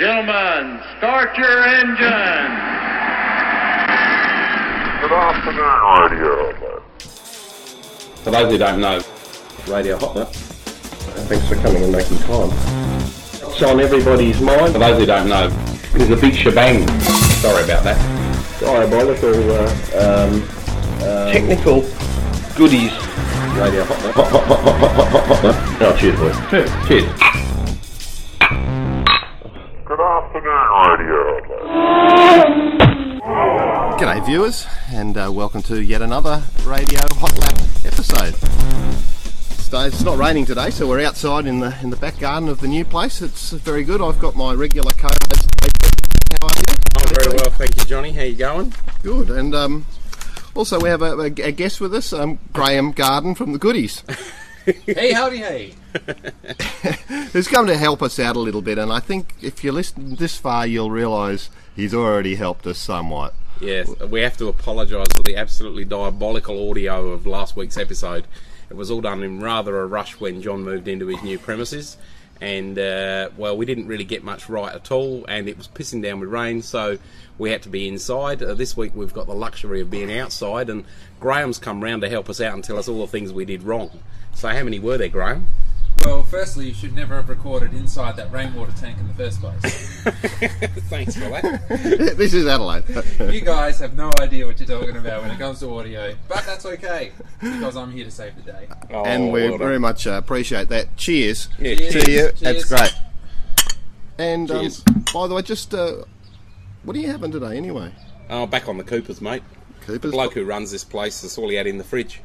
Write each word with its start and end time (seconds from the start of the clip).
Gentlemen, 0.00 0.82
start 0.98 1.38
your 1.38 1.62
engine. 1.68 1.94
Good 5.00 5.12
afternoon, 5.12 5.78
Radio. 6.10 6.82
For 8.24 8.30
those 8.32 8.50
who 8.50 8.58
don't 8.58 8.80
know, 8.80 9.00
Radio 9.68 9.96
Hot 9.98 10.16
Lap. 10.16 10.32
Thanks 10.32 11.46
for 11.46 11.54
coming 11.54 11.84
and 11.84 11.92
making 11.92 12.18
time. 12.18 12.50
It's 13.34 13.62
on 13.62 13.78
everybody's 13.78 14.40
mind. 14.40 14.72
For 14.72 14.80
those 14.80 14.98
who 14.98 15.06
don't 15.06 15.28
know, 15.28 15.48
it's 15.94 16.10
a 16.10 16.16
big 16.16 16.34
shebang. 16.34 16.88
Sorry 17.38 17.62
about 17.62 17.84
that. 17.84 18.58
Diabolical 18.58 19.52
uh, 19.52 19.70
um, 20.02 20.42
um, 21.06 21.32
technical 21.32 21.82
goodies. 22.56 22.90
Radio 23.54 23.84
Hot 23.84 24.02
Lap. 24.02 24.14
Hot, 24.16 24.26
hot, 24.26 24.44
hot, 24.44 24.58
hot, 24.58 24.74
hot, 24.74 25.08
hot, 25.12 25.24
hot, 25.24 25.54
hot. 25.54 25.82
Oh, 25.82 25.96
cheers, 25.96 26.18
boys. 26.18 26.50
Cheers. 26.50 26.88
Cheers. 26.88 27.43
Good 30.34 30.44
afternoon, 30.48 31.06
Radio. 31.06 31.94
G'day, 33.96 34.26
viewers, 34.26 34.66
and 34.90 35.16
uh, 35.16 35.30
welcome 35.32 35.62
to 35.62 35.80
yet 35.80 36.02
another 36.02 36.42
Radio 36.64 36.98
Hot 37.12 37.38
Lap 37.38 37.56
episode. 37.84 38.34
So 39.70 39.78
it's 39.82 40.02
not 40.02 40.18
raining 40.18 40.44
today, 40.44 40.70
so 40.70 40.88
we're 40.88 41.04
outside 41.06 41.46
in 41.46 41.60
the 41.60 41.78
in 41.84 41.90
the 41.90 41.96
back 41.96 42.18
garden 42.18 42.48
of 42.48 42.58
the 42.58 42.66
new 42.66 42.84
place. 42.84 43.22
It's 43.22 43.52
very 43.52 43.84
good. 43.84 44.02
I've 44.02 44.18
got 44.18 44.34
my 44.34 44.52
regular 44.54 44.90
co-host. 44.90 45.48
How 45.62 46.48
are 46.48 46.56
you? 46.56 46.64
I'm 46.96 47.14
very 47.14 47.36
well, 47.36 47.50
thank 47.50 47.76
you, 47.76 47.84
Johnny. 47.84 48.10
How 48.10 48.22
you 48.22 48.34
going? 48.34 48.74
Good. 49.04 49.30
And 49.30 49.54
um, 49.54 49.86
also 50.56 50.80
we 50.80 50.88
have 50.88 51.02
a, 51.02 51.12
a, 51.16 51.26
a 51.26 51.52
guest 51.52 51.80
with 51.80 51.94
us, 51.94 52.12
um, 52.12 52.40
Graham 52.52 52.90
Garden 52.90 53.36
from 53.36 53.52
the 53.52 53.58
Goodies, 53.60 54.02
Hey, 54.86 55.12
howdy, 55.12 55.38
hey. 55.38 55.74
who's 57.32 57.48
come 57.48 57.66
to 57.66 57.76
help 57.76 58.02
us 58.02 58.18
out 58.18 58.36
a 58.36 58.40
little 58.40 58.62
bit. 58.62 58.78
And 58.78 58.92
I 58.92 59.00
think 59.00 59.34
if 59.42 59.62
you 59.62 59.72
listen 59.72 60.16
this 60.16 60.36
far, 60.36 60.66
you'll 60.66 60.90
realise 60.90 61.50
he's 61.76 61.92
already 61.92 62.36
helped 62.36 62.66
us 62.66 62.78
somewhat. 62.78 63.34
Yes, 63.60 63.88
we 64.00 64.22
have 64.22 64.36
to 64.38 64.48
apologise 64.48 65.06
for 65.14 65.22
the 65.22 65.36
absolutely 65.36 65.84
diabolical 65.84 66.70
audio 66.70 67.10
of 67.10 67.26
last 67.26 67.56
week's 67.56 67.76
episode. 67.76 68.26
It 68.70 68.76
was 68.76 68.90
all 68.90 69.00
done 69.00 69.22
in 69.22 69.40
rather 69.40 69.80
a 69.80 69.86
rush 69.86 70.18
when 70.18 70.40
John 70.42 70.64
moved 70.64 70.88
into 70.88 71.06
his 71.06 71.22
new 71.22 71.38
premises, 71.38 71.96
and 72.40 72.78
uh, 72.78 73.28
well, 73.36 73.56
we 73.56 73.66
didn't 73.66 73.86
really 73.86 74.04
get 74.04 74.24
much 74.24 74.48
right 74.48 74.74
at 74.74 74.90
all, 74.90 75.24
and 75.26 75.48
it 75.48 75.56
was 75.56 75.68
pissing 75.68 76.02
down 76.02 76.18
with 76.18 76.30
rain, 76.30 76.62
so 76.62 76.98
we 77.38 77.50
had 77.50 77.62
to 77.62 77.68
be 77.68 77.86
inside. 77.86 78.42
Uh, 78.42 78.54
this 78.54 78.76
week 78.76 78.92
we've 78.94 79.14
got 79.14 79.26
the 79.26 79.34
luxury 79.34 79.80
of 79.80 79.90
being 79.90 80.12
outside, 80.12 80.68
and 80.68 80.84
Graham's 81.20 81.58
come 81.58 81.84
round 81.84 82.02
to 82.02 82.08
help 82.08 82.28
us 82.28 82.40
out 82.40 82.54
and 82.54 82.64
tell 82.64 82.78
us 82.78 82.88
all 82.88 83.00
the 83.02 83.06
things 83.06 83.32
we 83.32 83.44
did 83.44 83.62
wrong. 83.62 84.00
So, 84.34 84.48
how 84.48 84.64
many 84.64 84.78
were 84.78 84.98
there, 84.98 85.08
Graham? 85.08 85.48
Well, 86.04 86.22
firstly, 86.22 86.66
you 86.66 86.74
should 86.74 86.94
never 86.94 87.14
have 87.16 87.28
recorded 87.28 87.72
inside 87.72 88.16
that 88.16 88.30
rainwater 88.30 88.72
tank 88.72 88.98
in 88.98 89.08
the 89.08 89.14
first 89.14 89.40
place. 89.40 89.62
Thanks 90.90 91.14
for 91.14 91.28
that. 91.30 91.66
this 92.18 92.34
is 92.34 92.46
Adelaide. 92.46 92.84
you 93.32 93.40
guys 93.40 93.78
have 93.78 93.96
no 93.96 94.10
idea 94.20 94.44
what 94.46 94.58
you're 94.58 94.80
talking 94.80 94.96
about 94.96 95.22
when 95.22 95.30
it 95.30 95.38
comes 95.38 95.60
to 95.60 95.74
audio, 95.74 96.14
but 96.28 96.44
that's 96.44 96.66
okay 96.66 97.12
because 97.40 97.76
I'm 97.76 97.90
here 97.90 98.04
to 98.04 98.10
save 98.10 98.36
the 98.36 98.42
day. 98.52 98.68
Oh, 98.90 99.04
and 99.04 99.32
we 99.32 99.48
well 99.48 99.56
very 99.56 99.78
much 99.78 100.06
uh, 100.06 100.12
appreciate 100.12 100.68
that. 100.68 100.94
Cheers. 100.96 101.48
Yeah, 101.58 101.76
Cheers. 101.76 101.92
to 101.92 101.98
you. 102.10 102.18
Cheers. 102.32 102.40
That's 102.40 102.64
great. 102.64 102.94
And 104.18 104.50
um, 104.50 104.68
by 105.12 105.26
the 105.26 105.34
way, 105.34 105.42
just 105.42 105.74
uh, 105.74 106.04
what 106.82 106.96
are 106.96 107.00
you 107.00 107.10
having 107.10 107.32
today 107.32 107.56
anyway? 107.56 107.92
Oh, 108.28 108.46
back 108.46 108.68
on 108.68 108.76
the 108.76 108.84
Coopers, 108.84 109.20
mate. 109.20 109.42
Coopers. 109.82 110.10
The 110.10 110.16
bloke 110.16 110.34
who 110.34 110.44
runs 110.44 110.70
this 110.70 110.84
place, 110.84 111.22
that's 111.22 111.38
all 111.38 111.48
he 111.48 111.56
had 111.56 111.66
in 111.66 111.78
the 111.78 111.84
fridge. 111.84 112.20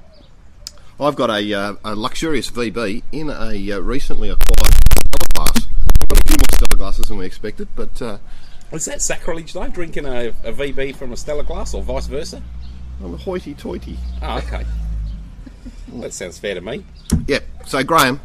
I've 1.01 1.15
got 1.15 1.29
a, 1.29 1.53
uh, 1.53 1.75
a 1.85 1.95
luxurious 1.95 2.51
VB 2.51 3.03
in 3.13 3.29
a 3.29 3.71
uh, 3.71 3.79
recently 3.79 4.29
acquired 4.29 4.73
Stella 4.91 5.27
glass. 5.33 5.67
Got 6.09 6.19
a 6.19 6.23
few 6.27 6.35
more 6.37 6.49
Stella 6.51 6.77
glasses 6.77 7.07
than 7.07 7.17
we 7.17 7.25
expected, 7.25 7.69
but 7.73 8.01
uh, 8.01 8.17
Is 8.73 8.83
that 8.85 9.01
sacrilege 9.01 9.53
though, 9.53 9.69
drinking 9.69 10.05
a, 10.05 10.33
a 10.43 10.51
VB 10.51 10.97
from 10.97 11.13
a 11.13 11.17
Stella 11.17 11.43
glass 11.45 11.73
or 11.73 11.81
vice 11.81 12.07
versa? 12.07 12.43
I'm 13.01 13.13
a 13.13 13.17
hoity-toity. 13.17 13.97
Oh, 14.21 14.39
okay. 14.39 14.65
that 15.87 16.13
sounds 16.13 16.37
fair 16.37 16.55
to 16.55 16.61
me. 16.61 16.83
Yep. 17.27 17.45
So 17.65 17.81
Graham, 17.81 18.19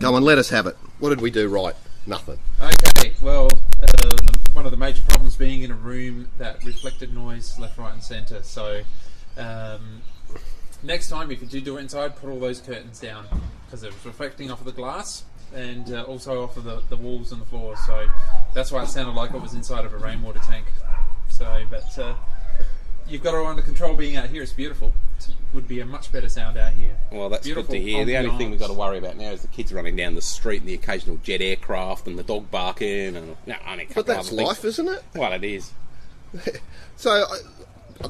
come 0.00 0.14
on, 0.14 0.22
let 0.22 0.38
us 0.38 0.48
have 0.48 0.66
it. 0.66 0.78
What 1.00 1.10
did 1.10 1.20
we 1.20 1.30
do 1.30 1.48
right? 1.48 1.74
Nothing. 2.06 2.38
Okay, 2.58 3.12
well, 3.20 3.50
uh, 3.82 4.16
one 4.54 4.64
of 4.64 4.70
the 4.70 4.78
major 4.78 5.02
problems 5.02 5.36
being 5.36 5.60
in 5.60 5.70
a 5.70 5.74
room 5.74 6.28
that 6.38 6.64
reflected 6.64 7.12
noise 7.12 7.58
left, 7.58 7.76
right, 7.76 7.92
and 7.92 8.02
centre. 8.02 8.42
So, 8.42 8.80
um, 9.36 10.00
next 10.82 11.08
time, 11.08 11.30
if 11.30 11.40
you 11.40 11.46
do 11.46 11.60
do 11.60 11.76
it 11.76 11.80
inside, 11.80 12.16
put 12.16 12.30
all 12.30 12.38
those 12.40 12.60
curtains 12.60 13.00
down 13.00 13.26
because 13.66 13.82
it 13.82 13.92
was 13.92 14.04
reflecting 14.06 14.50
off 14.50 14.60
of 14.60 14.66
the 14.66 14.72
glass 14.72 15.24
and 15.54 15.92
uh, 15.92 16.02
also 16.02 16.42
off 16.42 16.56
of 16.56 16.64
the, 16.64 16.82
the 16.88 16.96
walls 16.96 17.32
and 17.32 17.40
the 17.40 17.46
floor. 17.46 17.76
So, 17.86 18.06
that's 18.54 18.70
why 18.72 18.82
it 18.82 18.88
sounded 18.88 19.14
like 19.14 19.32
it 19.32 19.40
was 19.40 19.54
inside 19.54 19.84
of 19.84 19.92
a 19.94 19.98
rainwater 19.98 20.40
tank. 20.40 20.66
So, 21.28 21.64
but 21.70 21.98
uh, 21.98 22.14
you've 23.08 23.22
got 23.22 23.34
it 23.34 23.38
all 23.38 23.46
under 23.46 23.62
control 23.62 23.94
being 23.94 24.16
out 24.16 24.28
here. 24.28 24.42
It's 24.42 24.52
beautiful. 24.52 24.92
It 25.20 25.34
would 25.54 25.66
be 25.66 25.80
a 25.80 25.86
much 25.86 26.12
better 26.12 26.28
sound 26.28 26.56
out 26.58 26.72
here. 26.72 26.96
Well, 27.10 27.28
that's 27.28 27.44
Beautiful 27.44 27.72
good 27.72 27.80
to 27.80 27.82
hear. 27.84 28.04
The 28.04 28.16
only 28.18 28.36
thing 28.36 28.50
we've 28.50 28.60
got 28.60 28.68
to 28.68 28.72
worry 28.74 28.98
about 28.98 29.16
now 29.16 29.30
is 29.30 29.42
the 29.42 29.48
kids 29.48 29.72
running 29.72 29.96
down 29.96 30.14
the 30.14 30.22
street 30.22 30.60
and 30.60 30.68
the 30.68 30.74
occasional 30.74 31.16
jet 31.18 31.40
aircraft 31.40 32.06
and 32.06 32.18
the 32.18 32.22
dog 32.22 32.50
barking 32.50 33.16
and 33.16 33.36
no, 33.46 33.54
only 33.66 33.84
a 33.84 33.94
But 33.94 34.06
that's 34.06 34.28
other 34.28 34.36
things. 34.36 34.48
life, 34.48 34.64
isn't 34.64 34.88
it? 34.88 35.02
Well, 35.14 35.32
it 35.32 35.44
is. 35.44 35.72
So 36.96 37.10
I, 37.12 37.22
I 37.22 37.32
mean, 37.34 37.42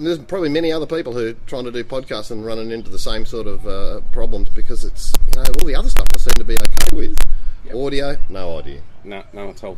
there's 0.00 0.18
probably 0.18 0.48
many 0.48 0.70
other 0.72 0.86
people 0.86 1.12
who 1.12 1.28
are 1.30 1.36
trying 1.46 1.64
to 1.64 1.70
do 1.72 1.82
podcasts 1.84 2.30
and 2.30 2.44
running 2.44 2.70
into 2.70 2.90
the 2.90 2.98
same 2.98 3.24
sort 3.26 3.46
of 3.46 3.66
uh, 3.66 4.00
problems 4.12 4.48
because 4.50 4.84
it's 4.84 5.12
you 5.28 5.34
know 5.36 5.44
all 5.60 5.66
the 5.66 5.74
other 5.74 5.88
stuff 5.88 6.06
I 6.14 6.18
seem 6.18 6.34
to 6.34 6.44
be 6.44 6.54
okay 6.54 6.96
with. 6.96 7.18
Audio, 7.74 8.16
no 8.30 8.58
idea. 8.58 8.80
No, 9.04 9.22
no 9.32 9.50
at 9.50 9.62
all. 9.62 9.76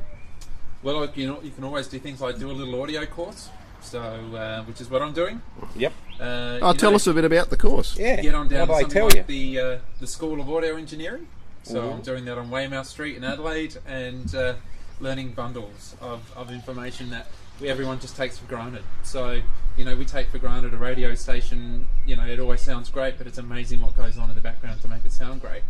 Well, 0.82 1.00
like, 1.00 1.16
you 1.16 1.26
know, 1.26 1.41
you 1.43 1.50
can 1.50 1.65
always 1.65 1.88
do 1.88 1.98
things 1.98 2.21
like 2.21 2.38
do 2.38 2.50
a 2.50 2.53
little 2.53 2.81
audio 2.81 3.04
course. 3.06 3.48
So, 3.82 4.00
uh, 4.00 4.62
which 4.65 4.81
is 4.81 4.91
what 4.91 5.00
I'm 5.03 5.12
doing. 5.15 5.41
Yep. 5.75 5.93
Uh, 6.21 6.59
Oh, 6.62 6.72
tell 6.75 6.91
know, 6.91 6.97
us 6.97 7.06
a 7.06 7.15
bit 7.15 7.25
about 7.25 7.48
the 7.50 7.56
course. 7.56 7.97
Yeah. 7.98 8.21
Get 8.21 8.34
on 8.34 8.47
down 8.48 8.69
what 8.69 8.78
to 8.81 8.84
do 8.84 8.91
something 8.91 8.94
tell 8.94 9.04
like 9.22 9.28
you? 9.28 9.54
the 9.54 9.60
uh, 9.60 9.78
the 10.00 10.06
School 10.06 10.41
of 10.41 10.50
Audio 10.50 10.77
Engineering. 10.77 11.27
So 11.62 11.81
Mhm. 11.82 11.92
I'm 11.94 12.00
doing 12.03 12.25
that 12.27 12.37
on 12.38 12.50
Weymouth 12.50 12.87
Street 12.87 13.16
in 13.16 13.25
Adelaide 13.25 13.77
and 13.88 14.32
uh, 14.34 14.54
learning 15.00 15.32
bundles 15.32 15.97
of, 16.00 16.31
of 16.37 16.50
information 16.50 17.10
that 17.10 17.27
we, 17.60 17.69
everyone 17.69 18.00
just 18.00 18.16
takes 18.16 18.38
for 18.38 18.47
granted. 18.47 18.82
So 19.03 19.41
you 19.76 19.84
know, 19.84 19.94
we 19.97 20.04
take 20.04 20.28
for 20.31 20.38
granted 20.38 20.75
a 20.75 20.76
radio 20.76 21.15
station. 21.15 21.87
You 22.06 22.16
know, 22.16 22.25
it 22.26 22.38
always 22.41 22.60
sounds 22.60 22.91
great, 22.91 23.19
but 23.19 23.26
it's 23.26 23.38
amazing 23.38 23.81
what 23.81 23.97
goes 23.97 24.19
on 24.19 24.28
in 24.28 24.34
the 24.34 24.41
background 24.43 24.81
to 24.82 24.88
make 24.88 25.04
it 25.04 25.12
sound 25.12 25.41
great. 25.41 25.62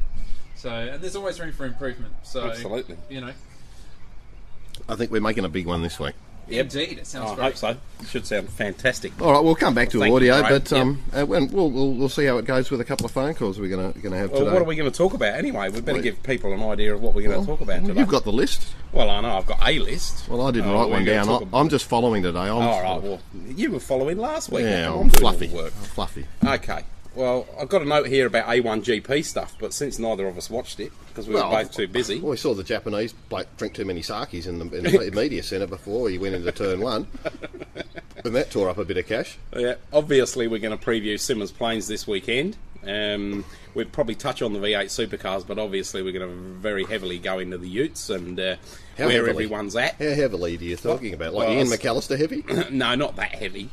So 0.57 0.71
and 0.71 1.03
there's 1.03 1.17
always 1.17 1.39
room 1.41 1.53
for 1.53 1.67
improvement. 1.67 2.13
So 2.23 2.49
Absolutely. 2.51 2.97
you 3.09 3.21
know, 3.21 3.33
I 4.89 4.95
think 4.97 5.11
we're 5.11 5.21
making 5.21 5.45
a 5.45 5.49
big 5.49 5.67
one 5.67 5.83
this 5.83 5.99
week. 5.99 6.15
Yep. 6.49 6.63
indeed, 6.65 6.99
it 6.99 7.07
sounds 7.07 7.29
Oh, 7.29 7.33
I 7.33 7.35
great. 7.37 7.45
hope 7.45 7.57
so. 7.57 7.69
It 8.01 8.09
should 8.09 8.27
sound 8.27 8.49
fantastic. 8.49 9.13
All 9.23 9.33
right, 9.33 9.45
we'll 9.45 9.55
come 9.55 9.73
back 9.73 9.89
to 9.91 10.01
Thank 10.01 10.11
you, 10.11 10.17
audio, 10.33 10.43
but 10.43 10.73
um, 10.73 11.01
uh, 11.13 11.25
we'll, 11.25 11.47
we'll 11.47 11.93
we'll 11.95 12.09
see 12.09 12.25
how 12.25 12.39
it 12.39 12.45
goes 12.45 12.73
with 12.73 12.81
a 12.81 12.85
couple 12.85 13.07
of 13.07 13.13
phone 13.13 13.35
calls 13.35 13.61
we're 13.61 13.69
gonna 13.71 13.93
gonna 14.03 14.17
have 14.17 14.31
Well, 14.33 14.41
today. 14.41 14.53
what 14.55 14.61
are 14.63 14.65
we 14.65 14.75
going 14.75 14.91
to 14.91 14.97
talk 14.97 15.15
about 15.15 15.35
anyway? 15.35 15.69
We 15.69 15.81
better 15.81 15.93
Well- 15.99 16.03
give 16.03 16.21
people 16.25 16.53
an 16.53 16.63
idea 16.63 16.93
of 16.95 17.01
what 17.03 17.15
we're 17.15 17.29
going 17.29 17.41
to 17.41 17.47
talk 17.47 17.61
about 17.61 17.85
today. 17.85 18.01
You've 18.01 18.09
got 18.09 18.25
the 18.25 18.33
list. 18.33 18.75
Well, 18.93 19.09
I 19.09 19.21
know 19.21 19.37
I've 19.37 19.47
got 19.47 19.61
a 19.67 19.79
list. 19.79 20.29
Well, 20.29 20.43
I 20.47 20.51
didn't 20.51 20.71
Oh, 20.71 20.75
write 20.75 20.91
one 20.91 21.05
down. 21.05 21.27
talk 21.27 21.41
I, 21.41 21.45
about- 21.45 21.61
I'm 21.61 21.69
just 21.69 21.85
following 21.87 22.23
today. 22.23 22.39
I'm, 22.41 22.51
All 22.51 22.83
right. 22.83 23.03
Well, 23.03 23.21
you 23.47 23.71
were 23.71 23.81
following 23.81 24.19
last 24.19 24.51
week. 24.51 24.65
yeah, 24.65 24.93
I'm 24.93 25.03
I'm 25.03 25.11
fluffy. 25.11 25.49
work. 25.49 25.73
I'm 25.79 25.85
fluffy. 25.85 26.27
Okay. 26.45 26.83
Well, 27.15 27.47
I've 27.61 27.69
got 27.69 27.83
a 27.83 27.85
note 27.85 28.07
here 28.07 28.27
about 28.27 28.47
A1GP 28.47 29.25
stuff, 29.25 29.57
but 29.61 29.73
since 29.75 29.99
neither 29.99 30.29
of 30.29 30.39
us 30.39 30.49
watched 30.49 30.79
it 30.81 30.93
because 31.09 31.27
we 31.27 31.35
were 31.35 31.41
both 31.43 31.73
too 31.73 31.89
busy, 31.89 32.21
Well, 32.21 32.31
we 32.31 32.37
saw 32.37 32.55
the 32.55 32.63
Japanese 32.63 33.13
bloke 33.13 33.49
drink 33.57 33.75
too 33.75 33.85
many 33.85 34.01
sakis 34.01 34.47
in 34.47 34.59
the, 34.61 34.77
in 34.77 34.85
the 34.85 35.11
media 35.15 35.43
centre 35.43 35.67
before 35.67 36.09
he 36.09 36.19
went 36.19 36.37
into 36.37 36.53
turn 36.53 36.81
one, 36.81 37.09
and 38.25 38.35
that 38.37 38.51
tore 38.53 38.69
up 38.71 38.79
a 38.79 38.85
bit 38.85 38.97
of 38.97 39.07
cash. 39.09 39.39
yeah, 39.57 39.75
obviously 39.93 40.47
we're 40.47 40.61
going 40.61 40.77
to 40.77 40.85
preview 40.85 41.15
Symmons 41.15 41.53
Plains 41.53 41.89
this 41.89 42.07
weekend. 42.07 42.57
Um, 42.87 43.45
we'd 43.75 43.93
probably 43.93 44.15
touch 44.15 44.43
on 44.43 44.53
the 44.53 44.59
V8 44.59 44.87
supercars, 44.87 45.47
but 45.47 45.59
obviously 45.59 46.03
we're 46.03 46.13
going 46.13 46.29
to 46.29 46.35
very 46.35 46.85
heavily 46.85 47.19
go 47.19 47.39
into 47.39 47.59
the 47.59 47.69
Utes 47.69 48.11
and 48.11 48.39
uh, 48.39 48.57
where 48.97 49.11
heavily? 49.11 49.31
everyone's 49.31 49.77
at. 49.77 49.95
How 49.97 50.15
heavily 50.15 50.57
are 50.57 50.63
you 50.63 50.77
talking 50.77 51.15
about? 51.15 51.35
Like 51.35 51.49
Well, 51.49 51.57
Ian 51.57 51.67
McAllister 51.67 52.19
heavy? 52.19 52.45
no, 52.71 52.95
not 52.95 53.17
that 53.17 53.35
heavy. 53.35 53.71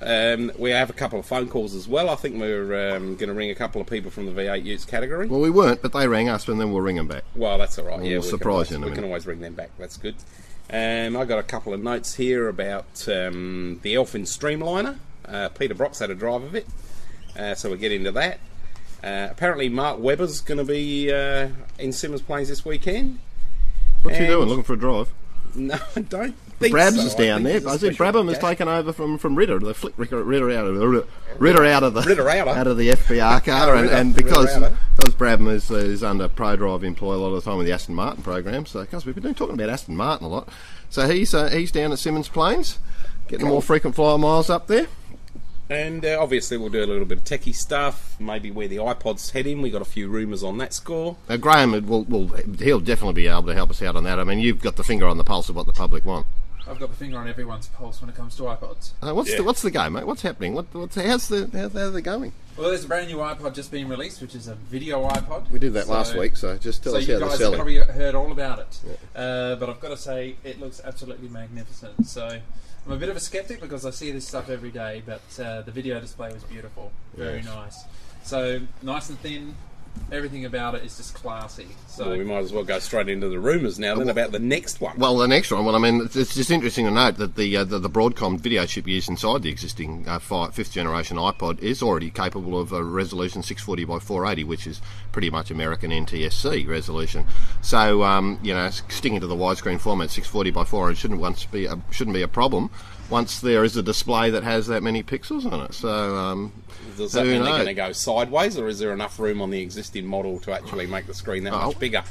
Um, 0.00 0.52
we 0.58 0.70
have 0.70 0.90
a 0.90 0.92
couple 0.92 1.18
of 1.18 1.26
phone 1.26 1.48
calls 1.48 1.74
as 1.74 1.86
well. 1.86 2.10
I 2.10 2.16
think 2.16 2.38
we're 2.40 2.96
um, 2.96 3.14
going 3.16 3.28
to 3.28 3.34
ring 3.34 3.50
a 3.50 3.54
couple 3.54 3.80
of 3.80 3.86
people 3.86 4.10
from 4.10 4.26
the 4.26 4.32
V8 4.32 4.64
Utes 4.64 4.84
category. 4.84 5.28
well, 5.28 5.40
we 5.40 5.50
weren't, 5.50 5.82
but 5.82 5.92
they 5.92 6.08
rang 6.08 6.28
us, 6.28 6.48
and 6.48 6.60
then 6.60 6.72
we'll 6.72 6.82
ring 6.82 6.96
them 6.96 7.08
back. 7.08 7.24
Well, 7.34 7.56
that's 7.58 7.78
all 7.78 7.86
right. 7.86 7.98
We'll 8.00 8.10
yeah, 8.10 8.18
we 8.18 8.22
surprise 8.22 8.70
you 8.70 8.76
in 8.76 8.82
a 8.82 8.86
always, 8.86 8.90
we 8.90 8.96
can 8.96 9.04
always 9.04 9.26
ring 9.26 9.40
them 9.40 9.54
back. 9.54 9.70
That's 9.78 9.96
good. 9.96 10.16
Um, 10.70 11.16
I 11.16 11.24
got 11.24 11.38
a 11.38 11.42
couple 11.44 11.72
of 11.72 11.82
notes 11.82 12.14
here 12.14 12.48
about 12.48 13.06
um, 13.08 13.78
the 13.82 13.94
Elfin 13.94 14.22
Streamliner. 14.22 14.98
Uh, 15.24 15.48
Peter 15.50 15.74
Brock's 15.74 16.00
had 16.00 16.10
a 16.10 16.14
drive 16.14 16.42
of 16.42 16.54
it, 16.54 16.66
uh, 17.38 17.54
so 17.54 17.68
we'll 17.70 17.78
get 17.78 17.92
into 17.92 18.12
that. 18.12 18.38
Uh, 19.02 19.28
apparently, 19.30 19.68
Mark 19.68 19.98
Webber's 19.98 20.40
going 20.40 20.58
to 20.58 20.64
be 20.64 21.12
uh, 21.12 21.48
in 21.78 21.90
Symmons 21.90 22.24
Plains 22.24 22.48
this 22.48 22.64
weekend. 22.64 23.18
What's 24.02 24.16
he 24.18 24.24
And- 24.24 24.32
doing? 24.32 24.48
Looking 24.48 24.64
for 24.64 24.74
a 24.74 24.78
drive? 24.78 25.12
No, 25.56 25.78
don't 26.08 26.34
think 26.58 26.72
Brabs 26.72 26.96
so. 26.96 27.02
is 27.06 27.14
down 27.14 27.44
think 27.44 27.62
there. 27.62 27.72
I 27.72 27.76
see 27.76 27.90
Brabham 27.90 28.28
has 28.28 28.40
taken 28.40 28.66
over 28.66 28.92
from, 28.92 29.18
from 29.18 29.36
Ritter. 29.36 29.60
They 29.60 29.72
flicked 29.72 29.96
Ritter, 29.96 30.20
Ritter 30.24 30.50
out 30.50 30.66
of 30.66 30.74
the 30.74 31.06
Ritter 31.38 31.64
out 31.64 31.84
of 31.84 31.94
the 31.94 32.00
Ritter 32.02 32.28
outer. 32.28 32.50
out 32.50 32.66
of 32.66 32.76
the 32.76 32.88
FBR 32.88 33.44
car, 33.44 33.74
and, 33.76 33.82
Ritter, 33.84 33.94
and 33.94 34.16
because 34.16 34.46
because 34.96 35.14
Brabham 35.14 35.48
is, 35.52 35.70
is 35.70 36.02
under 36.02 36.28
ProDrive 36.28 36.82
employ 36.82 37.14
a 37.14 37.18
lot 37.18 37.28
of 37.28 37.44
the 37.44 37.48
time 37.48 37.58
with 37.58 37.68
the 37.68 37.72
Aston 37.72 37.94
Martin 37.94 38.24
program. 38.24 38.66
So 38.66 38.80
because 38.80 39.06
we've 39.06 39.14
been 39.14 39.32
talking 39.32 39.54
about 39.54 39.68
Aston 39.68 39.96
Martin 39.96 40.26
a 40.26 40.28
lot, 40.28 40.48
so 40.90 41.06
he's 41.08 41.32
uh, 41.32 41.48
he's 41.50 41.70
down 41.70 41.92
at 41.92 41.98
Symmons 41.98 42.28
Plains, 42.28 42.80
getting 43.28 43.46
more 43.46 43.62
frequent 43.62 43.94
flyer 43.94 44.18
miles 44.18 44.50
up 44.50 44.66
there. 44.66 44.88
And 45.70 46.04
uh, 46.04 46.18
obviously, 46.20 46.56
we'll 46.58 46.68
do 46.68 46.84
a 46.84 46.86
little 46.86 47.06
bit 47.06 47.18
of 47.18 47.24
techie 47.24 47.54
stuff, 47.54 48.16
maybe 48.20 48.50
where 48.50 48.68
the 48.68 48.76
iPod's 48.76 49.30
heading. 49.30 49.62
We 49.62 49.70
got 49.70 49.80
a 49.82 49.86
few 49.86 50.08
rumours 50.08 50.42
on 50.44 50.58
that 50.58 50.74
score. 50.74 51.16
Uh, 51.28 51.36
Graham 51.38 51.72
will, 51.86 52.04
will 52.04 52.28
he'll 52.58 52.80
definitely 52.80 53.14
be 53.14 53.28
able 53.28 53.44
to 53.44 53.54
help 53.54 53.70
us 53.70 53.80
out 53.82 53.96
on 53.96 54.04
that. 54.04 54.20
I 54.20 54.24
mean, 54.24 54.40
you've 54.40 54.60
got 54.60 54.76
the 54.76 54.84
finger 54.84 55.06
on 55.06 55.16
the 55.16 55.24
pulse 55.24 55.48
of 55.48 55.56
what 55.56 55.66
the 55.66 55.72
public 55.72 56.04
want. 56.04 56.26
I've 56.66 56.78
got 56.78 56.88
the 56.88 56.96
finger 56.96 57.18
on 57.18 57.28
everyone's 57.28 57.66
pulse 57.68 58.00
when 58.00 58.08
it 58.08 58.16
comes 58.16 58.36
to 58.36 58.42
iPods. 58.44 58.92
Uh, 59.02 59.14
what's 59.14 59.30
Yeah. 59.30 59.36
the 59.38 59.44
what's 59.44 59.60
the 59.60 59.70
go, 59.70 59.88
mate? 59.90 60.06
What's 60.06 60.22
happening? 60.22 60.54
What 60.54 60.64
what's 60.72 60.94
how's 60.96 61.28
the 61.28 61.48
how's, 61.52 61.74
how 61.74 61.90
they 61.90 62.00
going? 62.00 62.32
Well, 62.56 62.68
there's 62.70 62.84
a 62.84 62.88
brand 62.88 63.08
new 63.08 63.18
iPod 63.18 63.54
just 63.54 63.70
being 63.70 63.86
released, 63.88 64.22
which 64.22 64.34
is 64.34 64.48
a 64.48 64.54
video 64.54 65.06
iPod. 65.06 65.50
We 65.50 65.58
did 65.58 65.74
that 65.74 65.86
So- 65.86 65.92
last 65.92 66.16
week, 66.16 66.36
so 66.38 66.56
just 66.56 66.82
tell 66.82 66.92
so 66.92 66.98
us 67.00 67.06
you 67.06 67.14
how 67.14 67.18
they're 67.20 67.28
guys 67.28 67.38
have 67.38 67.52
selling. 67.52 67.56
probably 67.56 67.76
heard 67.76 68.14
all 68.14 68.32
about 68.32 68.60
it. 68.60 68.80
Uh, 69.14 69.56
but 69.56 69.68
I've 69.68 69.80
got 69.80 69.88
to 69.88 69.96
say, 69.98 70.36
it 70.44 70.58
looks 70.58 70.80
absolutely 70.82 71.28
magnificent. 71.28 72.06
So 72.06 72.38
I'm 72.86 72.92
a 72.92 72.96
bit 72.96 73.08
of 73.08 73.16
a 73.16 73.20
skeptic 73.20 73.60
because 73.60 73.86
I 73.86 73.90
see 73.90 74.10
this 74.10 74.26
stuff 74.28 74.50
every 74.50 74.70
day, 74.70 75.02
but 75.06 75.22
uh, 75.42 75.62
the 75.62 75.70
video 75.70 75.98
display 76.00 76.32
was 76.32 76.44
beautiful, 76.44 76.92
very 77.14 77.36
Yes. 77.38 77.46
nice. 77.46 77.84
So 78.24 78.60
nice 78.82 79.08
and 79.08 79.18
thin. 79.20 79.54
Everything 80.12 80.44
about 80.44 80.74
it 80.74 80.84
is 80.84 80.96
just 80.96 81.14
classy. 81.14 81.66
So 81.88 82.08
Well, 82.08 82.18
we 82.18 82.24
might 82.24 82.38
as 82.38 82.52
well 82.52 82.62
go 82.62 82.78
straight 82.78 83.08
into 83.08 83.28
the 83.28 83.38
rumours 83.38 83.78
now 83.78 83.96
then 83.96 84.08
about 84.08 84.32
the 84.32 84.38
next 84.38 84.80
one. 84.80 84.96
Well, 84.96 85.16
the 85.16 85.26
next 85.26 85.50
one. 85.50 85.64
Well, 85.64 85.74
I 85.74 85.78
mean, 85.78 86.02
it's, 86.02 86.14
it's 86.14 86.34
just 86.34 86.50
interesting 86.50 86.84
to 86.84 86.90
note 86.90 87.16
that 87.16 87.36
the 87.36 87.56
uh, 87.56 87.64
the, 87.64 87.78
the 87.78 87.90
Broadcom 87.90 88.38
video 88.38 88.66
chip 88.66 88.86
used 88.86 89.08
inside 89.08 89.42
the 89.42 89.50
existing 89.50 90.04
uh, 90.06 90.18
fi 90.18 90.50
fifth 90.50 90.72
generation 90.72 91.16
iPod 91.16 91.60
is 91.60 91.82
already 91.82 92.10
capable 92.10 92.60
of 92.60 92.72
a 92.72 92.82
resolution 92.82 93.42
640 93.42 93.84
by 93.84 93.98
480, 93.98 94.44
which 94.44 94.66
is 94.66 94.80
pretty 95.12 95.30
much 95.30 95.50
American 95.50 95.90
NTSC 95.90 96.68
resolution. 96.68 97.26
So, 97.62 98.02
um, 98.02 98.38
you 98.42 98.54
know, 98.54 98.70
sticking 98.70 99.20
to 99.20 99.26
the 99.26 99.36
widescreen 99.36 99.80
format, 99.80 100.10
640 100.10 100.50
by 100.50 100.64
480 100.64 101.00
shouldn't 101.00 101.20
once 101.20 101.44
be 101.46 101.66
a, 101.66 101.78
shouldn't 101.90 102.14
be 102.14 102.22
a 102.22 102.28
problem. 102.28 102.70
Once 103.10 103.40
there 103.40 103.64
is 103.64 103.76
a 103.76 103.82
display 103.82 104.30
that 104.30 104.42
has 104.42 104.66
that 104.66 104.82
many 104.82 105.02
pixels 105.02 105.50
on 105.50 105.60
it, 105.60 105.74
so 105.74 106.16
um, 106.16 106.52
Does 106.96 107.12
that 107.12 107.24
who 107.24 107.32
mean 107.32 107.42
they're 107.42 107.52
going 107.52 107.66
to 107.66 107.74
go 107.74 107.92
sideways, 107.92 108.58
or 108.58 108.68
is 108.68 108.78
there 108.78 108.92
enough 108.92 109.18
room 109.18 109.40
on 109.42 109.50
the 109.50 109.60
existing 109.60 110.06
model 110.06 110.38
to 110.40 110.52
actually 110.52 110.86
make 110.86 111.06
the 111.06 111.14
screen 111.14 111.44
that 111.44 111.52
Oh. 111.52 111.66
much 111.68 111.78
bigger? 111.78 112.02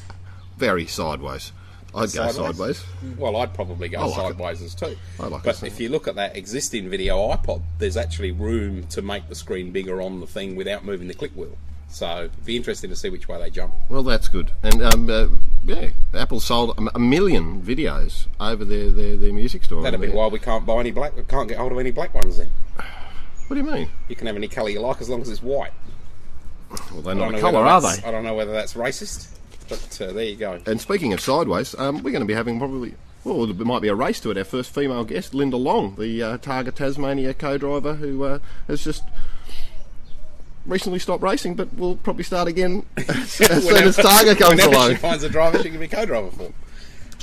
very 0.58 0.86
sideways. 0.86 1.52
I'd 1.96 2.12
go 2.14 2.28
Sideways? 2.32 2.36
sideways. 2.36 2.84
Well, 3.18 3.36
I'd 3.38 3.54
probably 3.54 3.88
go 3.90 4.00
like 4.08 4.10
it. 4.12 4.16
sideways 4.16 4.62
as 4.64 4.74
too. 4.76 4.96
I 5.20 5.28
like 5.28 5.42
it 5.42 5.46
but 5.46 5.64
if 5.64 5.80
you 5.80 5.90
look 5.90 6.08
at 6.08 6.16
that 6.16 6.36
existing 6.36 6.90
video 6.90 7.18
iPod, 7.30 7.62
there's 7.80 7.98
actually 7.98 8.32
room 8.32 8.88
to 8.88 9.02
make 9.02 9.30
the 9.30 9.36
screen 9.36 9.72
bigger 9.72 10.02
on 10.02 10.20
the 10.20 10.28
thing 10.28 10.56
without 10.56 10.84
moving 10.86 11.08
the 11.08 11.14
click 11.14 11.32
wheel. 11.36 11.56
So, 11.90 12.26
it'd 12.26 12.46
be 12.46 12.56
interesting 12.56 12.90
to 12.90 12.96
see 12.96 13.10
which 13.12 13.28
way 13.28 13.38
they 13.40 13.52
jump. 13.52 13.76
Well, 13.90 14.02
that's 14.02 14.28
good. 14.28 14.52
And 14.64 14.82
um, 14.82 15.08
uh, 15.10 15.28
yeah, 15.64 15.90
Apple 16.16 16.40
sold 16.40 16.76
a, 16.80 16.96
a 16.96 17.00
million 17.00 17.62
videos 17.62 18.26
over 18.40 18.66
their, 18.66 18.90
their, 18.90 19.16
their 19.16 19.32
music 19.34 19.64
store. 19.64 19.84
That'd 19.84 20.02
be 20.02 20.10
why 20.10 20.26
we 20.28 20.40
can't 20.40 20.66
buy 20.66 20.80
any 20.80 20.90
black. 20.92 21.16
We 21.16 21.22
can't 21.24 21.48
get 21.48 21.60
hold 21.60 21.72
of 21.72 21.78
any 21.78 21.92
black 21.92 22.16
ones. 22.16 22.38
Then 22.38 22.50
What 23.54 23.62
do 23.64 23.70
you 23.70 23.76
mean? 23.76 23.90
you 24.10 24.16
can 24.16 24.26
have 24.26 24.36
any 24.36 24.48
colour 24.48 24.70
you 24.72 24.80
like 24.80 25.00
as 25.00 25.10
long 25.10 25.22
as 25.22 25.30
it's 25.30 25.44
white. 25.44 25.74
Well, 26.92 27.04
they're 27.04 27.14
not 27.14 27.36
a 27.36 27.40
colour, 27.40 27.60
are 27.60 27.80
they? 27.80 28.02
I 28.04 28.10
don't 28.10 28.24
know 28.24 28.34
whether 28.34 28.52
that's 28.52 28.74
racist, 28.74 29.28
but 29.70 30.02
uh, 30.02 30.12
there 30.12 30.26
you 30.26 30.36
go. 30.36 30.60
And 30.66 30.82
speaking 30.82 31.14
of 31.14 31.20
sideways, 31.20 31.76
um, 31.78 31.98
we're 31.98 32.10
going 32.10 32.22
to 32.22 32.26
be 32.26 32.34
having 32.34 32.58
probably. 32.58 32.96
Well, 33.24 33.46
there 33.46 33.64
might 33.64 33.84
be 33.84 33.90
a 33.90 33.94
race 33.94 34.20
to 34.22 34.32
it. 34.32 34.40
Our 34.40 34.44
first 34.44 34.74
female 34.74 35.04
guest, 35.04 35.36
Linda 35.36 35.58
Long, 35.58 35.94
the 35.98 36.24
uh, 36.24 36.38
Targa 36.40 36.74
Tasmania 36.74 37.36
co-driver, 37.36 37.94
who 37.94 38.24
uh, 38.24 38.40
has 38.68 38.84
just 38.84 39.04
recently 40.66 40.98
stopped 40.98 41.22
racing, 41.22 41.54
but 41.54 41.78
will 41.78 41.98
probably 41.98 42.24
start 42.24 42.48
again 42.48 42.88
as 42.98 43.30
soon 43.34 43.52
as 43.52 43.98
Targa 43.98 44.36
comes 44.36 44.56
Whenever 44.56 44.76
along. 44.76 44.90
she 44.90 44.96
finds 44.96 45.24
a 45.24 45.30
driver, 45.30 45.62
she 45.62 45.70
can 45.70 45.80
be 45.80 45.88
co-driver 45.88 46.32
for. 46.32 46.52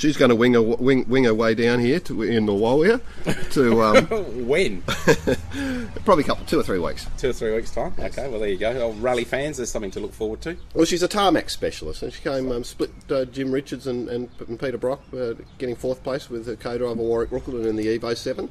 She's 0.01 0.17
going 0.17 0.31
to 0.31 0.35
wing 0.35 0.55
her, 0.55 0.63
wing, 0.63 1.05
wing 1.09 1.25
her 1.25 1.35
way 1.35 1.55
down 1.55 1.79
here 1.79 2.01
to 2.01 2.23
in 2.23 2.47
the 2.47 2.55
Warrior 2.55 3.03
to 3.51 3.83
um, 3.83 4.07
when? 4.49 4.81
probably 6.07 6.25
a 6.25 6.27
couple, 6.27 6.47
two 6.47 6.59
or 6.59 6.63
three 6.63 6.79
weeks. 6.79 7.07
Two 7.19 7.29
or 7.29 7.33
three 7.35 7.55
weeks' 7.55 7.71
time. 7.71 7.93
Okay, 7.99 8.27
well 8.27 8.41
there 8.41 8.49
you 8.49 8.57
go. 8.57 8.71
Oh, 8.71 8.93
rally 8.93 9.25
fans, 9.25 9.59
there's 9.59 9.71
something 9.71 9.91
to 9.91 10.01
look 10.01 10.15
forward 10.15 10.41
to. 10.41 10.57
Well, 10.73 10.87
she's 10.87 11.03
a 11.03 11.09
tarmac 11.09 11.51
specialist, 11.51 12.03
and 12.03 12.15
she 12.15 12.23
came 12.23 12.51
um, 12.51 12.65
split 12.65 12.91
uh, 13.11 13.27
Jim 13.27 13.53
Richards 13.53 13.87
and, 13.87 14.09
and, 14.09 14.31
and 14.49 14.59
Peter 14.59 14.79
Brock, 14.79 15.03
uh, 15.13 15.35
getting 15.59 15.77
fourth 15.77 16.03
place 16.03 16.31
with 16.31 16.47
her 16.47 16.57
co-driver 16.57 16.95
Warwick 16.95 17.29
Rooklyn 17.29 17.67
in 17.67 17.77
the 17.77 17.99
Evo 17.99 18.17
Seven. 18.17 18.49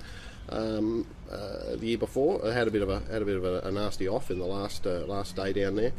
Um, 0.49 1.07
uh, 1.31 1.77
the 1.77 1.87
year 1.87 1.97
before, 1.97 2.45
I 2.47 2.53
had 2.53 2.67
a 2.67 2.71
bit 2.71 2.83
of 2.83 2.89
a 2.89 2.99
had 3.11 3.23
a 3.23 3.25
bit 3.25 3.37
of 3.37 3.43
a, 3.43 3.61
a 3.61 3.71
nasty 3.71 4.07
off 4.07 4.29
in 4.29 4.37
the 4.37 4.45
last 4.45 4.85
uh, 4.85 5.05
last 5.07 5.35
day 5.35 5.51
down 5.51 5.77
there 5.77 5.93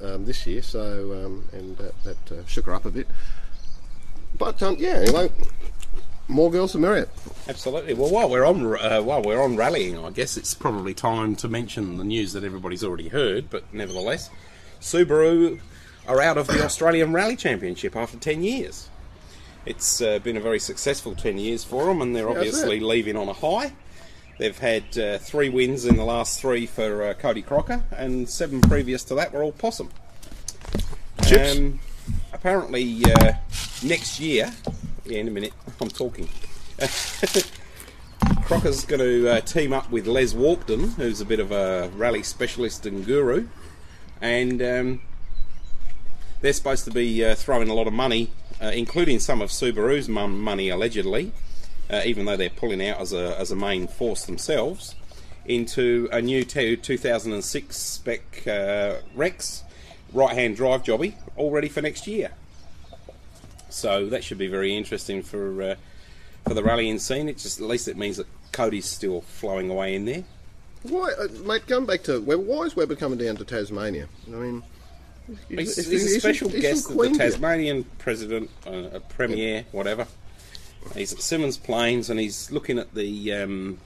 um, 0.00 0.26
this 0.26 0.46
year, 0.46 0.62
so 0.62 1.24
um, 1.24 1.48
and 1.52 1.76
that, 1.78 2.04
that 2.04 2.32
uh, 2.32 2.46
shook 2.46 2.66
her 2.66 2.74
up 2.74 2.84
a 2.84 2.90
bit. 2.92 3.08
But 4.38 4.62
um, 4.62 4.76
yeah, 4.78 4.96
anyway, 4.96 5.30
more 6.28 6.50
girls 6.50 6.72
to 6.72 6.78
Marriott. 6.78 7.08
Absolutely. 7.48 7.94
Well, 7.94 8.10
while 8.10 8.28
we're 8.28 8.44
on 8.44 8.76
uh, 8.76 9.00
while 9.02 9.22
we're 9.22 9.42
on 9.42 9.56
rallying, 9.56 9.98
I 10.04 10.10
guess 10.10 10.36
it's 10.36 10.54
probably 10.54 10.94
time 10.94 11.36
to 11.36 11.48
mention 11.48 11.96
the 11.96 12.04
news 12.04 12.32
that 12.32 12.44
everybody's 12.44 12.84
already 12.84 13.08
heard, 13.08 13.50
but 13.50 13.62
nevertheless, 13.72 14.30
Subaru 14.80 15.60
are 16.06 16.20
out 16.20 16.38
of 16.38 16.46
the 16.46 16.64
Australian 16.64 17.12
Rally 17.12 17.36
Championship 17.36 17.96
after 17.96 18.16
ten 18.16 18.42
years. 18.42 18.88
It's 19.64 20.00
uh, 20.00 20.20
been 20.20 20.36
a 20.36 20.40
very 20.40 20.58
successful 20.58 21.14
ten 21.14 21.38
years 21.38 21.64
for 21.64 21.86
them, 21.86 22.02
and 22.02 22.14
they're 22.14 22.28
obviously 22.28 22.78
that? 22.78 22.84
leaving 22.84 23.16
on 23.16 23.28
a 23.28 23.32
high. 23.32 23.72
They've 24.38 24.58
had 24.58 24.98
uh, 24.98 25.18
three 25.18 25.48
wins 25.48 25.86
in 25.86 25.96
the 25.96 26.04
last 26.04 26.40
three 26.40 26.66
for 26.66 27.02
uh, 27.02 27.14
Cody 27.14 27.42
Crocker, 27.42 27.84
and 27.90 28.28
seven 28.28 28.60
previous 28.60 29.02
to 29.04 29.14
that 29.14 29.32
were 29.32 29.42
all 29.42 29.52
possum. 29.52 29.90
Chips. 31.26 31.56
Um, 31.56 31.80
apparently, 32.32 33.04
uh, 33.04 33.34
next 33.82 34.20
year, 34.20 34.52
yeah, 35.04 35.18
in 35.18 35.28
a 35.28 35.30
minute, 35.30 35.52
I'm 35.80 35.88
talking. 35.88 36.28
Crocker's 38.42 38.84
going 38.84 39.00
to 39.00 39.28
uh, 39.28 39.40
team 39.40 39.72
up 39.72 39.90
with 39.90 40.06
Les 40.06 40.32
Walkden, 40.32 40.94
who's 40.94 41.20
a 41.20 41.24
bit 41.24 41.40
of 41.40 41.52
a 41.52 41.90
rally 41.96 42.22
specialist 42.22 42.86
and 42.86 43.04
guru, 43.04 43.48
and 44.20 44.62
um, 44.62 45.00
they're 46.40 46.52
supposed 46.52 46.84
to 46.84 46.90
be 46.90 47.24
uh, 47.24 47.34
throwing 47.34 47.68
a 47.68 47.74
lot 47.74 47.86
of 47.86 47.92
money, 47.92 48.30
uh, 48.62 48.66
including 48.66 49.18
some 49.18 49.40
of 49.42 49.50
Subaru's 49.50 50.08
money 50.08 50.68
allegedly, 50.68 51.32
uh, 51.90 52.02
even 52.04 52.24
though 52.24 52.36
they're 52.36 52.50
pulling 52.50 52.86
out 52.86 53.00
as 53.00 53.12
a 53.12 53.38
as 53.38 53.50
a 53.50 53.56
main 53.56 53.86
force 53.86 54.24
themselves, 54.24 54.94
into 55.44 56.08
a 56.12 56.20
new 56.20 56.44
t- 56.44 56.76
2006 56.76 57.76
spec 57.76 58.46
uh, 58.46 58.96
Rex 59.14 59.64
right-hand 60.16 60.56
drive 60.56 60.82
jobby, 60.82 61.14
all 61.36 61.50
ready 61.50 61.68
for 61.68 61.82
next 61.82 62.06
year. 62.06 62.30
So 63.70 64.06
that 64.08 64.24
should 64.24 64.38
be 64.38 64.46
very 64.48 64.74
interesting 64.76 65.22
for 65.22 65.62
uh, 65.62 65.74
for 66.46 66.54
the 66.54 66.62
rallying 66.62 66.98
scene. 66.98 67.28
It 67.28 67.38
just 67.38 67.60
at 67.60 67.66
least 67.66 67.88
it 67.88 67.96
means 67.96 68.16
that 68.16 68.26
Cody's 68.52 68.86
still 68.86 69.20
flowing 69.22 69.70
away 69.70 69.94
in 69.94 70.04
there. 70.04 70.24
Why, 70.82 71.10
uh, 71.12 71.28
mate? 71.44 71.66
Come 71.66 71.84
back 71.86 72.02
to 72.04 72.20
why 72.20 72.62
is 72.62 72.76
Webber 72.76 72.94
coming 72.94 73.18
down 73.18 73.36
to 73.36 73.44
Tasmania? 73.44 74.08
I 74.28 74.30
mean, 74.30 74.62
He's, 75.48 75.74
he's- 75.74 75.88
he's 75.88 76.16
a 76.16 76.20
special 76.20 76.48
he's 76.48 76.60
guest 76.62 76.90
of 76.90 76.96
the 76.96 77.10
Tasmanian 77.10 77.82
president, 77.98 78.48
uh, 78.66 78.90
a 78.92 79.00
premier, 79.00 79.64
whatever. 79.72 80.06
He's 80.94 81.12
at 81.12 81.18
Symmons 81.18 81.60
Plains 81.60 82.10
and 82.10 82.20
he's 82.20 82.52
looking 82.52 82.78
at 82.78 82.94
the 82.94 83.32
um, 83.32 83.78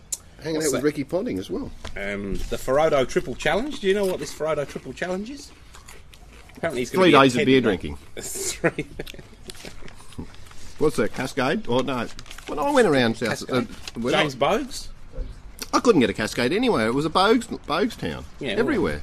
hanging 0.43 0.63
out 0.63 0.71
with? 0.71 0.83
Ricky 0.83 1.03
Ponting 1.03 1.39
as 1.39 1.49
well. 1.49 1.71
um, 1.97 2.35
the 2.51 2.59
Ferodo 2.59 3.09
Triple 3.09 3.35
Challenge. 3.35 3.81
Do 3.81 3.89
you 3.89 3.95
know 3.95 4.05
what 4.05 4.19
this 4.21 4.35
Ferodo 4.35 4.69
Triple 4.69 4.93
Challenge 4.93 5.31
is? 5.31 5.51
Apparently, 6.61 6.83
he's 6.83 6.91
Three 6.91 7.11
be 7.11 7.19
days 7.19 7.35
of 7.37 7.47
beer 7.47 7.63
Knight. 7.63 7.81
drinking. 7.81 7.97
Three. 8.21 8.87
What's 10.79 10.97
that, 10.97 11.15
Cascade? 11.15 11.67
Or 11.69 11.83
no? 11.83 12.07
When 12.49 12.59
I 12.59 12.71
went 12.71 12.87
around 12.87 13.17
South, 13.17 13.51
uh, 13.51 13.63
when 13.99 14.15
I, 14.15 14.21
James 14.21 14.35
Boag's. 14.35 14.91
I 15.73 15.81
couldn't 15.81 16.03
get 16.03 16.11
a 16.11 16.13
Cascade 16.13 16.53
anywhere. 16.53 16.87
It 16.87 16.93
was 16.93 17.07
a 17.07 17.11
Boag's, 17.11 17.47
Boag's 17.47 17.97
town. 17.97 18.27
Yeah, 18.41 18.51
everywhere. 18.51 19.03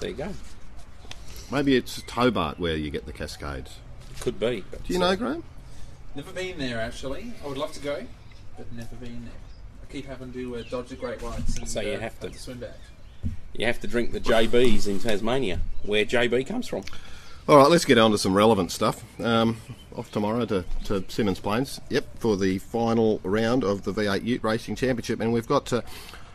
There 0.00 0.10
you 0.10 0.16
go. 0.16 0.28
Maybe 1.50 1.74
it's 1.74 2.02
Hobart 2.10 2.58
where 2.60 2.76
you 2.76 2.90
get 2.90 3.06
the 3.06 3.14
Cascades. 3.14 3.78
Could 4.20 4.38
be. 4.38 4.62
Do 4.86 4.92
you 4.92 5.02
uh, 5.02 5.08
know, 5.10 5.16
Graham? 5.16 5.42
Never 6.14 6.32
been 6.32 6.58
there 6.58 6.82
actually. 6.82 7.32
I 7.42 7.48
would 7.48 7.56
love 7.56 7.72
to 7.72 7.80
go, 7.80 8.04
but 8.58 8.70
never 8.74 8.94
been 8.96 9.24
there. 9.24 9.34
I 9.82 9.90
keep 9.90 10.04
having 10.06 10.34
to 10.34 10.56
uh, 10.56 10.62
dodge 10.68 10.90
the 10.90 10.96
Great 10.96 11.22
Whites 11.22 11.56
and 11.56 11.66
So 11.66 11.80
you 11.80 11.92
uh, 11.94 12.00
have 12.00 12.20
to- 12.20 12.32
swim 12.34 12.58
back. 12.58 12.76
You 13.54 13.66
have 13.66 13.80
to 13.80 13.86
drink 13.86 14.12
the 14.12 14.20
JBs 14.20 14.88
in 14.88 14.98
Tasmania, 14.98 15.60
where 15.84 16.04
JB 16.04 16.46
comes 16.46 16.66
from. 16.66 16.82
All 17.46 17.58
right, 17.58 17.70
let's 17.70 17.84
get 17.84 17.98
on 17.98 18.10
to 18.10 18.18
some 18.18 18.34
relevant 18.34 18.72
stuff. 18.72 19.04
Um, 19.20 19.58
off 19.94 20.10
tomorrow 20.10 20.44
to, 20.46 20.64
to 20.84 21.02
Symmons 21.02 21.40
Plains. 21.40 21.80
Yep, 21.90 22.18
for 22.18 22.36
the 22.36 22.58
final 22.58 23.20
round 23.22 23.64
of 23.64 23.84
the 23.84 23.92
V8 23.92 24.24
Ute 24.24 24.42
Racing 24.42 24.76
Championship, 24.76 25.20
and 25.20 25.32
we've 25.32 25.46
got 25.46 25.72
uh, 25.72 25.82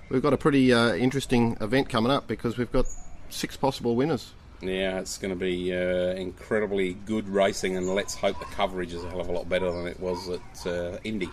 we've 0.09 0.21
got 0.21 0.33
a 0.33 0.37
pretty 0.37 0.71
uh, 0.73 0.93
interesting 0.93 1.57
event 1.61 1.89
coming 1.89 2.11
up 2.11 2.27
because 2.27 2.57
we've 2.57 2.71
got 2.71 2.85
six 3.29 3.57
possible 3.57 3.95
winners. 3.95 4.33
Yeah, 4.61 4.99
it's 4.99 5.17
going 5.17 5.33
to 5.33 5.39
be 5.39 5.73
uh, 5.73 6.13
incredibly 6.15 6.93
good 6.93 7.27
racing, 7.29 7.77
and 7.77 7.87
let's 7.87 8.13
hope 8.13 8.37
the 8.39 8.45
coverage 8.45 8.93
is 8.93 9.03
a 9.03 9.09
hell 9.09 9.21
of 9.21 9.29
a 9.29 9.31
lot 9.31 9.47
better 9.47 9.71
than 9.71 9.87
it 9.87 9.99
was 9.99 10.29
at 10.29 10.67
uh, 10.67 10.97
Indy. 11.03 11.29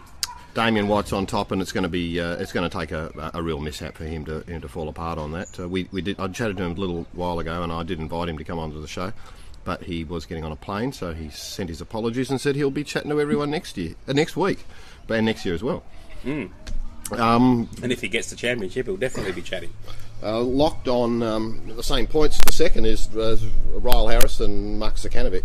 Damien 0.57 0.89
White's 0.89 1.13
on 1.13 1.27
top, 1.27 1.53
and 1.53 1.61
it's 1.61 1.71
going 1.71 1.83
to 1.85 1.89
be 1.89 2.19
uh, 2.19 2.37
it's 2.37 2.51
going 2.53 2.69
to 2.69 2.79
take 2.79 2.91
a, 2.91 3.31
a 3.35 3.43
real 3.43 3.61
mishap 3.61 3.95
for 3.95 4.05
him 4.05 4.25
to 4.25 4.41
him 4.41 4.61
to 4.63 4.69
fall 4.69 4.89
apart 4.89 5.19
on 5.19 5.31
that. 5.33 5.61
Uh, 5.61 5.69
we 5.69 5.87
we 5.93 6.01
did 6.01 6.19
I 6.19 6.27
chatted 6.29 6.57
to 6.57 6.63
him 6.65 6.73
a 6.73 6.75
little 6.75 7.07
while 7.13 7.39
ago, 7.39 7.63
and 7.63 7.71
I 7.71 7.83
did 7.83 8.01
invite 8.01 8.29
him 8.31 8.39
to 8.39 8.45
come 8.45 8.59
onto 8.59 8.81
the 8.81 8.89
show, 8.89 9.13
but 9.65 9.83
he 9.83 10.03
was 10.03 10.25
getting 10.25 10.45
on 10.45 10.53
a 10.53 10.57
plane, 10.57 10.93
so 10.93 11.13
he 11.13 11.29
sent 11.29 11.69
his 11.69 11.81
apologies 11.83 12.31
and 12.31 12.41
said 12.41 12.57
he'll 12.57 12.71
be 12.71 12.85
chatting 12.85 13.11
to 13.11 13.21
everyone 13.21 13.51
next 13.51 13.77
year, 13.77 13.95
uh, 14.09 14.15
next 14.15 14.35
week, 14.37 14.65
but 15.07 15.23
next 15.23 15.45
year 15.45 15.55
as 15.55 15.63
well. 15.63 15.85
Um, 17.13 17.69
And 17.83 17.93
if 17.93 18.01
he 18.01 18.09
gets 18.09 18.31
the 18.31 18.37
championship, 18.37 18.87
he'll 18.87 18.97
definitely 18.97 19.33
be 19.33 19.43
chatting. 19.43 19.71
uh, 20.23 20.41
locked 20.41 20.89
on 20.89 21.23
um, 21.23 21.61
the 21.77 21.83
same 21.83 22.07
points. 22.07 22.41
The 22.47 22.53
second 22.53 22.87
is 22.87 23.15
uh, 23.15 23.37
Ryal 23.75 24.11
Harris 24.11 24.41
and 24.41 24.79
Mark 24.79 24.95
Zukanovic. 24.97 25.45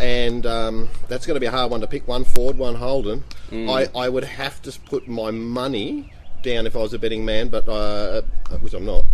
And 0.00 0.46
um, 0.46 0.88
that's 1.08 1.26
going 1.26 1.34
to 1.36 1.40
be 1.40 1.46
a 1.46 1.50
hard 1.50 1.70
one 1.70 1.80
to 1.82 1.86
pick. 1.86 2.08
One 2.08 2.24
Ford, 2.24 2.56
one 2.56 2.74
Holden. 2.76 3.24
I, 3.52 3.88
I 3.94 4.08
would 4.08 4.24
have 4.24 4.62
to 4.62 4.72
put 4.80 5.06
my 5.08 5.30
money 5.30 6.12
down 6.42 6.66
if 6.66 6.74
I 6.74 6.78
was 6.78 6.94
a 6.94 6.98
betting 6.98 7.24
man, 7.24 7.48
but 7.48 7.68
uh, 7.68 8.22
which 8.60 8.72
I'm 8.74 8.86
not. 8.86 9.04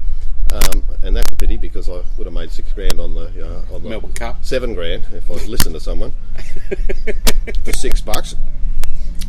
Um, 0.53 0.85
and 1.03 1.17
that's 1.17 1.33
a 1.33 1.37
pity 1.37 1.57
because 1.57 1.89
I 1.89 2.03
would 2.17 2.27
have 2.27 2.33
made 2.33 2.53
six 2.53 2.73
grand 2.73 3.01
on 3.01 3.15
the 3.15 3.27
uh, 3.45 3.75
on 3.75 3.83
the 3.83 3.89
Melbourne 3.89 4.13
Cup. 4.13 4.45
seven 4.45 4.75
grand 4.75 5.03
if 5.11 5.29
I'd 5.29 5.49
listened 5.49 5.75
to 5.75 5.81
someone 5.81 6.13
for 7.65 7.73
six 7.73 8.01
bucks. 8.01 8.37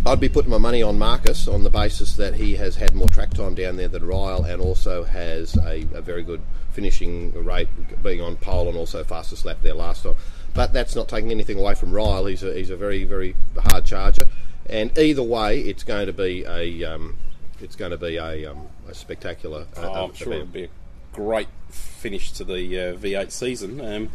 I'd 0.06 0.20
be 0.20 0.30
putting 0.30 0.52
my 0.52 0.60
money 0.60 0.84
on 0.84 1.00
Marcus 1.00 1.48
on 1.48 1.64
the 1.64 1.72
basis 1.72 2.16
that 2.18 2.36
he 2.36 2.56
has 2.58 2.76
had 2.76 2.94
more 2.94 3.08
track 3.10 3.32
time 3.32 3.56
down 3.56 3.78
there 3.78 3.88
than 3.88 4.04
Ryal 4.04 4.46
and 4.46 4.62
also 4.62 5.04
has 5.04 5.58
a, 5.58 5.88
a 5.94 6.02
very 6.02 6.22
good 6.24 6.42
finishing 6.72 7.34
rate, 7.44 7.68
being 8.04 8.22
on 8.22 8.36
pole 8.36 8.70
and 8.70 8.78
also 8.78 9.04
fastest 9.04 9.44
lap 9.44 9.58
there 9.64 9.74
last 9.74 10.04
time. 10.04 10.14
But 10.54 10.74
that's 10.74 10.96
not 10.96 11.08
taking 11.08 11.32
anything 11.32 11.60
away 11.60 11.76
from 11.76 11.92
Ryal. 11.92 12.30
He's 12.30 12.44
a, 12.44 12.54
he's 12.54 12.70
a 12.70 12.78
very 12.78 13.04
very 13.04 13.36
hard 13.58 13.86
charger, 13.86 14.26
and 14.68 14.96
either 14.98 15.24
way, 15.24 15.60
it's 15.62 15.84
going 15.84 16.08
to 16.08 16.14
be 16.14 16.44
a 16.46 16.84
um, 16.84 17.18
it's 17.60 17.76
going 17.76 17.92
to 17.92 17.98
be 17.98 18.18
a, 18.18 18.46
um, 18.52 18.68
a 18.88 18.94
spectacular. 18.94 19.68
Uh, 19.76 19.82
Oh, 19.82 20.06
I'm 20.06 20.14
sure 20.14 20.34
it'll 20.34 20.46
be 20.48 20.66
a 20.66 20.70
great 21.14 21.48
finish 21.70 22.32
to 22.34 22.44
the 22.44 22.80
uh, 22.80 22.96
V8 22.96 23.32
season. 23.32 23.82
Um, 23.82 24.10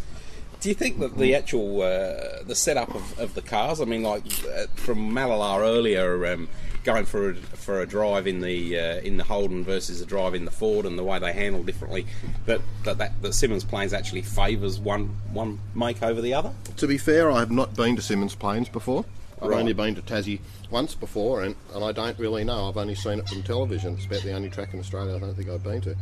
do 0.61 0.69
you 0.69 0.75
think 0.77 1.01
that 1.01 1.17
the 1.19 1.35
actual 1.35 1.83
uh, 1.83 2.43
the 2.45 2.55
setup 2.55 2.95
of, 2.95 3.19
of 3.19 3.35
the 3.35 3.43
cars? 3.43 3.81
I 3.81 3.85
mean, 3.85 4.03
like 4.05 4.25
uh, 4.57 4.67
from 4.77 5.11
Mallala 5.13 5.61
earlier, 5.61 6.25
um, 6.33 6.49
going 6.85 7.05
for 7.05 7.31
a, 7.31 7.35
for 7.35 7.81
a 7.81 7.87
drive 7.87 8.27
in 8.27 8.41
the 8.41 8.79
uh, 8.79 8.97
in 9.01 9.17
the 9.17 9.25
Holden 9.25 9.65
versus 9.65 10.01
a 10.01 10.07
drive 10.07 10.35
in 10.35 10.45
the 10.45 10.51
Ford, 10.51 10.85
and 10.87 10.99
the 10.99 11.05
way 11.05 11.19
they 11.19 11.33
handle 11.33 11.63
differently. 11.63 12.07
That 12.47 12.61
that, 12.85 12.99
that, 12.99 13.23
that 13.23 13.33
Symmons 13.33 13.67
Plains 13.67 13.93
actually 13.93 14.23
favours 14.23 14.79
one 14.81 15.17
one 15.33 15.61
make 15.75 16.03
over 16.03 16.21
the 16.21 16.35
other. 16.35 16.53
To 16.77 16.87
be 16.87 16.99
fair, 16.99 17.31
I 17.31 17.39
have 17.41 17.51
not 17.51 17.75
been 17.75 17.97
to 17.97 18.03
Symmons 18.03 18.39
Plains 18.39 18.69
before. 18.69 19.05
I've 19.41 19.49
Right. 19.49 19.59
only 19.59 19.73
been 19.73 19.97
to 19.97 20.03
Tassie 20.03 20.39
once 20.71 20.95
before, 20.95 21.43
and, 21.43 21.57
and 21.75 21.83
I 21.83 21.91
don't 21.91 22.17
really 22.17 22.45
know. 22.45 22.69
I've 22.69 22.77
only 22.77 22.95
seen 22.95 23.19
it 23.19 23.29
from 23.29 23.43
television. 23.43 23.95
It's 23.95 24.07
about 24.07 24.23
the 24.23 24.33
only 24.35 24.49
track 24.49 24.73
in 24.73 24.79
Australia 24.79 25.17
I 25.17 25.19
don't 25.19 25.35
think 25.35 25.49
I've 25.49 25.65
been 25.65 25.81
to. 25.81 25.97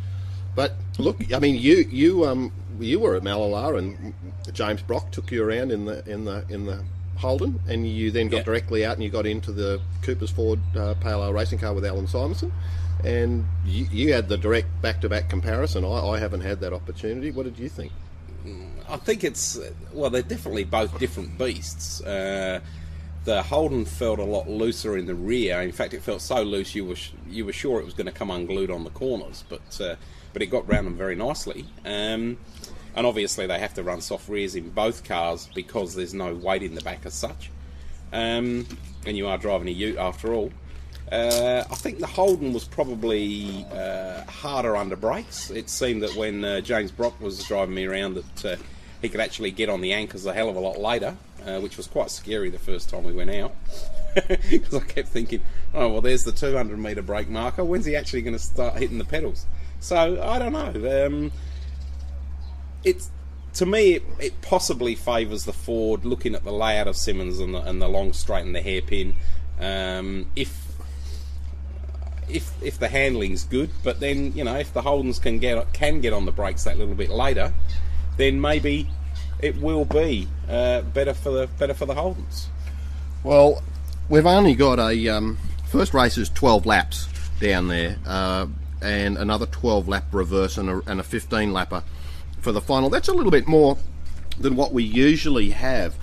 But 0.54 0.74
look, 0.98 1.16
I 1.32 1.38
mean, 1.38 1.54
you 1.54 1.76
you 1.90 2.26
um 2.26 2.52
you 2.78 3.00
were 3.00 3.14
at 3.14 3.22
Mallala, 3.22 3.78
and 3.78 4.12
James 4.52 4.82
Brock 4.82 5.10
took 5.12 5.30
you 5.30 5.42
around 5.42 5.70
in 5.72 5.84
the 5.86 6.06
in 6.10 6.24
the 6.26 6.44
in 6.50 6.66
the 6.66 6.84
Holden, 7.20 7.60
and 7.68 7.86
you 7.88 8.10
then 8.10 8.28
got 8.28 8.38
Yeah. 8.38 8.42
directly 8.44 8.84
out 8.84 8.94
and 8.94 9.02
you 9.04 9.10
got 9.10 9.26
into 9.26 9.52
the 9.52 9.80
Cooper's 10.02 10.30
Ford 10.30 10.58
uh, 10.76 10.94
Pale 10.94 11.22
Ale 11.24 11.32
racing 11.32 11.58
car 11.58 11.72
with 11.74 11.84
Allan 11.84 12.06
Simonsen, 12.06 12.50
and 13.04 13.44
you, 13.64 13.86
you 13.92 14.12
had 14.12 14.28
the 14.28 14.36
direct 14.36 14.68
back 14.82 15.00
to 15.02 15.08
back 15.08 15.28
comparison. 15.28 15.84
I, 15.84 15.88
I 16.14 16.18
haven't 16.18 16.40
had 16.42 16.60
that 16.60 16.72
opportunity. 16.72 17.30
What 17.30 17.44
did 17.44 17.58
you 17.58 17.68
think? 17.68 17.92
I 18.88 18.96
think 18.96 19.22
it's 19.22 19.58
well, 19.92 20.08
they're 20.10 20.22
definitely 20.22 20.64
both 20.64 20.98
different 20.98 21.36
beasts. 21.38 22.00
Uh, 22.02 22.60
the 23.26 23.42
Holden 23.42 23.84
felt 23.84 24.18
a 24.18 24.24
lot 24.24 24.48
looser 24.48 24.96
in 24.96 25.04
the 25.04 25.14
rear. 25.14 25.60
In 25.60 25.72
fact, 25.72 25.92
it 25.92 26.00
felt 26.02 26.22
so 26.22 26.42
loose 26.42 26.74
you 26.74 26.86
were 26.86 26.96
sh- 26.96 27.12
you 27.28 27.44
were 27.44 27.52
sure 27.52 27.78
it 27.80 27.84
was 27.84 27.92
going 27.92 28.06
to 28.06 28.12
come 28.12 28.30
unglued 28.30 28.70
on 28.70 28.82
the 28.84 28.90
corners, 28.90 29.44
but 29.50 29.78
uh, 29.80 29.96
but 30.32 30.40
it 30.40 30.46
got 30.46 30.66
round 30.68 30.86
them 30.86 30.96
very 30.96 31.14
nicely. 31.16 31.66
Um, 31.84 32.38
and 32.94 33.06
obviously, 33.06 33.46
they 33.46 33.58
have 33.58 33.74
to 33.74 33.82
run 33.82 34.00
soft 34.00 34.28
rears 34.28 34.54
in 34.54 34.70
both 34.70 35.04
cars 35.04 35.48
because 35.54 35.94
there's 35.94 36.14
no 36.14 36.34
weight 36.34 36.62
in 36.62 36.74
the 36.74 36.80
back 36.80 37.06
as 37.06 37.14
such. 37.14 37.50
Um, 38.12 38.66
and 39.06 39.16
you 39.16 39.28
are 39.28 39.38
driving 39.38 39.68
a 39.68 39.72
Ute 39.72 39.98
after 39.98 40.34
all. 40.34 40.50
Uh, 41.10 41.64
I 41.68 41.74
think 41.74 41.98
the 41.98 42.06
Holden 42.06 42.52
was 42.52 42.64
probably 42.64 43.66
uh, 43.72 44.24
harder 44.26 44.76
under 44.76 44.94
brakes. 44.94 45.50
It 45.50 45.68
seemed 45.68 46.02
that 46.02 46.14
when 46.14 46.44
uh, 46.44 46.60
James 46.60 46.92
Brock 46.92 47.20
was 47.20 47.42
driving 47.44 47.74
me 47.74 47.84
around, 47.84 48.14
that 48.14 48.44
uh, 48.44 48.62
he 49.02 49.08
could 49.08 49.20
actually 49.20 49.50
get 49.50 49.68
on 49.68 49.80
the 49.80 49.92
anchors 49.92 50.24
a 50.26 50.32
hell 50.32 50.48
of 50.48 50.56
a 50.56 50.60
lot 50.60 50.78
later, 50.78 51.16
uh, 51.44 51.58
which 51.60 51.76
was 51.76 51.88
quite 51.88 52.10
scary 52.10 52.48
the 52.48 52.58
first 52.58 52.90
time 52.90 53.04
we 53.04 53.12
went 53.12 53.30
out. 53.30 53.54
Because 54.50 54.74
I 54.74 54.80
kept 54.80 55.06
thinking, 55.06 55.40
oh 55.72 55.88
well, 55.88 56.00
there's 56.00 56.24
the 56.24 56.32
200 56.32 56.76
metre 56.76 57.00
brake 57.00 57.28
marker. 57.28 57.64
When's 57.64 57.84
he 57.84 57.94
actually 57.94 58.22
going 58.22 58.34
to 58.34 58.42
start 58.42 58.74
hitting 58.76 58.98
the 58.98 59.04
pedals? 59.04 59.46
So 59.78 60.20
I 60.20 60.40
don't 60.40 60.52
know. 60.52 61.06
Um, 61.06 61.32
it's 62.84 63.10
to 63.54 63.66
me, 63.66 63.94
it, 63.94 64.02
it 64.18 64.42
possibly 64.42 64.94
favours 64.94 65.44
the 65.44 65.52
Ford. 65.52 66.04
Looking 66.04 66.34
at 66.34 66.44
the 66.44 66.52
layout 66.52 66.86
of 66.86 66.94
Symmons 66.94 67.40
and 67.42 67.54
the, 67.54 67.60
and 67.62 67.80
the 67.82 67.88
long 67.88 68.12
straight 68.12 68.44
and 68.44 68.54
the 68.54 68.62
hairpin, 68.62 69.14
um, 69.60 70.26
if 70.36 70.68
if 72.28 72.52
if 72.62 72.78
the 72.78 72.88
handling's 72.88 73.44
good, 73.44 73.70
but 73.82 74.00
then 74.00 74.32
you 74.34 74.44
know 74.44 74.56
if 74.56 74.72
the 74.72 74.82
Holdens 74.82 75.20
can 75.20 75.38
get 75.38 75.72
can 75.72 76.00
get 76.00 76.12
on 76.12 76.26
the 76.26 76.32
brakes 76.32 76.64
that 76.64 76.78
little 76.78 76.94
bit 76.94 77.10
later, 77.10 77.52
then 78.16 78.40
maybe 78.40 78.88
it 79.40 79.60
will 79.60 79.84
be 79.84 80.28
uh, 80.48 80.82
better 80.82 81.14
for 81.14 81.30
the 81.30 81.46
better 81.58 81.74
for 81.74 81.86
the 81.86 81.94
Holdens. 81.94 82.46
Well, 83.24 83.62
we've 84.08 84.26
only 84.26 84.54
got 84.54 84.78
a 84.78 85.08
um, 85.08 85.38
first 85.66 85.92
race 85.92 86.16
is 86.16 86.30
12 86.30 86.66
laps 86.66 87.08
down 87.40 87.68
there, 87.68 87.98
uh, 88.06 88.46
and 88.80 89.18
another 89.18 89.46
12 89.46 89.88
lap 89.88 90.04
reverse 90.12 90.56
and 90.56 90.70
a, 90.70 90.82
and 90.86 91.00
a 91.00 91.02
15 91.02 91.50
lapper 91.50 91.82
for 92.40 92.52
the 92.52 92.60
final. 92.60 92.90
That's 92.90 93.08
a 93.08 93.12
little 93.12 93.30
bit 93.32 93.46
more 93.46 93.76
than 94.38 94.56
what 94.56 94.72
we 94.72 94.82
usually 94.82 95.50
have. 95.50 95.94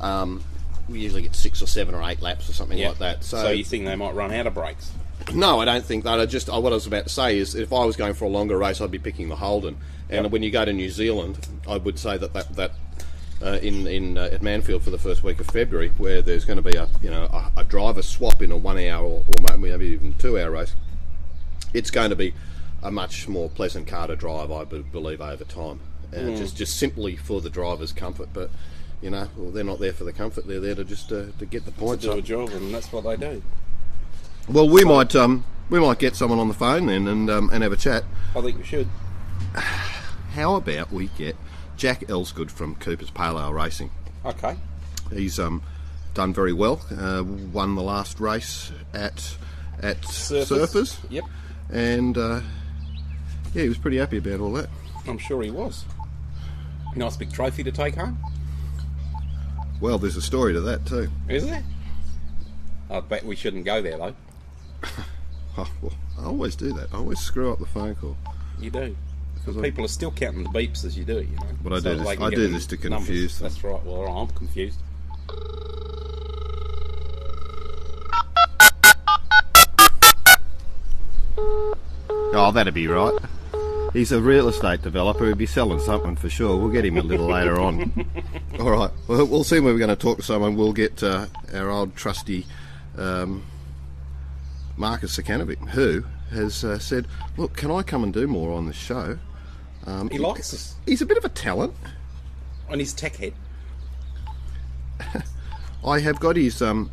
Um, 0.00 0.42
we 0.88 1.00
usually 1.00 1.22
get 1.22 1.34
six 1.34 1.60
or 1.62 1.66
seven 1.66 1.94
or 1.94 2.02
eight 2.08 2.20
laps 2.22 2.48
or 2.48 2.52
something 2.52 2.78
like 2.78 2.98
that. 2.98 3.24
so 3.24 3.50
you 3.50 3.64
think 3.64 3.84
they 3.86 3.96
might 3.96 4.14
run 4.14 4.32
out 4.32 4.46
of 4.46 4.54
brakes? 4.54 4.92
no, 5.34 5.58
I 5.60 5.64
don't 5.64 5.84
think 5.84 6.04
that. 6.04 6.20
I 6.20 6.26
just 6.26 6.48
what 6.48 6.66
I 6.72 6.76
was 6.76 6.86
about 6.86 7.04
to 7.04 7.08
say 7.08 7.38
is 7.38 7.54
if 7.54 7.72
I 7.72 7.84
was 7.84 7.96
going 7.96 8.14
for 8.14 8.26
a 8.26 8.28
longer 8.28 8.56
race, 8.56 8.80
I'd 8.80 8.90
be 8.90 8.98
picking 8.98 9.28
the 9.28 9.36
Holden. 9.36 9.76
And 10.08 10.24
Yep. 10.24 10.32
when 10.32 10.42
you 10.44 10.50
go 10.52 10.64
to 10.64 10.72
New 10.72 10.90
Zealand, 10.90 11.48
I 11.68 11.78
would 11.78 11.98
say 11.98 12.16
that 12.16 12.32
that, 12.34 12.54
that 12.54 12.72
uh, 13.42 13.58
in 13.60 13.86
in 13.88 14.18
uh, 14.18 14.28
at 14.30 14.42
Manfield 14.42 14.82
for 14.82 14.90
the 14.90 14.98
first 14.98 15.24
week 15.24 15.40
of 15.40 15.46
February, 15.48 15.90
where 15.98 16.22
there's 16.22 16.44
going 16.44 16.58
to 16.58 16.70
be 16.70 16.76
a 16.76 16.86
you 17.02 17.10
know 17.10 17.24
a, 17.24 17.60
a 17.60 17.64
driver 17.64 18.02
swap 18.02 18.40
in 18.40 18.52
a 18.52 18.56
one 18.56 18.78
hour 18.78 19.04
or, 19.04 19.24
or 19.50 19.56
maybe 19.58 19.86
even 19.86 20.12
two 20.14 20.38
hour 20.38 20.52
race, 20.52 20.76
it's 21.74 21.90
going 21.90 22.10
to 22.10 22.16
be 22.16 22.32
a 22.86 22.90
much 22.90 23.28
more 23.28 23.48
pleasant 23.50 23.86
car 23.86 24.06
to 24.06 24.16
drive, 24.16 24.50
I 24.50 24.64
believe, 24.64 25.20
over 25.20 25.44
time. 25.44 25.80
Uh, 26.12 26.36
Just 26.36 26.56
just 26.56 26.76
simply 26.78 27.16
for 27.16 27.40
the 27.40 27.50
driver's 27.50 27.92
comfort, 27.92 28.28
but. 28.32 28.50
You 29.02 29.10
know, 29.10 29.28
well, 29.36 29.50
they're 29.50 29.62
not 29.62 29.78
there 29.78 29.92
for 29.92 30.04
the 30.04 30.12
comfort. 30.12 30.46
They're 30.48 30.58
there 30.58 30.74
to 30.74 30.82
just 30.82 31.12
uh, 31.12 31.26
to 31.38 31.44
get 31.44 31.66
the 31.66 31.70
points 31.70 32.04
Do 32.04 32.12
up. 32.12 32.18
a 32.18 32.22
job, 32.22 32.48
and 32.48 32.72
that's 32.72 32.90
what 32.90 33.04
they 33.04 33.14
do. 33.18 33.42
Well, 34.48 34.70
we 34.70 34.84
might 34.84 35.14
um, 35.14 35.44
we 35.68 35.78
might 35.78 35.98
get 35.98 36.16
someone 36.16 36.38
on 36.38 36.48
the 36.48 36.54
phone 36.54 36.86
then 36.86 37.06
and 37.06 37.28
um, 37.28 37.50
and 37.52 37.62
have 37.62 37.72
a 37.72 37.76
chat. 37.76 38.04
I 38.34 38.40
think 38.40 38.56
we 38.56 38.64
should. 38.64 38.88
How 40.32 40.54
about 40.56 40.90
we 40.92 41.08
get 41.18 41.36
Jack 41.76 42.00
Elsegood 42.06 42.50
from 42.50 42.74
Cooper's 42.76 43.10
Pale 43.10 43.38
Ale 43.38 43.52
Racing? 43.52 43.90
Okay. 44.24 44.56
He's 45.12 45.38
um, 45.38 45.62
done 46.14 46.32
very 46.32 46.54
well. 46.54 46.80
Uh, 46.90 47.22
won 47.52 47.74
the 47.74 47.82
last 47.82 48.18
race 48.18 48.72
at 48.94 49.36
at 49.82 50.00
Surfers. 50.02 50.46
Surfers, 50.72 50.98
Yep. 51.10 51.24
and 51.70 52.16
uh, 52.16 52.40
yeah, 53.54 53.62
he 53.62 53.68
was 53.68 53.78
pretty 53.78 53.96
happy 53.98 54.18
about 54.18 54.40
all 54.40 54.52
that. 54.52 54.68
I'm 55.06 55.18
sure 55.18 55.42
he 55.42 55.50
was. 55.50 55.84
Nice 56.94 57.16
big 57.16 57.32
trophy 57.32 57.62
to 57.62 57.70
take 57.72 57.94
home, 57.94 58.18
Well, 59.80 59.98
there's 59.98 60.16
a 60.16 60.22
story 60.22 60.52
to 60.54 60.60
that 60.62 60.86
too. 60.86 61.08
is 61.28 61.44
there? 61.46 61.62
I 62.88 63.00
bet 63.00 63.24
we 63.26 63.36
shouldn't 63.36 63.64
go 63.64 63.82
there 63.82 63.98
though. 63.98 64.14
Oh, 65.58 65.66
well, 65.80 65.92
I 66.20 66.24
always 66.24 66.54
do 66.54 66.70
that. 66.74 66.92
I 66.92 66.98
always 66.98 67.18
screw 67.18 67.50
up 67.50 67.58
the 67.58 67.64
phone 67.64 67.94
call. 67.94 68.14
You 68.60 68.68
do. 68.70 68.94
Because 69.36 69.56
I- 69.56 69.62
People 69.62 69.86
are 69.86 69.88
still 69.88 70.10
counting 70.10 70.42
the 70.42 70.50
beeps 70.50 70.84
as 70.84 70.98
you 70.98 71.04
do 71.06 71.16
it, 71.16 71.28
you 71.28 71.36
know. 71.36 71.46
But 71.64 71.72
I 71.72 71.76
do 71.76 71.82
that 71.82 71.94
this- 72.04 72.20
I 72.20 72.28
do 72.30 72.48
this 72.48 72.66
to 72.66 72.76
numbers. 72.90 73.06
confuse 73.06 73.38
them. 73.38 73.48
That's 73.48 73.64
right. 73.64 73.82
Well, 73.86 74.06
I'm 74.06 74.28
confused. 74.28 74.78
Oh, 82.34 82.50
that'd 82.52 82.74
be 82.74 82.86
right. 82.88 83.14
He's 83.92 84.12
a 84.12 84.20
real 84.20 84.48
estate 84.48 84.82
developer. 84.82 85.26
He'd 85.26 85.38
be 85.38 85.46
selling 85.46 85.80
something 85.80 86.16
for 86.16 86.28
sure. 86.28 86.56
We'll 86.56 86.68
get 86.70 86.84
him 86.84 86.98
a 86.98 87.02
little 87.02 87.26
later 87.26 87.58
on. 87.58 88.06
All 88.60 88.70
right. 88.70 88.90
Well, 89.08 89.24
we'll 89.26 89.44
see 89.44 89.58
when 89.58 89.72
we're 89.72 89.78
going 89.78 89.88
to 89.88 89.96
talk 89.96 90.18
to 90.18 90.22
someone. 90.22 90.54
We'll 90.56 90.72
get 90.74 91.02
uh, 91.02 91.26
our 91.54 91.70
old 91.70 91.96
trusty 91.96 92.44
um, 92.98 93.42
Marcus 94.76 95.16
Zukanovic, 95.16 95.66
who 95.70 96.04
has 96.30 96.62
uh, 96.64 96.78
said, 96.78 97.06
"Look, 97.38 97.56
can 97.56 97.70
I 97.70 97.82
come 97.82 98.02
and 98.04 98.12
do 98.12 98.26
more 98.26 98.52
on 98.52 98.66
this 98.66 98.76
show?" 98.76 99.18
Um, 99.86 100.10
He 100.10 100.18
likes 100.18 100.52
us 100.52 100.74
He's 100.84 101.00
a 101.00 101.06
bit 101.06 101.16
of 101.16 101.24
a 101.24 101.28
talent. 101.30 101.72
on 102.68 102.78
his 102.78 102.92
tech 102.92 103.16
head. 103.16 103.32
I 105.86 106.00
have 106.00 106.20
got 106.20 106.36
his 106.36 106.60
um, 106.60 106.90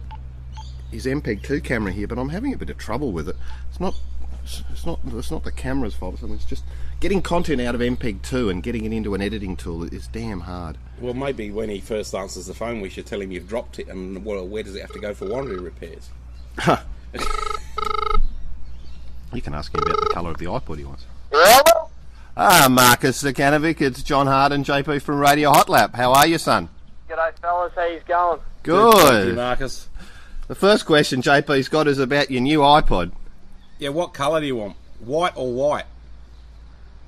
his 0.91 1.05
MPEG 1.05 1.43
two 1.43 1.59
camera 1.59 1.91
here, 1.91 2.07
but 2.07 2.17
I'm 2.17 2.29
having 2.29 2.53
a 2.53 2.57
bit 2.57 2.69
of 2.69 2.77
trouble 2.77 3.11
with 3.11 3.27
it. 3.27 3.35
It's 3.69 3.79
not. 3.81 3.95
It's 4.43 4.85
not. 4.85 4.99
It's 5.07 5.31
not 5.31 5.43
the 5.43 5.51
camera's 5.51 5.95
fault. 5.95 6.15
or 6.15 6.17
something. 6.17 6.35
It's 6.35 6.45
just 6.45 6.63
getting 6.99 7.21
content 7.21 7.61
out 7.61 7.75
of 7.75 7.81
MPEG 7.81 8.21
two 8.21 8.49
and 8.49 8.61
getting 8.61 8.85
it 8.85 8.91
into 8.93 9.15
an 9.15 9.21
editing 9.21 9.55
tool 9.55 9.83
is 9.83 10.07
damn 10.07 10.41
hard. 10.41 10.77
Well, 10.99 11.13
maybe 11.13 11.49
when 11.51 11.69
he 11.69 11.79
first 11.79 12.13
answers 12.13 12.45
the 12.47 12.53
phone, 12.53 12.81
we 12.81 12.89
should 12.89 13.05
tell 13.05 13.21
him 13.21 13.31
you've 13.31 13.47
dropped 13.47 13.79
it, 13.79 13.87
and 13.87 14.23
well, 14.25 14.45
where 14.47 14.63
does 14.63 14.75
it 14.75 14.81
have 14.81 14.91
to 14.91 14.99
go 14.99 15.13
for 15.13 15.25
warranty 15.27 15.55
repairs? 15.55 16.09
You 19.33 19.41
can 19.41 19.55
ask 19.55 19.73
him 19.73 19.81
about 19.81 19.99
the 19.99 20.09
colour 20.13 20.29
of 20.31 20.37
the 20.37 20.45
iPod 20.45 20.77
he 20.77 20.85
wants. 20.85 21.05
Yeah, 21.33 21.59
well, 21.65 21.89
Ah, 22.37 22.67
Marcus 22.69 23.21
Zukanovic, 23.23 23.81
it's 23.81 24.03
John 24.03 24.27
Hart 24.27 24.51
and 24.51 24.63
JP 24.63 25.01
from 25.01 25.17
Radio 25.19 25.51
Hot 25.51 25.69
Lap. 25.69 25.95
How 25.95 26.13
are 26.13 26.27
you, 26.27 26.37
son? 26.37 26.69
g'day 27.09 27.31
fellas, 27.39 27.73
how 27.75 27.85
you 27.85 27.99
going? 28.07 28.39
Good. 28.63 28.93
Thank 28.93 29.03
you, 29.03 29.09
Good. 29.31 29.35
Marcus. 29.35 29.87
The 30.47 30.55
first 30.55 30.85
question 30.85 31.21
JP's 31.21 31.67
got 31.67 31.87
is 31.87 31.97
about 31.99 32.29
your 32.31 32.41
new 32.41 32.59
iPod. 32.59 33.11
Yeah, 33.79 33.89
what 33.89 34.13
colour 34.13 34.39
do 34.39 34.45
you 34.47 34.55
want? 34.55 34.75
White 34.99 35.33
or 35.35 35.51
white? 35.51 35.85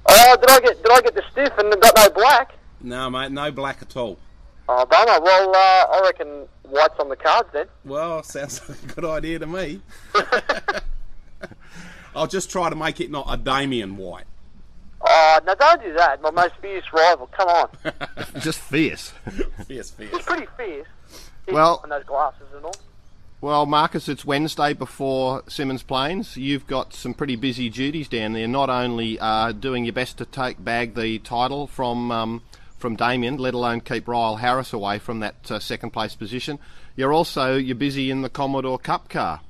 Oh, 0.07 0.38
did 0.39 0.50
I 0.50 0.60
get 0.60 0.84
did 0.84 0.91
I 0.91 1.01
get 1.01 1.15
the 1.15 1.24
stiff 1.31 1.53
and 1.57 1.81
got 1.81 1.93
no 1.95 2.10
black? 2.10 2.53
No, 2.81 3.10
mate, 3.10 3.31
no 3.31 3.51
black 3.51 3.81
at 3.81 3.95
all. 3.98 4.17
Oh, 4.67 4.86
bummer. 4.86 5.19
Well, 5.22 5.50
uh, 5.50 5.86
I 5.95 6.01
reckon 6.03 6.48
white's 6.63 7.00
on 7.00 7.10
the 7.10 7.15
cards 7.15 7.50
then. 7.53 7.67
Well, 7.84 8.24
sounds 8.24 8.67
like 8.67 8.81
a 8.84 8.88
good 8.88 9.05
idea 9.05 9.39
to 9.39 9.48
me. 9.48 9.81
I'll 12.15 12.27
just 12.27 12.50
try 12.50 12.69
to 12.69 12.75
make 12.75 13.01
it 13.01 13.12
not 13.12 13.25
a 13.29 13.38
Damien 13.38 13.98
White. 13.98 14.24
Oh, 15.07 15.39
no, 15.45 15.53
don't 15.55 15.84
do 15.84 15.93
that. 15.93 16.22
My 16.22 16.31
most 16.31 16.55
fierce 16.62 16.86
rival. 16.93 17.27
Come 17.27 17.50
on, 17.50 17.69
Just 18.39 18.60
fierce. 18.60 19.12
Fierce, 19.67 19.91
fierce. 19.91 20.12
he's 20.12 20.25
pretty 20.25 20.48
fierce. 20.57 20.88
He's 21.45 21.53
Well- 21.53 21.81
on 21.84 21.89
those 21.89 22.03
glasses 22.05 22.48
and 22.55 22.65
all. 22.65 22.75
Well, 23.46 23.68
Marcus, 23.68 24.10
it's 24.10 24.25
Wednesday 24.25 24.74
before 24.74 25.44
Symmons 25.44 25.86
Plains. 25.86 26.36
You've 26.36 26.66
got 26.66 26.96
some 26.96 27.14
pretty 27.14 27.36
busy 27.36 27.70
duties 27.70 28.08
down 28.08 28.34
there. 28.34 28.48
Not 28.48 28.72
only 28.72 29.20
uh, 29.20 29.52
doing 29.52 29.86
your 29.86 29.94
best 29.94 30.18
to 30.18 30.25
take 30.25 30.64
bag 30.64 30.96
the 30.96 31.20
title 31.20 31.68
from 31.68 32.12
um, 32.12 32.42
from 32.80 32.96
Damien, 32.96 33.38
let 33.38 33.54
alone 33.54 33.82
keep 33.82 34.08
Ryal 34.08 34.40
Harris 34.40 34.74
away 34.74 34.98
from 34.98 35.20
that 35.20 35.52
uh, 35.52 35.60
second 35.60 35.92
place 35.92 36.16
position. 36.16 36.58
You're 36.96 37.14
also 37.14 37.56
you're 37.56 37.75
busy 37.75 38.10
in 38.10 38.24
the 38.24 38.30
Commodore 38.30 38.80
Cup 38.80 39.10
car. 39.10 39.42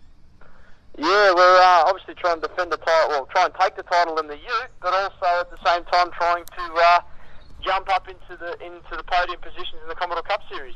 Yeah, 0.97 1.33
we're 1.33 1.59
uh, 1.61 1.83
obviously 1.87 2.15
trying 2.15 2.41
to 2.41 2.49
defend 2.49 2.73
the 2.73 2.77
title. 2.77 3.09
Well, 3.11 3.29
try 3.31 3.45
and 3.45 3.53
take 3.57 3.77
the 3.77 3.83
title 3.83 4.19
in 4.19 4.27
the 4.27 4.35
Ute, 4.35 4.71
but 4.81 4.93
also 4.93 5.39
at 5.39 5.49
the 5.49 5.65
same 5.65 5.85
time 5.85 6.11
trying 6.11 6.43
to 6.43 6.73
uh, 6.73 6.99
jump 7.63 7.87
up 7.87 8.09
into 8.09 8.35
the 8.35 8.61
into 8.61 8.97
the 8.97 9.03
podium 9.03 9.39
positions 9.39 9.81
in 9.81 9.87
the 9.87 9.95
Commodore 9.95 10.23
Cup 10.23 10.41
Series. 10.49 10.75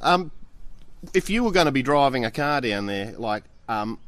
Um, 0.00 0.30
if 1.14 1.30
you 1.30 1.44
were 1.44 1.52
going 1.52 1.66
to 1.66 1.72
be 1.72 1.82
driving 1.82 2.24
a 2.24 2.30
car 2.30 2.60
down 2.60 2.86
there, 2.86 3.12
like 3.12 3.44
um, 3.68 3.98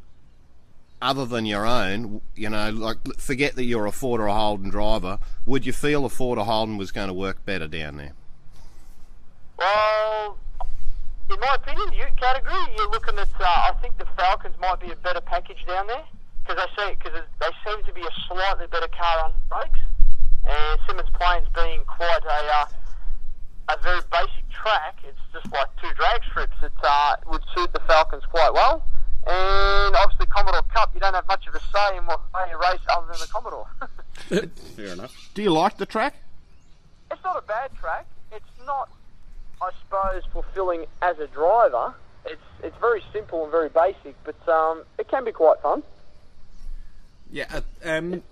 other 1.01 1.27
than 1.27 1.47
your 1.47 1.67
own, 1.67 2.21
you 2.35 2.49
know, 2.49 2.71
like 2.71 2.99
forget 3.19 3.55
that 3.57 3.65
you're 3.65 3.87
a 3.87 3.93
Ford 3.93 4.21
or 4.21 4.27
a 4.27 4.35
Holden 4.35 4.71
driver, 4.71 5.19
would 5.47 5.67
you 5.67 5.73
feel 5.73 6.05
a 6.05 6.09
Ford 6.09 6.39
or 6.39 6.45
Holden 6.45 6.77
was 6.77 6.93
going 6.93 7.09
to 7.09 7.15
work 7.15 7.45
better 7.45 7.69
down 7.69 7.97
there? 7.97 8.13
Well, 9.59 10.39
in 11.31 11.41
my 11.41 11.55
opinion, 11.55 11.93
Ute 11.93 12.17
category, 12.17 12.75
you're 12.77 12.91
looking 12.91 13.19
at. 13.19 13.29
Uh, 13.39 13.45
I 13.45 13.73
think 13.81 13.99
the 13.99 14.07
Falcons 14.17 14.55
might 14.61 14.81
be 14.81 14.91
a 14.91 14.97
better 14.97 15.21
package 15.21 15.65
down 15.67 15.87
there 15.87 16.05
because 16.43 16.57
they 16.57 16.83
see 16.83 16.95
because 16.95 17.23
they 17.41 17.47
seem 17.67 17.85
to 17.85 17.93
be 17.93 18.03
a 18.03 18.13
slightly 18.27 18.67
better 18.69 18.89
car 18.89 19.25
on 19.25 19.33
brakes, 19.51 19.81
and 20.49 20.81
Symmons 20.81 21.13
Plains 21.15 21.47
being 21.55 21.85
quite 21.85 22.25
a 22.25 22.61
uh, 22.61 22.65
a 23.69 23.77
very 23.83 24.01
basic 24.11 24.49
track. 24.51 24.99
It's 25.07 25.19
just 25.33 25.53
like 25.53 25.69
two 25.81 25.93
drag 25.97 26.23
strips. 26.31 26.57
It 26.63 26.73
uh, 26.83 27.17
would 27.27 27.43
suit 27.57 27.73
the 27.73 27.81
Falcons 27.81 28.25
quite 28.31 28.53
well. 28.53 28.83
And 29.27 29.95
obviously, 29.97 30.27
Commodore 30.27 30.63
Cup, 30.75 30.91
you 30.95 31.01
don't 31.01 31.15
have 31.15 31.27
much 31.27 31.47
of 31.47 31.55
a 31.55 31.61
say 31.61 31.97
in 31.97 32.07
what 32.07 32.21
way 32.33 32.47
you 32.51 32.59
race 32.59 32.81
other 32.89 33.07
than 33.13 33.21
the 33.21 33.27
Commodore. 33.27 33.67
Fair 34.77 34.93
enough. 34.93 35.31
Do 35.35 35.43
you 35.43 35.51
like 35.51 35.77
the 35.77 35.87
track? 35.87 36.15
it's 37.11 37.25
not 37.25 37.37
a 37.43 37.47
bad 37.47 37.71
track. 37.81 38.07
It's 38.33 38.45
not, 38.67 38.91
I 39.63 39.71
suppose, 39.83 40.23
fulfilling 40.33 40.85
as 41.01 41.19
a 41.19 41.27
driver. 41.27 41.95
It's 42.27 42.43
it's 42.63 42.77
very 42.79 43.03
simple 43.13 43.43
and 43.45 43.51
very 43.51 43.71
basic, 43.71 44.15
but 44.25 44.49
um, 44.49 44.83
it 44.99 45.09
can 45.09 45.25
be 45.25 45.33
quite 45.33 45.61
fun. 45.63 45.83
Yeah, 47.31 47.47
uh, 47.51 47.61
um, 47.85 48.23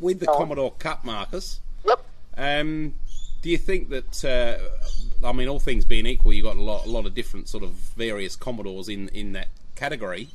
with 0.00 0.20
the 0.20 0.26
Go 0.26 0.32
on. 0.32 0.38
Commodore 0.38 0.72
Cup, 0.78 1.04
Marcus, 1.04 1.60
Yep. 1.84 2.02
um, 2.38 2.94
do 3.42 3.50
you 3.50 3.58
think 3.58 3.90
that, 3.90 4.24
uh, 4.24 5.26
I 5.26 5.32
mean, 5.32 5.48
all 5.48 5.58
things 5.58 5.84
being 5.84 6.06
equal, 6.06 6.32
you've 6.32 6.44
got 6.44 6.56
a 6.56 6.62
lot, 6.62 6.86
a 6.86 6.88
lot 6.88 7.06
of 7.06 7.14
different 7.14 7.48
sort 7.48 7.64
of 7.64 7.70
various 7.70 8.36
Commodores 8.36 8.88
in, 8.88 9.08
in 9.08 9.32
that 9.32 9.48
category. 9.74 10.28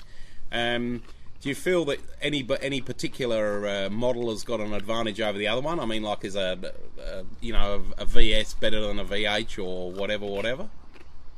Um, 0.51 1.01
do 1.41 1.49
you 1.49 1.55
feel 1.55 1.85
that 1.85 1.99
any 2.21 2.47
any 2.61 2.81
particular 2.81 3.67
uh, 3.67 3.89
model 3.89 4.29
has 4.31 4.43
got 4.43 4.59
an 4.59 4.73
advantage 4.73 5.21
over 5.21 5.37
the 5.37 5.47
other 5.47 5.61
one? 5.61 5.79
I 5.79 5.85
mean, 5.85 6.01
like 6.01 6.25
is 6.25 6.35
a, 6.35 6.57
a 6.99 7.23
you 7.41 7.53
know 7.53 7.85
a, 7.97 8.01
a 8.01 8.05
VS 8.05 8.55
better 8.55 8.81
than 8.81 8.99
a 8.99 9.05
VH 9.05 9.63
or 9.63 9.91
whatever, 9.91 10.25
whatever? 10.25 10.67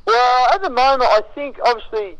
Well, 0.05 0.47
at 0.53 0.61
the 0.61 0.69
moment, 0.69 1.09
I 1.11 1.21
think 1.35 1.59
obviously 1.63 2.17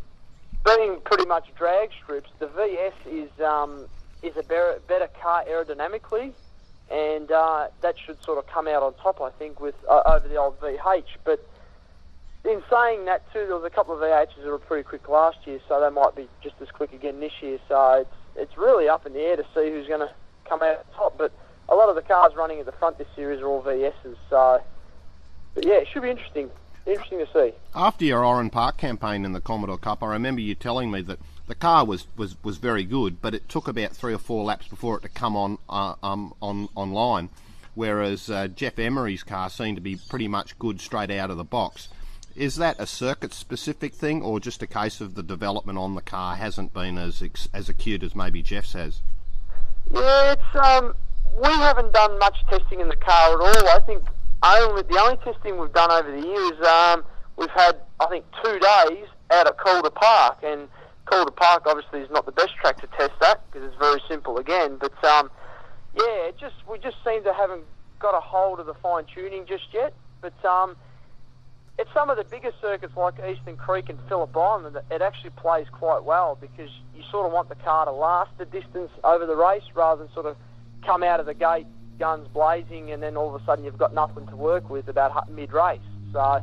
being 0.66 1.00
pretty 1.06 1.26
much 1.26 1.48
drag 1.56 1.90
strips, 2.04 2.30
the 2.40 2.48
VS 2.48 2.94
is 3.10 3.42
um, 3.42 3.86
is 4.22 4.36
a 4.36 4.44
better, 4.44 4.82
better 4.88 5.08
car 5.22 5.46
aerodynamically, 5.50 6.34
and 6.92 7.32
uh, 7.32 7.68
that 7.82 7.96
should 8.04 8.22
sort 8.24 8.38
of 8.38 8.48
come 8.48 8.68
out 8.68 8.84
on 8.84 8.94
top, 8.96 9.22
I 9.22 9.30
think, 9.32 9.60
with 9.60 9.76
uh, 9.90 10.02
over 10.06 10.28
the 10.28 10.38
old 10.38 10.60
VH. 10.60 11.18
But 11.24 11.46
in 12.46 12.62
saying 12.70 13.06
that 13.06 13.32
too, 13.32 13.46
there 13.46 13.56
was 13.56 13.66
a 13.66 13.70
couple 13.70 13.94
of 13.94 14.02
VHs 14.02 14.42
that 14.42 14.50
were 14.50 14.60
pretty 14.60 14.84
quick 14.84 15.08
last 15.08 15.46
year, 15.46 15.60
so 15.68 15.80
they 15.82 15.90
might 15.90 16.16
be 16.16 16.28
just 16.42 16.56
as 16.62 16.70
quick 16.72 16.94
again 16.94 17.20
this 17.20 17.34
year. 17.42 17.60
So 17.68 17.94
it's 18.02 18.16
it's 18.36 18.58
really 18.58 18.88
up 18.88 19.06
in 19.06 19.14
the 19.14 19.20
air 19.20 19.36
to 19.36 19.44
see 19.54 19.70
who's 19.70 19.88
going 19.88 20.00
to 20.00 20.12
come 20.46 20.62
out 20.62 20.78
on 20.78 20.96
top. 20.96 21.18
But 21.18 21.32
a 21.68 21.76
lot 21.76 21.90
of 21.90 21.96
the 21.96 22.02
cars 22.02 22.34
running 22.36 22.60
at 22.60 22.66
the 22.66 22.72
front 22.72 22.98
this 22.98 23.08
series 23.16 23.42
are 23.42 23.48
all 23.48 23.62
VSs, 23.62 24.16
so. 24.30 24.64
But 25.56 25.66
yeah, 25.66 25.76
it 25.76 25.88
should 25.92 26.04
be 26.04 26.10
interesting. 26.10 26.50
Interesting 26.86 27.20
to 27.20 27.28
see. 27.34 27.54
After 27.76 28.06
your 28.06 28.26
Oran 28.26 28.50
Park 28.50 28.78
campaign 28.78 29.26
in 29.26 29.34
the 29.34 29.42
Commodore 29.42 29.78
Cup, 29.78 30.02
I 30.02 30.08
remember 30.08 30.42
you 30.42 30.56
telling 30.56 30.90
me 30.90 31.02
that 31.02 31.20
the 31.50 31.56
car 31.56 31.84
was, 31.84 32.06
was, 32.16 32.42
was 32.44 32.58
very 32.58 32.86
good, 32.86 33.22
but 33.22 33.34
it 33.34 33.50
took 33.50 33.68
about 33.68 33.92
three 33.92 34.14
or 34.14 34.20
four 34.20 34.46
laps 34.46 34.68
before 34.68 34.98
it 34.98 35.02
to 35.02 35.10
come 35.10 35.36
on 35.36 35.58
uh, 35.68 35.96
um, 36.04 36.34
on 36.42 36.70
online. 36.76 37.30
Whereas 37.74 38.30
uh, 38.30 38.48
Jeff 38.48 38.78
Emery's 38.78 39.24
car 39.24 39.50
seemed 39.50 39.78
to 39.78 39.82
be 39.82 39.98
pretty 40.10 40.28
much 40.28 40.58
good 40.60 40.80
straight 40.80 41.10
out 41.10 41.32
of 41.32 41.38
the 41.38 41.44
box. 41.44 41.90
Is 42.36 42.58
that 42.58 42.76
a 42.80 42.86
circuit 42.86 43.34
specific 43.34 43.96
thing, 43.96 44.22
or 44.22 44.40
just 44.40 44.62
a 44.62 44.68
case 44.68 45.02
of 45.02 45.16
the 45.16 45.24
development 45.24 45.80
on 45.80 45.96
the 45.96 46.02
car 46.02 46.36
hasn't 46.36 46.72
been 46.72 47.00
as 47.00 47.24
as 47.52 47.68
acute 47.68 48.04
as 48.04 48.16
maybe 48.16 48.44
Jeff's 48.44 48.74
has? 48.74 49.02
Yeah, 49.92 50.34
it's 50.34 50.56
um, 50.56 50.94
we 51.42 51.50
haven't 51.50 51.94
done 51.94 52.20
much 52.20 52.38
testing 52.48 52.80
in 52.80 52.90
the 52.90 52.96
car 52.96 53.34
at 53.34 53.42
all. 53.42 53.70
I 53.70 53.80
think 53.88 54.04
only 54.44 54.84
the 54.84 55.00
only 55.00 55.18
testing 55.18 55.58
we've 55.58 55.74
done 55.74 55.92
over 55.92 56.12
the 56.12 56.28
years, 56.28 56.68
um, 56.68 57.04
we've 57.38 57.50
had 57.50 57.78
I 58.00 58.06
think 58.06 58.26
two 58.44 58.60
days 58.60 59.08
out 59.32 59.48
at 59.48 59.58
Calder 59.58 59.90
Park, 59.90 60.44
and 60.44 60.68
Calder 61.10 61.32
Park 61.32 61.64
obviously 61.66 62.02
is 62.02 62.10
not 62.12 62.26
the 62.26 62.32
best 62.32 62.56
track 62.62 62.80
to 62.82 62.88
test 62.98 63.14
that 63.22 63.42
because 63.48 63.68
it's 63.68 63.78
very 63.80 64.02
simple 64.08 64.38
again. 64.38 64.78
But 64.80 65.04
um, 65.04 65.32
yeah, 65.96 66.28
it 66.30 66.38
just 66.38 66.56
we 66.70 66.78
just 66.78 66.98
seem 67.04 67.24
to 67.24 67.34
haven't 67.34 67.64
got 68.00 68.16
a 68.16 68.22
hold 68.22 68.60
of 68.60 68.66
the 68.66 68.76
fine 68.76 69.06
tuning 69.14 69.46
just 69.48 69.74
yet. 69.74 69.94
But 70.22 70.46
um, 70.46 70.76
it's 71.80 71.90
some 71.94 72.10
of 72.10 72.18
the 72.18 72.26
bigger 72.26 72.52
circuits 72.62 72.96
like 72.96 73.16
Eastern 73.20 73.58
Creek 73.58 73.90
and 73.90 73.98
Phillip 74.08 74.36
Island 74.36 74.78
it 74.92 75.02
actually 75.02 75.32
plays 75.32 75.66
quite 75.72 76.04
well 76.04 76.38
because 76.40 76.70
you 76.94 77.04
sort 77.10 77.26
of 77.26 77.32
want 77.32 77.50
the 77.50 77.56
car 77.56 77.86
to 77.86 77.92
last 77.92 78.32
the 78.38 78.46
distance 78.46 78.92
over 79.04 79.26
the 79.26 79.36
race 79.36 79.64
rather 79.74 80.04
than 80.04 80.14
sort 80.14 80.26
of 80.26 80.36
come 80.86 81.04
out 81.04 81.20
of 81.20 81.26
the 81.26 81.34
gate 81.34 81.68
guns 81.98 82.28
blazing 82.34 82.92
and 82.92 83.02
then 83.02 83.18
all 83.18 83.34
of 83.34 83.42
a 83.42 83.46
sudden 83.46 83.64
you've 83.64 83.78
got 83.78 83.94
nothing 83.94 84.28
to 84.28 84.36
work 84.36 84.70
with 84.70 84.90
about 84.90 85.32
mid 85.32 85.54
race. 85.54 85.80
So 86.12 86.42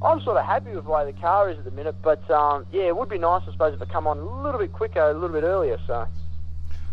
I'm 0.00 0.20
sort 0.22 0.36
of 0.36 0.44
happy 0.44 0.70
with 0.70 0.84
the 0.84 0.90
way 0.90 1.10
the 1.10 1.20
car 1.20 1.50
is 1.50 1.58
at 1.58 1.64
the 1.64 1.70
minute, 1.70 1.96
but 2.02 2.28
um, 2.30 2.66
yeah, 2.72 2.84
it 2.84 2.96
would 2.96 3.08
be 3.08 3.18
nice, 3.18 3.42
I 3.48 3.52
suppose, 3.52 3.74
if 3.74 3.82
it 3.82 3.88
come 3.90 4.06
on 4.06 4.18
a 4.18 4.42
little 4.42 4.60
bit 4.60 4.72
quicker, 4.72 5.00
a 5.00 5.12
little 5.12 5.28
bit 5.28 5.42
earlier. 5.44 5.78
So 5.86 6.06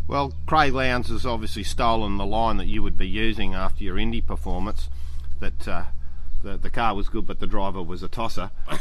Well, 0.08 0.34
Craig 0.48 0.74
Lowndes 0.74 1.10
has 1.10 1.26
obviously 1.26 1.64
stolen 1.64 2.18
the 2.18 2.26
line 2.26 2.58
that 2.58 2.68
you 2.68 2.82
would 2.82 2.98
be 2.98 3.08
using 3.08 3.54
after 3.54 3.84
your 3.84 3.98
Indy 3.98 4.22
performance. 4.22 4.90
That 5.40 5.68
uh, 5.68 5.84
the 6.46 6.58
the 6.58 6.70
car 6.70 6.96
was 6.96 7.10
good, 7.10 7.26
but 7.26 7.40
the 7.40 7.48
driver 7.48 7.82
was 7.82 8.04
a 8.04 8.08
tosser. 8.08 8.52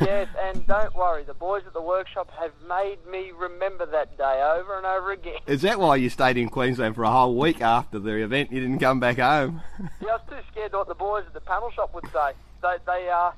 yes, 0.00 0.28
and 0.40 0.66
don't 0.66 0.94
worry, 0.94 1.24
the 1.24 1.34
boys 1.34 1.64
at 1.66 1.74
the 1.74 1.82
workshop 1.82 2.30
have 2.38 2.52
made 2.68 2.98
me 3.10 3.32
remember 3.36 3.84
that 3.86 4.16
day 4.16 4.42
over 4.56 4.76
and 4.76 4.86
over 4.86 5.12
again. 5.12 5.38
Is 5.46 5.62
that 5.62 5.78
why 5.78 5.96
you 5.96 6.08
stayed 6.08 6.36
in 6.36 6.48
Queensland 6.48 6.94
for 6.94 7.02
a 7.02 7.10
whole 7.10 7.36
week 7.36 7.60
after 7.60 7.98
the 7.98 8.12
event? 8.22 8.52
You 8.52 8.60
didn't 8.60 8.78
come 8.78 9.00
back 9.00 9.18
home. 9.18 9.60
Yeah, 10.00 10.12
I 10.12 10.12
was 10.12 10.20
too 10.28 10.36
scared 10.50 10.70
to 10.70 10.78
what 10.78 10.88
the 10.88 10.94
boys 10.94 11.24
at 11.26 11.34
the 11.34 11.40
panel 11.40 11.70
shop 11.72 11.92
would 11.94 12.06
say. 12.12 12.32
They 12.62 12.76
they 12.86 13.08
uh 13.10 13.32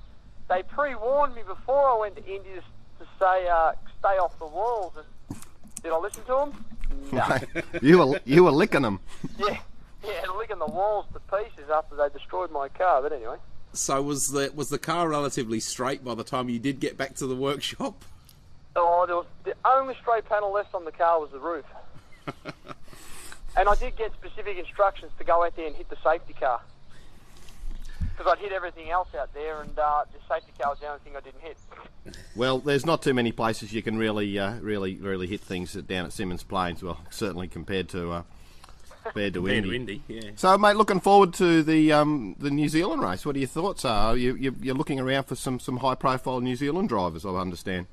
they 0.48 0.62
pre-warned 0.62 1.34
me 1.34 1.42
before 1.46 1.88
I 1.88 1.98
went 1.98 2.16
to 2.16 2.24
Indy 2.26 2.50
to 2.98 3.06
say 3.18 3.48
uh, 3.48 3.72
stay 3.98 4.18
off 4.18 4.38
the 4.38 4.46
walls. 4.46 4.92
And 4.96 5.40
did 5.82 5.92
I 5.92 5.98
listen 5.98 6.22
to 6.24 6.32
them? 6.32 6.64
No. 7.12 7.38
you 7.82 7.98
were 7.98 8.20
you 8.24 8.44
were 8.44 8.50
licking 8.50 8.82
them. 8.82 8.98
yeah, 9.38 9.58
yeah, 10.06 10.22
licking 10.36 10.58
the 10.58 10.66
walls 10.66 11.06
to 11.12 11.20
pieces 11.20 11.70
after 11.72 11.96
they 11.96 12.08
destroyed 12.10 12.50
my 12.50 12.68
car. 12.68 13.02
But 13.02 13.12
anyway, 13.12 13.36
So 13.72 14.02
was 14.02 14.28
the 14.28 14.52
was 14.54 14.68
the 14.68 14.78
car 14.78 15.08
relatively 15.08 15.60
straight 15.60 16.04
by 16.04 16.14
the 16.14 16.24
time 16.24 16.48
you 16.48 16.58
did 16.58 16.80
get 16.80 16.96
back 16.96 17.14
to 17.16 17.26
the 17.26 17.36
workshop? 17.36 18.04
Oh, 18.76 19.04
there 19.06 19.16
was 19.16 19.26
the 19.44 19.54
only 19.64 19.94
straight 20.00 20.24
panel 20.28 20.52
left 20.52 20.74
on 20.74 20.84
the 20.84 20.92
car 20.92 21.20
was 21.20 21.30
the 21.30 21.38
roof. 21.38 21.64
and 23.56 23.68
I 23.68 23.74
did 23.76 23.96
get 23.96 24.12
specific 24.14 24.58
instructions 24.58 25.12
to 25.18 25.24
go 25.24 25.44
out 25.44 25.54
there 25.56 25.66
and 25.66 25.76
hit 25.76 25.88
the 25.88 25.96
safety 26.02 26.32
car. 26.32 26.60
Because 28.16 28.32
I'd 28.32 28.38
hit 28.38 28.52
everything 28.52 28.90
else 28.90 29.08
out 29.18 29.34
there, 29.34 29.60
and 29.60 29.76
uh, 29.76 30.04
the 30.12 30.18
safety 30.32 30.52
car 30.60 30.70
was 30.70 30.78
the 30.78 30.86
only 30.86 31.00
thing 31.00 31.16
I 31.16 31.20
didn't 31.20 31.40
hit. 31.40 31.56
Well, 32.36 32.58
there's 32.58 32.86
not 32.86 33.02
too 33.02 33.14
many 33.14 33.32
places 33.32 33.72
you 33.72 33.82
can 33.82 33.96
really, 33.96 34.38
uh, 34.38 34.54
really, 34.60 34.96
really 34.96 35.26
hit 35.26 35.40
things 35.40 35.72
down 35.72 36.04
at 36.04 36.12
Symmons 36.12 36.46
Plains. 36.46 36.82
Well, 36.82 37.00
certainly 37.10 37.48
compared 37.48 37.88
to 37.90 38.10
uh, 38.12 38.22
compared 39.04 39.34
to 39.34 39.40
Compared 39.40 39.64
Indy. 39.64 39.68
to 39.68 39.74
Indy, 39.74 40.02
yeah. 40.08 40.30
So, 40.36 40.58
mate, 40.58 40.76
looking 40.76 41.00
forward 41.00 41.32
to 41.34 41.62
the 41.62 41.92
um, 41.92 42.34
the 42.38 42.50
New 42.50 42.68
Zealand 42.68 43.02
race. 43.02 43.24
What 43.24 43.36
are 43.36 43.38
your 43.38 43.48
thoughts? 43.48 43.84
Are 43.84 44.16
you, 44.16 44.34
you 44.34 44.54
you're 44.60 44.74
looking 44.74 44.98
around 45.00 45.24
for 45.24 45.34
some, 45.34 45.60
some 45.60 45.78
high 45.78 45.94
profile 45.94 46.40
New 46.40 46.56
Zealand 46.56 46.88
drivers? 46.88 47.24
I 47.24 47.30
understand. 47.30 47.86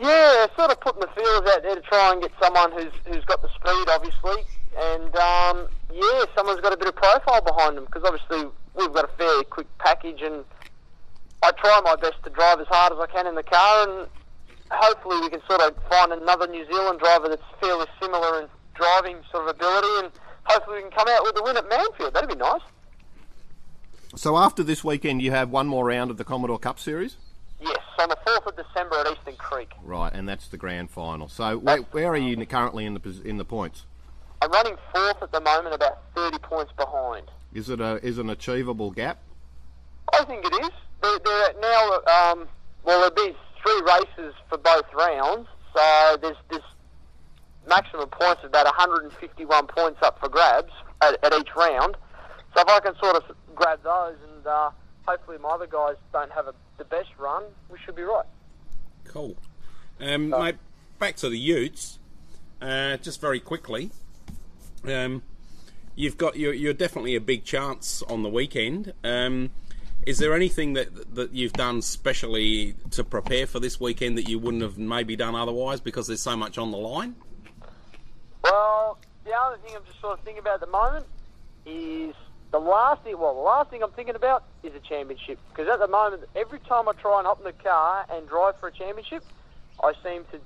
Yeah, 0.00 0.46
sort 0.56 0.70
of 0.70 0.80
putting 0.80 1.00
the 1.00 1.08
feelers 1.08 1.50
out 1.50 1.62
there 1.62 1.74
to 1.74 1.80
try 1.82 2.12
and 2.12 2.22
get 2.22 2.30
someone 2.40 2.70
who's 2.72 2.92
who's 3.06 3.24
got 3.24 3.42
the 3.42 3.48
speed, 3.48 3.88
obviously, 3.88 4.44
and 4.78 5.16
um, 5.16 5.68
yeah, 5.92 6.24
someone's 6.36 6.60
got 6.60 6.72
a 6.72 6.76
bit 6.76 6.88
of 6.88 6.94
profile 6.96 7.40
behind 7.40 7.76
them 7.76 7.84
because 7.84 8.04
obviously 8.04 8.48
we've 8.74 8.92
got 8.92 9.04
a 9.04 9.12
fairly 9.18 9.44
quick 9.44 9.66
package, 9.78 10.22
and 10.22 10.44
I 11.42 11.50
try 11.52 11.80
my 11.82 11.96
best 11.96 12.22
to 12.24 12.30
drive 12.30 12.60
as 12.60 12.68
hard 12.68 12.92
as 12.92 12.98
I 13.00 13.06
can 13.06 13.26
in 13.26 13.34
the 13.34 13.42
car, 13.42 13.88
and 13.88 14.08
hopefully 14.70 15.20
we 15.20 15.30
can 15.30 15.40
sort 15.48 15.62
of 15.62 15.74
find 15.90 16.12
another 16.12 16.46
New 16.46 16.64
Zealand 16.66 17.00
driver 17.00 17.28
that's 17.28 17.42
fairly 17.60 17.86
similar 18.00 18.42
in 18.42 18.48
driving 18.74 19.16
sort 19.32 19.48
of 19.48 19.56
ability, 19.56 19.88
and 20.04 20.12
hopefully 20.48 20.76
we 20.76 20.82
can 20.82 20.90
come 20.90 21.08
out 21.08 21.22
with 21.22 21.38
a 21.38 21.42
win 21.42 21.56
at 21.56 21.68
Manfield. 21.68 22.12
That'd 22.12 22.28
be 22.28 22.36
nice. 22.36 22.62
So 24.16 24.36
after 24.36 24.62
this 24.62 24.82
weekend, 24.82 25.22
you 25.22 25.30
have 25.30 25.50
one 25.50 25.66
more 25.66 25.84
round 25.84 26.10
of 26.10 26.16
the 26.16 26.24
Commodore 26.24 26.58
Cup 26.58 26.80
Series. 26.80 27.16
Yes, 27.60 27.78
on 27.98 28.08
the 28.08 28.18
fourth 28.26 28.46
of 28.46 28.56
December 28.56 28.96
at 29.00 29.12
Eastern 29.12 29.36
Creek. 29.36 29.70
Right, 29.82 30.12
and 30.12 30.28
that's 30.28 30.48
the 30.48 30.56
grand 30.56 30.90
final. 30.90 31.28
So 31.28 31.58
where, 31.58 31.78
where 31.78 32.08
are 32.08 32.16
you 32.16 32.44
currently 32.46 32.86
in 32.86 32.94
the 32.94 33.22
in 33.24 33.36
the 33.36 33.44
points? 33.44 33.84
I'm 34.40 34.50
running 34.50 34.76
fourth 34.94 35.22
at 35.22 35.32
the 35.32 35.40
moment, 35.40 35.74
about 35.74 35.98
30 36.14 36.38
points 36.38 36.72
behind. 36.76 37.30
Is 37.52 37.68
it 37.68 37.80
a 37.80 38.04
is 38.06 38.18
an 38.18 38.30
achievable 38.30 38.90
gap? 38.90 39.18
I 40.12 40.24
think 40.24 40.44
it 40.44 40.64
is. 40.64 40.70
They're, 41.02 41.18
they're 41.24 41.54
now, 41.60 41.92
um, 42.06 42.48
well, 42.84 43.00
there'll 43.00 43.32
be 43.32 43.36
three 43.62 43.82
races 43.82 44.34
for 44.48 44.58
both 44.58 44.84
rounds, 44.94 45.48
so 45.74 46.16
there's 46.22 46.36
there's 46.50 46.62
maximum 47.68 48.08
points 48.08 48.42
of 48.42 48.50
about 48.50 48.66
151 48.66 49.66
points 49.66 49.98
up 50.02 50.18
for 50.18 50.28
grabs 50.28 50.72
at, 51.02 51.22
at 51.24 51.32
each 51.32 51.54
round. 51.56 51.96
So 52.54 52.62
if 52.62 52.68
I 52.68 52.80
can 52.80 52.94
sort 52.96 53.16
of 53.16 53.36
grab 53.54 53.82
those 53.82 54.16
and 54.34 54.46
uh, 54.46 54.70
hopefully 55.06 55.38
my 55.38 55.50
other 55.50 55.66
guys 55.66 55.96
don't 56.12 56.32
have 56.32 56.46
a, 56.46 56.54
the 56.78 56.84
best 56.84 57.10
run, 57.18 57.44
we 57.70 57.78
should 57.84 57.96
be 57.96 58.02
right. 58.02 58.26
Cool. 59.04 59.36
Um, 60.00 60.30
mate, 60.30 60.56
back 60.98 61.16
to 61.16 61.28
the 61.28 61.38
Utes. 61.38 61.98
Uh, 62.60 62.96
just 62.96 63.20
very 63.20 63.40
quickly. 63.40 63.90
Um, 64.84 65.22
you've 65.94 66.16
got 66.16 66.36
you're, 66.36 66.52
you're 66.52 66.72
definitely 66.72 67.14
a 67.14 67.20
big 67.20 67.44
chance 67.44 68.02
on 68.02 68.22
the 68.22 68.28
weekend. 68.28 68.92
Um, 69.04 69.50
is 70.06 70.18
there 70.18 70.34
anything 70.34 70.72
that 70.74 71.14
that 71.14 71.32
you've 71.32 71.52
done 71.52 71.82
specially 71.82 72.74
to 72.92 73.04
prepare 73.04 73.46
for 73.46 73.60
this 73.60 73.80
weekend 73.80 74.16
that 74.18 74.28
you 74.28 74.38
wouldn't 74.38 74.62
have 74.62 74.78
maybe 74.78 75.16
done 75.16 75.34
otherwise 75.34 75.80
because 75.80 76.06
there's 76.06 76.22
so 76.22 76.36
much 76.36 76.58
on 76.58 76.70
the 76.70 76.78
line? 76.78 77.14
Well, 79.68 79.76
the 79.76 79.76
other 79.76 79.76
thing 79.76 79.76
I'm 79.76 79.84
just 79.86 80.00
sort 80.00 80.18
of 80.18 80.24
thinking 80.24 80.40
about 80.40 80.54
at 80.54 80.60
the 80.60 80.66
moment 80.66 81.06
is 81.66 82.14
the 82.50 82.58
last 82.58 83.02
thing. 83.02 83.18
Well, 83.18 83.34
the 83.34 83.40
last 83.40 83.70
thing 83.70 83.82
I'm 83.82 83.90
thinking 83.92 84.14
about 84.14 84.44
is 84.62 84.74
a 84.74 84.80
championship 84.80 85.38
because 85.50 85.68
at 85.68 85.78
the 85.78 85.88
moment, 85.88 86.24
every 86.34 86.60
time 86.60 86.88
I 86.88 86.92
try 86.92 87.18
and 87.18 87.26
hop 87.26 87.38
in 87.38 87.44
the 87.44 87.52
car 87.52 88.06
and 88.10 88.28
drive 88.28 88.58
for 88.60 88.68
a 88.68 88.72
championship, 88.72 89.22
I 89.82 89.92
seem 90.02 90.24
to 90.32 90.40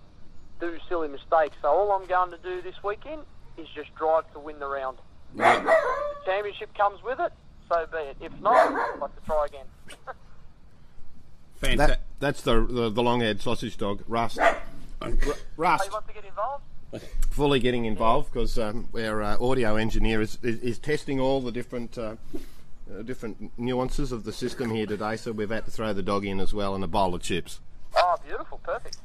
do 0.60 0.78
silly 0.88 1.08
mistakes. 1.08 1.56
So 1.62 1.68
all 1.68 1.92
I'm 1.92 2.06
going 2.06 2.30
to 2.30 2.38
do 2.38 2.62
this 2.62 2.74
weekend 2.82 3.22
is 3.56 3.68
just 3.74 3.94
drive 3.94 4.30
to 4.32 4.38
win 4.38 4.58
the 4.58 4.66
round. 4.66 4.98
If 5.34 5.38
the 5.64 5.74
championship 6.26 6.74
comes 6.76 7.02
with 7.02 7.18
it, 7.20 7.32
so 7.68 7.86
be 7.90 7.98
it. 7.98 8.16
If 8.20 8.32
not, 8.40 8.54
I'd 8.56 8.98
like 9.00 9.14
to 9.18 9.24
try 9.26 9.46
again. 9.46 9.66
Fantastic. 11.60 11.76
That 11.78 12.00
that's 12.18 12.42
the 12.42 12.60
the, 12.66 12.90
the 12.90 13.02
long 13.02 13.20
haired 13.20 13.40
sausage 13.40 13.76
dog, 13.76 14.02
Rust. 14.08 14.38
R- 14.38 14.56
Hey, 15.04 15.14
Rust 15.56 15.86
you 15.86 15.92
want 15.92 16.06
to 16.06 16.14
get 16.14 16.24
involved? 16.24 16.62
Fully 17.30 17.60
getting 17.60 17.84
involved 17.84 18.32
because 18.32 18.58
um, 18.58 18.88
our 18.94 19.22
uh, 19.22 19.36
audio 19.38 19.76
engineer 19.76 20.20
is, 20.20 20.38
is, 20.42 20.60
is 20.60 20.78
testing 20.78 21.20
all 21.20 21.40
the 21.40 21.52
different 21.52 21.96
uh, 21.96 22.16
uh, 22.90 23.02
different 23.02 23.58
nuances 23.58 24.12
of 24.12 24.24
the 24.24 24.32
system 24.32 24.70
here 24.70 24.86
today. 24.86 25.16
So 25.16 25.32
we've 25.32 25.50
had 25.50 25.64
to 25.64 25.70
throw 25.70 25.92
the 25.92 26.02
dog 26.02 26.24
in 26.24 26.40
as 26.40 26.52
well 26.52 26.74
and 26.74 26.84
a 26.84 26.88
bowl 26.88 27.14
of 27.14 27.22
chips. 27.22 27.60
Oh, 27.96 28.16
beautiful, 28.26 28.58
perfect. 28.58 28.98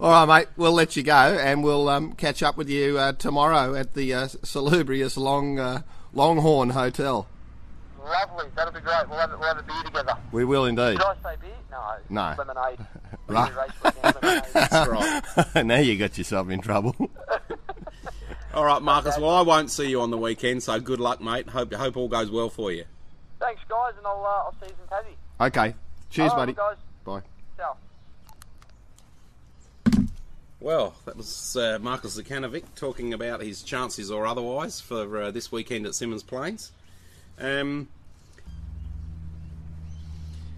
All 0.00 0.26
right, 0.26 0.40
mate. 0.40 0.48
We'll 0.56 0.72
let 0.72 0.96
you 0.96 1.02
go, 1.02 1.12
and 1.12 1.62
we'll 1.62 1.88
um, 1.88 2.14
catch 2.14 2.42
up 2.42 2.56
with 2.56 2.68
you 2.68 2.98
uh, 2.98 3.12
tomorrow 3.12 3.74
at 3.74 3.94
the 3.94 4.12
uh, 4.12 4.28
salubrious 4.42 5.16
Long 5.16 5.58
uh, 5.58 5.82
Longhorn 6.12 6.70
Hotel. 6.70 7.28
Lovely, 8.04 8.46
that'll 8.54 8.72
be 8.72 8.80
great. 8.80 9.08
We'll 9.08 9.18
have, 9.18 9.30
we'll 9.30 9.42
have 9.48 9.58
a 9.58 9.62
beer 9.62 9.82
together. 9.84 10.16
We 10.30 10.44
will 10.44 10.66
indeed. 10.66 10.98
Did 10.98 11.02
I 11.02 11.14
say 11.22 11.36
beer? 11.40 11.50
No. 11.70 11.94
No. 12.10 12.34
Lemonade. 12.38 12.78
Right. 13.26 13.50
Race 13.56 13.70
weekend, 13.82 14.14
lemonade. 14.22 14.42
That's 14.52 14.88
right. 15.54 15.64
now 15.64 15.78
you 15.78 15.96
got 15.96 16.18
yourself 16.18 16.50
in 16.50 16.60
trouble. 16.60 16.94
All 18.52 18.66
right, 18.66 18.82
Marcus. 18.82 19.16
Well, 19.16 19.30
I 19.30 19.40
won't 19.40 19.70
see 19.70 19.88
you 19.88 20.02
on 20.02 20.10
the 20.10 20.18
weekend, 20.18 20.62
so 20.62 20.78
good 20.78 21.00
luck, 21.00 21.22
mate. 21.22 21.48
Hope 21.48 21.72
hope 21.72 21.96
all 21.96 22.08
goes 22.08 22.30
well 22.30 22.50
for 22.50 22.70
you. 22.70 22.84
Thanks, 23.40 23.62
guys, 23.66 23.94
and 23.96 24.06
I'll, 24.06 24.22
uh, 24.22 24.44
I'll 24.44 24.54
see 24.60 24.66
you 24.66 24.74
in 24.82 24.88
Tassie. 25.46 25.46
okay. 25.46 25.74
Cheers, 26.10 26.32
All 26.32 26.36
right, 26.36 26.42
buddy. 26.42 26.52
guys. 26.52 26.76
Bye. 27.04 27.22
Ciao. 27.56 27.76
Well, 30.60 30.94
that 31.06 31.16
was 31.16 31.56
uh, 31.56 31.78
Marcus 31.80 32.18
Zukanovic 32.20 32.64
talking 32.76 33.14
about 33.14 33.40
his 33.40 33.62
chances 33.62 34.10
or 34.10 34.26
otherwise 34.26 34.80
for 34.82 35.22
uh, 35.22 35.30
this 35.30 35.50
weekend 35.50 35.86
at 35.86 35.92
Symmons 35.92 36.26
Plains. 36.26 36.72
Um, 37.38 37.88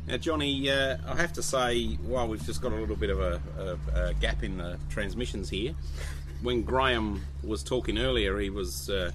now, 0.07 0.17
Johnny, 0.19 0.71
uh, 0.71 0.99
I 1.07 1.17
have 1.17 1.33
to 1.35 1.43
say, 1.43 1.95
while 1.97 2.29
we've 2.29 2.45
just 2.45 2.63
got 2.63 2.73
a 2.73 2.77
little 2.77 2.95
bit 2.97 3.11
of 3.11 3.19
a, 3.21 3.41
a, 3.95 4.01
a 4.09 4.15
gap 4.15 4.45
in 4.45 4.59
the 4.59 4.79
transmissions 4.89 5.49
here, 5.51 5.75
when 6.43 6.63
Graham 6.63 7.25
was 7.43 7.63
talking 7.65 7.99
earlier, 7.99 8.39
he 8.39 8.51
was 8.51 8.89
uh, 8.91 9.11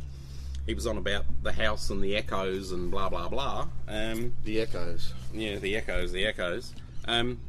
he 0.66 0.74
was 0.74 0.86
on 0.88 0.98
about 0.98 1.26
the 1.44 1.52
house 1.54 1.90
and 1.92 2.04
the 2.04 2.16
echoes 2.18 2.72
and 2.72 2.92
blah 2.92 3.08
blah 3.10 3.30
blah. 3.30 3.68
Um, 3.88 4.34
The 4.44 4.60
echoes. 4.62 5.14
yeah, 5.34 5.58
the 5.60 5.78
echoes, 5.78 6.12
the 6.12 6.26
echoes. 6.26 6.74
Um, 7.06 7.40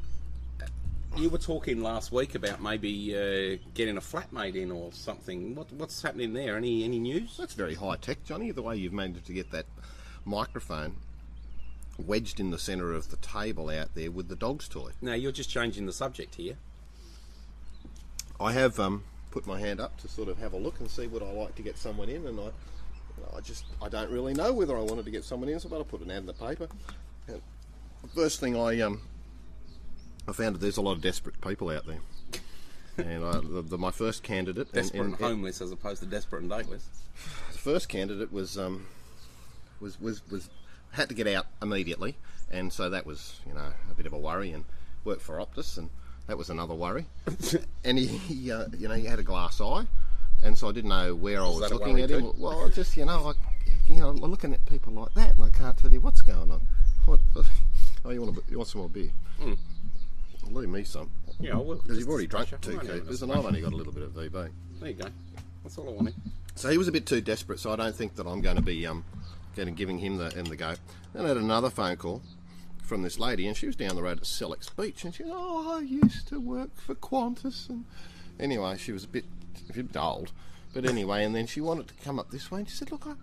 you 1.16 1.28
were 1.28 1.38
talking 1.38 1.82
last 1.82 2.12
week 2.12 2.34
about 2.36 2.62
maybe 2.62 3.14
uh, 3.16 3.58
getting 3.74 3.96
a 3.96 4.00
flatmate 4.00 4.54
in 4.54 4.70
or 4.70 4.92
something. 4.92 5.54
What, 5.54 5.70
what's 5.72 6.00
happening 6.00 6.32
there? 6.32 6.56
Any 6.56 6.84
any 6.84 6.98
news? 7.00 7.36
That's 7.38 7.54
very 7.54 7.74
high 7.74 7.96
tech, 7.96 8.22
Johnny. 8.24 8.50
The 8.52 8.62
way 8.62 8.76
you've 8.76 8.92
managed 8.92 9.26
to 9.26 9.32
get 9.32 9.50
that 9.50 9.66
microphone 10.24 10.96
wedged 11.98 12.40
in 12.40 12.50
the 12.50 12.58
centre 12.58 12.92
of 12.92 13.10
the 13.10 13.16
table 13.18 13.68
out 13.70 13.94
there 13.94 14.10
with 14.10 14.28
the 14.28 14.36
dog's 14.36 14.68
toy. 14.68 14.90
Now 15.00 15.14
you're 15.14 15.32
just 15.32 15.50
changing 15.50 15.86
the 15.86 15.92
subject 15.92 16.36
here. 16.36 16.56
I 18.40 18.52
have 18.52 18.80
um, 18.80 19.04
put 19.30 19.46
my 19.46 19.60
hand 19.60 19.80
up 19.80 19.98
to 20.00 20.08
sort 20.08 20.28
of 20.28 20.38
have 20.38 20.52
a 20.52 20.56
look 20.56 20.80
and 20.80 20.90
see 20.90 21.06
would 21.06 21.22
I 21.22 21.30
like 21.30 21.54
to 21.56 21.62
get 21.62 21.78
someone 21.78 22.08
in, 22.08 22.26
and 22.26 22.40
I, 22.40 23.36
I 23.36 23.40
just 23.40 23.64
I 23.80 23.88
don't 23.88 24.10
really 24.10 24.34
know 24.34 24.52
whether 24.52 24.76
I 24.76 24.80
wanted 24.80 25.04
to 25.04 25.10
get 25.10 25.24
someone 25.24 25.48
in, 25.48 25.60
so 25.60 25.68
I 25.78 25.82
put 25.84 26.00
an 26.00 26.10
ad 26.10 26.18
in 26.18 26.26
the 26.26 26.32
paper. 26.32 26.66
And 27.28 27.40
the 28.02 28.08
first 28.08 28.40
thing 28.40 28.56
I 28.56 28.80
um, 28.80 29.00
I 30.26 30.32
found 30.32 30.54
that 30.56 30.58
there's 30.60 30.76
a 30.78 30.82
lot 30.82 30.92
of 30.92 31.02
desperate 31.02 31.40
people 31.40 31.70
out 31.70 31.86
there, 31.86 32.00
and 32.96 33.24
I, 33.24 33.32
the, 33.40 33.62
the, 33.62 33.78
my 33.78 33.90
first 33.90 34.22
candidate, 34.22 34.68
and- 34.68 34.74
Desperate 34.74 35.00
and, 35.00 35.12
and- 35.14 35.20
homeless 35.22 35.60
as 35.60 35.70
opposed 35.70 36.00
to 36.00 36.06
desperate 36.06 36.42
and 36.42 36.50
dateless. 36.50 36.86
the 37.52 37.58
first 37.58 37.88
candidate 37.88 38.32
was 38.32 38.58
um, 38.58 38.86
was 39.82 40.00
was 40.00 40.22
was 40.30 40.48
had 40.92 41.08
to 41.08 41.14
get 41.14 41.26
out 41.26 41.46
immediately, 41.60 42.16
and 42.50 42.72
so 42.72 42.88
that 42.88 43.04
was 43.04 43.40
you 43.46 43.52
know 43.52 43.72
a 43.90 43.94
bit 43.94 44.06
of 44.06 44.12
a 44.14 44.18
worry. 44.18 44.52
And 44.52 44.64
worked 45.04 45.22
for 45.22 45.38
Optus, 45.38 45.76
and 45.78 45.90
that 46.26 46.38
was 46.38 46.48
another 46.48 46.74
worry. 46.74 47.06
and 47.84 47.98
he, 47.98 48.06
he 48.06 48.52
uh, 48.52 48.66
you 48.78 48.88
know 48.88 48.94
he 48.94 49.04
had 49.04 49.18
a 49.18 49.22
glass 49.22 49.60
eye, 49.60 49.84
and 50.42 50.56
so 50.56 50.68
I 50.68 50.72
didn't 50.72 50.90
know 50.90 51.14
where 51.14 51.40
I 51.40 51.48
was 51.48 51.60
that 51.60 51.72
looking 51.72 51.94
worry 51.94 52.02
at 52.04 52.10
him. 52.10 52.20
too? 52.22 52.34
Well, 52.38 52.66
I 52.66 52.68
just 52.70 52.96
you 52.96 53.04
know 53.04 53.28
I 53.28 53.92
you 53.92 54.00
know 54.00 54.10
I'm 54.10 54.16
looking 54.16 54.54
at 54.54 54.64
people 54.66 54.92
like 54.92 55.12
that, 55.14 55.36
and 55.36 55.44
I 55.44 55.50
can't 55.50 55.76
tell 55.76 55.90
you 55.90 56.00
what's 56.00 56.22
going 56.22 56.50
on. 56.50 56.60
What? 57.04 57.20
Oh, 58.04 58.10
you 58.10 58.20
want 58.20 58.36
a, 58.36 58.50
you 58.50 58.56
want 58.56 58.68
some 58.68 58.80
more 58.80 58.90
beer? 58.90 59.10
Hmm. 59.40 59.52
Well, 60.42 60.62
leave 60.62 60.68
me 60.68 60.82
some. 60.82 61.08
Yeah, 61.38 61.52
I 61.52 61.58
will. 61.58 61.76
Because 61.76 61.98
you've 61.98 62.08
already 62.08 62.26
drunk 62.26 62.48
two 62.60 62.80
I 62.80 62.84
keepers, 62.84 63.22
and 63.22 63.30
I've 63.30 63.46
only 63.46 63.60
got 63.60 63.72
a 63.72 63.76
little 63.76 63.92
bit 63.92 64.02
of 64.02 64.10
VB. 64.10 64.50
There 64.80 64.88
you 64.88 64.94
go. 64.94 65.06
That's 65.62 65.78
all 65.78 65.88
I 65.88 65.92
wanted. 65.92 66.14
So 66.56 66.68
he 66.68 66.78
was 66.78 66.88
a 66.88 66.92
bit 66.92 67.06
too 67.06 67.20
desperate, 67.20 67.60
so 67.60 67.72
I 67.72 67.76
don't 67.76 67.94
think 67.94 68.16
that 68.16 68.26
I'm 68.26 68.40
going 68.40 68.56
to 68.56 68.62
be 68.62 68.84
um, 68.88 69.04
getting 69.54 69.74
giving 69.74 69.98
him 69.98 70.16
the 70.16 70.36
in 70.38 70.44
the 70.44 70.56
go. 70.56 70.74
Then 71.12 71.24
I 71.24 71.28
had 71.28 71.36
another 71.36 71.70
phone 71.70 71.96
call 71.96 72.22
from 72.82 73.02
this 73.02 73.18
lady, 73.18 73.46
and 73.46 73.56
she 73.56 73.66
was 73.66 73.76
down 73.76 73.96
the 73.96 74.02
road 74.02 74.18
at 74.18 74.24
Sellicks 74.24 74.74
Beach, 74.74 75.04
and 75.04 75.14
she 75.14 75.22
said, 75.22 75.32
"Oh, 75.34 75.78
I 75.78 75.80
used 75.80 76.28
to 76.28 76.40
work 76.40 76.76
for 76.76 76.94
Qantas." 76.94 77.68
And 77.68 77.84
anyway, 78.40 78.76
she 78.76 78.92
was 78.92 79.04
a 79.04 79.08
bit, 79.08 79.24
a 79.70 79.72
bit 79.72 79.96
old, 79.96 80.32
but 80.72 80.84
anyway, 80.84 81.24
and 81.24 81.34
then 81.34 81.46
she 81.46 81.60
wanted 81.60 81.88
to 81.88 81.94
come 82.02 82.18
up 82.18 82.30
this 82.30 82.50
way, 82.50 82.60
and 82.60 82.68
she 82.68 82.76
said, 82.76 82.90
"Look, 82.90 83.06
I, 83.06 83.14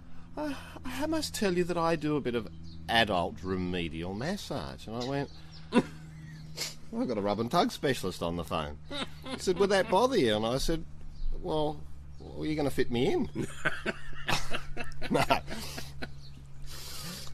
I, 0.42 0.56
I 0.86 1.06
must 1.06 1.36
tell 1.36 1.54
you 1.54 1.64
that 1.66 1.78
I 1.78 1.96
do 1.96 2.16
a 2.16 2.22
bit 2.22 2.36
of 2.36 2.48
adult 2.90 3.36
remedial 3.44 4.14
massage. 4.14 4.88
And 4.88 4.96
I 4.96 5.06
went, 5.06 5.30
I've 5.74 7.08
got 7.08 7.18
a 7.18 7.22
rub 7.22 7.40
and 7.40 7.50
tug 7.50 7.72
specialist 7.72 8.22
on 8.22 8.36
the 8.36 8.44
phone. 8.44 8.78
He 9.32 9.40
said, 9.40 9.60
Would 9.60 9.70
that 9.70 9.90
bother 9.90 10.18
you? 10.18 10.36
And 10.36 10.46
I 10.46 10.58
said, 10.58 10.84
Well, 11.42 11.80
well 12.20 12.42
are 12.42 12.46
you 12.46 12.56
going 12.56 12.68
to 12.68 12.74
fit 12.74 12.92
me 12.92 13.14
in? 13.14 13.30
no. 15.10 15.24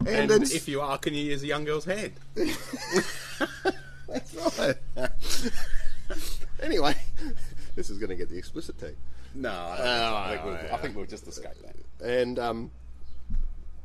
And, 0.06 0.32
And 0.32 0.44
if 0.44 0.68
you 0.68 0.82
are, 0.82 0.98
can 0.98 1.14
you 1.14 1.24
use 1.24 1.42
a 1.44 1.48
young 1.48 1.64
girl's 1.66 1.86
head? 1.86 2.14
That's 4.08 4.36
right. 4.58 4.76
anyway, 6.62 6.96
this 7.76 7.90
is 7.90 7.98
going 7.98 8.10
to 8.10 8.16
get 8.16 8.30
the 8.30 8.38
explicit 8.38 8.78
tag. 8.80 8.96
No, 9.34 9.50
I, 9.50 9.78
Oh, 9.80 10.16
I, 10.16 10.38
think. 10.60 10.74
I 10.74 10.78
think 10.78 10.96
we'll 10.96 11.06
just 11.06 11.28
escape 11.28 11.54
that. 11.64 11.76
And 12.08 12.40
um, 12.40 12.72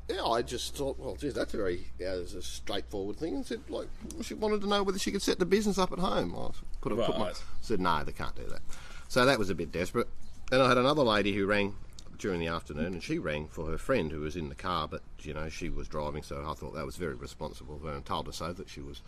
yeah, 0.09 0.23
I 0.25 0.43
just 0.43 0.77
thought, 0.77 0.99
well, 0.99 1.17
geez, 1.17 1.35
that's 1.35 1.55
a 1.55 1.57
very 1.57 1.87
yeah, 1.99 2.13
a 2.15 2.43
straightforward 2.43 3.17
thing. 3.17 3.35
And 3.37 3.47
said, 3.47 3.61
like, 3.69 3.89
she 4.23 4.35
wanted 4.35 4.61
to 4.61 4.67
know 4.69 4.83
whether 4.83 4.99
she 4.99 5.11
could 5.11 5.23
set 5.23 5.39
the 5.39 5.47
business 5.47 5.79
up 5.79 5.93
at 5.93 5.99
home. 5.99 6.35
I 6.37 6.51
put, 6.81 6.93
a, 6.93 6.97
put 6.97 7.19
my, 7.19 7.27
Right. 7.29 7.43
said, 7.63 7.81
no, 7.81 8.05
they 8.05 8.13
can't 8.13 8.35
do 8.37 8.45
that. 8.47 8.61
So 9.09 9.25
that 9.25 9.39
was 9.39 9.51
a 9.51 9.55
bit 9.55 9.73
desperate. 9.73 10.09
Then 10.51 10.61
I 10.61 10.69
had 10.69 10.79
another 10.79 11.03
lady 11.03 11.33
who 11.35 11.47
rang 11.47 11.75
during 12.21 12.41
the 12.41 12.47
afternoon, 12.47 12.93
and 12.93 13.03
she 13.03 13.19
rang 13.19 13.49
for 13.49 13.67
her 13.67 13.79
friend 13.79 14.13
who 14.13 14.21
was 14.21 14.37
in 14.37 14.49
the 14.49 14.55
car, 14.55 14.87
but 14.87 15.03
you 15.23 15.35
know 15.35 15.49
she 15.49 15.69
was 15.69 15.89
driving, 15.89 16.23
so 16.23 16.45
I 16.47 16.55
thought 16.55 16.75
that 16.75 16.87
was 16.87 16.97
very 16.97 17.15
responsible 17.15 17.77
of 17.77 17.83
her, 17.83 17.93
and 17.93 18.05
told 18.05 18.27
her 18.27 18.33
so 18.33 18.53
that 18.53 18.69
she 18.69 18.81
was 18.81 19.03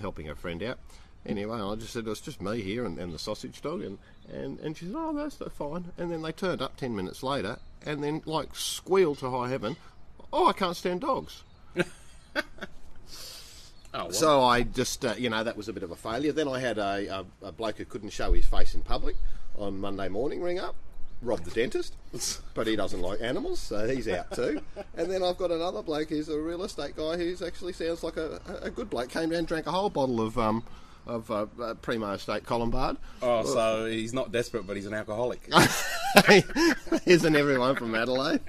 helping 0.00 0.26
her 0.26 0.34
friend 0.34 0.62
out. 0.62 0.78
Anyway, 1.24 1.58
I 1.60 1.74
just 1.76 1.92
said 1.92 2.06
it 2.06 2.08
was 2.08 2.20
just 2.20 2.40
me 2.40 2.60
here 2.60 2.84
and, 2.84 2.98
and 2.98 3.12
the 3.12 3.18
sausage 3.18 3.60
dog, 3.60 3.82
and, 3.82 3.98
and, 4.32 4.58
and 4.60 4.76
she 4.76 4.86
said, 4.86 4.94
"Oh, 4.96 5.14
that's 5.14 5.36
that's 5.36 5.54
fine." 5.54 5.92
And 5.96 6.10
then 6.10 6.22
they 6.22 6.32
turned 6.32 6.60
up 6.60 6.76
ten 6.76 6.94
minutes 6.94 7.22
later, 7.22 7.58
and 7.86 8.02
then 8.02 8.22
like 8.24 8.54
squealed 8.54 9.18
to 9.18 9.30
high 9.30 9.48
heaven, 9.48 9.76
"Oh, 10.32 10.48
I 10.48 10.52
can't 10.52 10.76
stand 10.76 11.00
dogs." 11.00 11.42
Oh, 13.94 14.04
well. 14.04 14.12
So 14.12 14.44
I 14.44 14.64
just, 14.64 15.02
uh, 15.02 15.14
you 15.16 15.30
know, 15.30 15.42
that 15.42 15.56
was 15.56 15.70
a 15.70 15.72
bit 15.72 15.82
of 15.82 15.90
a 15.90 15.96
failure. 15.96 16.30
Then 16.30 16.46
I 16.46 16.60
had 16.60 16.76
a, 16.76 17.24
a, 17.42 17.46
a 17.46 17.52
bloke 17.52 17.78
who 17.78 17.86
couldn't 17.86 18.10
show 18.10 18.34
his 18.34 18.44
face 18.44 18.74
in 18.74 18.82
public 18.82 19.16
on 19.56 19.80
Monday 19.80 20.08
morning 20.08 20.42
ring 20.42 20.58
up, 20.58 20.76
Rob 21.20 21.40
the 21.40 21.50
dentist, 21.50 21.94
but 22.54 22.66
he 22.66 22.76
doesn't 22.76 23.00
like 23.00 23.20
animals, 23.20 23.58
so 23.58 23.88
he's 23.88 24.06
out 24.06 24.32
too. 24.32 24.60
And 24.96 25.10
then 25.10 25.24
I've 25.24 25.36
got 25.36 25.50
another 25.50 25.82
bloke 25.82 26.10
who's 26.10 26.28
a 26.28 26.38
real 26.38 26.62
estate 26.62 26.96
guy 26.96 27.16
who's 27.16 27.42
actually 27.42 27.72
sounds 27.72 28.04
like 28.04 28.16
a, 28.16 28.40
a 28.62 28.70
good 28.70 28.88
bloke. 28.88 29.10
Came 29.10 29.30
down, 29.30 29.40
and 29.40 29.48
drank 29.48 29.66
a 29.66 29.72
whole 29.72 29.90
bottle 29.90 30.20
of 30.20 30.38
um, 30.38 30.62
of 31.06 31.30
uh, 31.30 31.46
uh, 31.62 31.74
Primo 31.74 32.12
Estate 32.12 32.44
Colombard. 32.44 32.96
oh, 33.22 33.44
so 33.44 33.86
he's 33.86 34.12
not 34.12 34.30
desperate, 34.32 34.66
but 34.66 34.76
he's 34.76 34.86
an 34.86 34.94
alcoholic. 34.94 35.48
Isn't 37.06 37.36
everyone 37.36 37.76
from 37.76 37.94
Adelaide? 37.94 38.40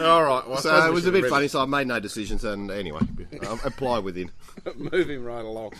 All 0.00 0.22
right. 0.22 0.42
Well, 0.48 0.56
so 0.58 0.86
it 0.86 0.92
was 0.92 1.06
a 1.06 1.12
bit 1.12 1.24
read 1.24 1.30
funny. 1.30 1.48
So 1.48 1.60
I 1.60 1.66
made 1.66 1.86
no 1.86 2.00
decisions, 2.00 2.44
and 2.44 2.70
anyway, 2.70 3.00
um, 3.46 3.60
apply 3.64 3.98
within. 3.98 4.30
Moving 4.76 5.22
right 5.24 5.44
along. 5.44 5.72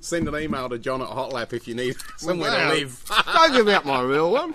Send 0.00 0.28
an 0.28 0.36
email 0.36 0.68
to 0.68 0.78
John 0.78 1.00
at 1.02 1.08
Hotlap 1.08 1.52
if 1.52 1.66
you 1.68 1.74
need 1.74 1.96
somewhere 2.16 2.50
Wow. 2.50 2.68
to 2.70 2.74
live. 2.74 3.04
Don't 3.32 3.52
give 3.52 3.68
out 3.68 3.84
my 3.86 4.02
real 4.02 4.30
one. 4.32 4.54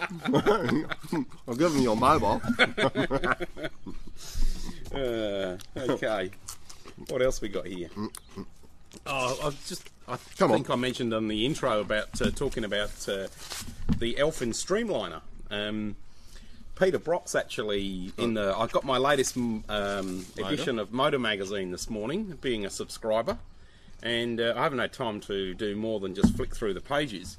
I'll 1.47 1.55
give 1.55 1.73
him 1.73 1.81
your 1.81 1.95
mobile. 1.97 2.41
Uh, 4.93 5.57
okay. 5.77 6.29
What 7.09 7.21
else 7.21 7.41
we 7.41 7.49
got 7.49 7.67
here? 7.67 7.89
Oh, 9.05 9.39
I've 9.43 9.65
just. 9.67 9.89
I 10.07 10.17
Come 10.37 10.51
on. 10.51 10.57
think 10.57 10.69
I 10.69 10.75
mentioned 10.75 11.13
on 11.13 11.27
the 11.27 11.45
intro 11.45 11.81
about 11.81 12.21
uh, 12.21 12.29
talking 12.31 12.63
about 12.63 13.07
uh, 13.09 13.27
the 13.97 14.17
Elfin 14.19 14.51
Streamliner. 14.51 15.21
Um, 15.49 15.95
Peter 16.75 16.99
Brock's 16.99 17.33
actually 17.35 18.11
in 18.17 18.33
the. 18.35 18.55
I 18.55 18.67
got 18.67 18.83
my 18.83 18.97
latest 18.97 19.37
um, 19.37 20.25
edition 20.37 20.77
of 20.77 20.91
Motor 20.91 21.19
Magazine 21.19 21.71
this 21.71 21.89
morning, 21.89 22.37
being 22.41 22.65
a 22.65 22.69
subscriber, 22.69 23.37
and 24.03 24.39
uh, 24.39 24.53
I 24.55 24.63
haven't 24.63 24.79
had 24.79 24.93
time 24.93 25.19
to 25.21 25.53
do 25.53 25.75
more 25.75 25.99
than 25.99 26.13
just 26.13 26.35
flick 26.35 26.55
through 26.55 26.73
the 26.73 26.81
pages. 26.81 27.37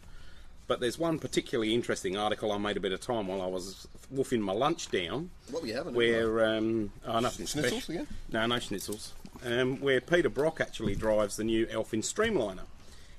But 0.69 0.81
there's 0.81 0.99
one 0.99 1.21
particularly 1.21 1.73
interesting 1.75 2.17
article 2.17 2.51
I 2.51 2.59
made 2.59 2.77
a 2.77 2.81
bit 2.81 2.91
of 2.91 3.01
time 3.01 3.29
while 3.29 3.41
I 3.41 3.47
was 3.47 3.87
wolfing 4.11 4.41
my 4.41 4.53
lunch 4.53 4.91
down. 4.91 5.31
What 5.51 5.63
were 5.63 5.69
you 5.69 5.75
having? 5.75 5.95
Where 5.95 6.45
um, 6.57 6.91
oh 7.07 7.21
nothing 7.21 7.47
Schnitzels 7.47 7.69
special. 7.69 7.95
again? 7.95 8.07
No, 8.33 8.47
no 8.47 8.57
schnitzels. 8.57 9.13
Um, 9.45 9.81
where 9.81 10.01
Peter 10.01 10.29
Brock 10.29 10.61
actually 10.61 10.95
drives 10.95 11.37
the 11.37 11.45
new 11.45 11.67
Elfin 11.71 12.01
Streamliner, 12.01 12.65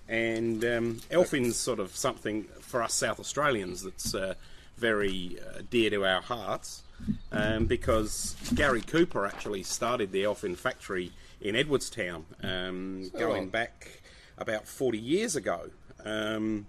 and 0.08 0.63
um, 0.65 1.01
Elfin's 1.12 1.58
sort 1.58 1.80
of 1.80 1.95
something 1.95 2.45
for 2.60 2.82
us 2.82 2.93
South 2.93 3.19
Australians 3.19 3.84
that's 3.84 4.15
uh, 4.15 4.36
very 4.77 5.38
uh, 5.39 5.62
dear 5.69 5.89
to 5.89 6.06
our 6.06 6.21
hearts, 6.21 6.84
um, 7.32 7.65
because 7.65 8.36
Garrie 8.53 8.82
Cooper 8.82 9.25
actually 9.25 9.63
started 9.63 10.12
the 10.12 10.23
Elfin 10.23 10.56
factory 10.56 11.12
in 11.41 11.56
Edwardstown, 11.56 12.25
um, 12.43 13.10
going 13.17 13.49
back 13.49 14.01
about 14.38 14.67
40 14.67 14.97
years 14.97 15.36
ago. 15.36 15.69
Um, 16.06 16.67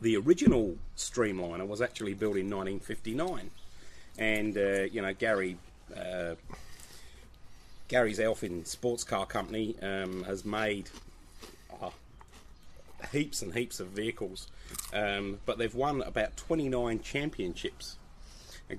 the 0.00 0.16
original 0.16 0.76
Streamliner 0.96 1.66
was 1.66 1.82
actually 1.82 2.14
built 2.14 2.36
in 2.36 2.48
1959, 2.50 3.50
and 4.18 4.56
uh, 4.56 4.60
you 4.84 5.02
know 5.02 5.12
Garrie. 5.14 5.56
Uh, 5.94 6.34
Garrie's 7.88 8.18
Elfin 8.18 8.64
Sports 8.64 9.04
Car 9.04 9.26
Company 9.26 9.76
um, 9.80 10.24
has 10.24 10.44
made 10.44 10.90
uh, 11.80 11.90
heaps 13.12 13.42
and 13.42 13.54
heaps 13.54 13.78
of 13.78 13.88
vehicles, 13.88 14.48
um, 14.92 15.38
but 15.46 15.58
they've 15.58 15.74
won 15.74 16.02
about 16.02 16.36
29 16.36 17.00
championships. 17.00 17.96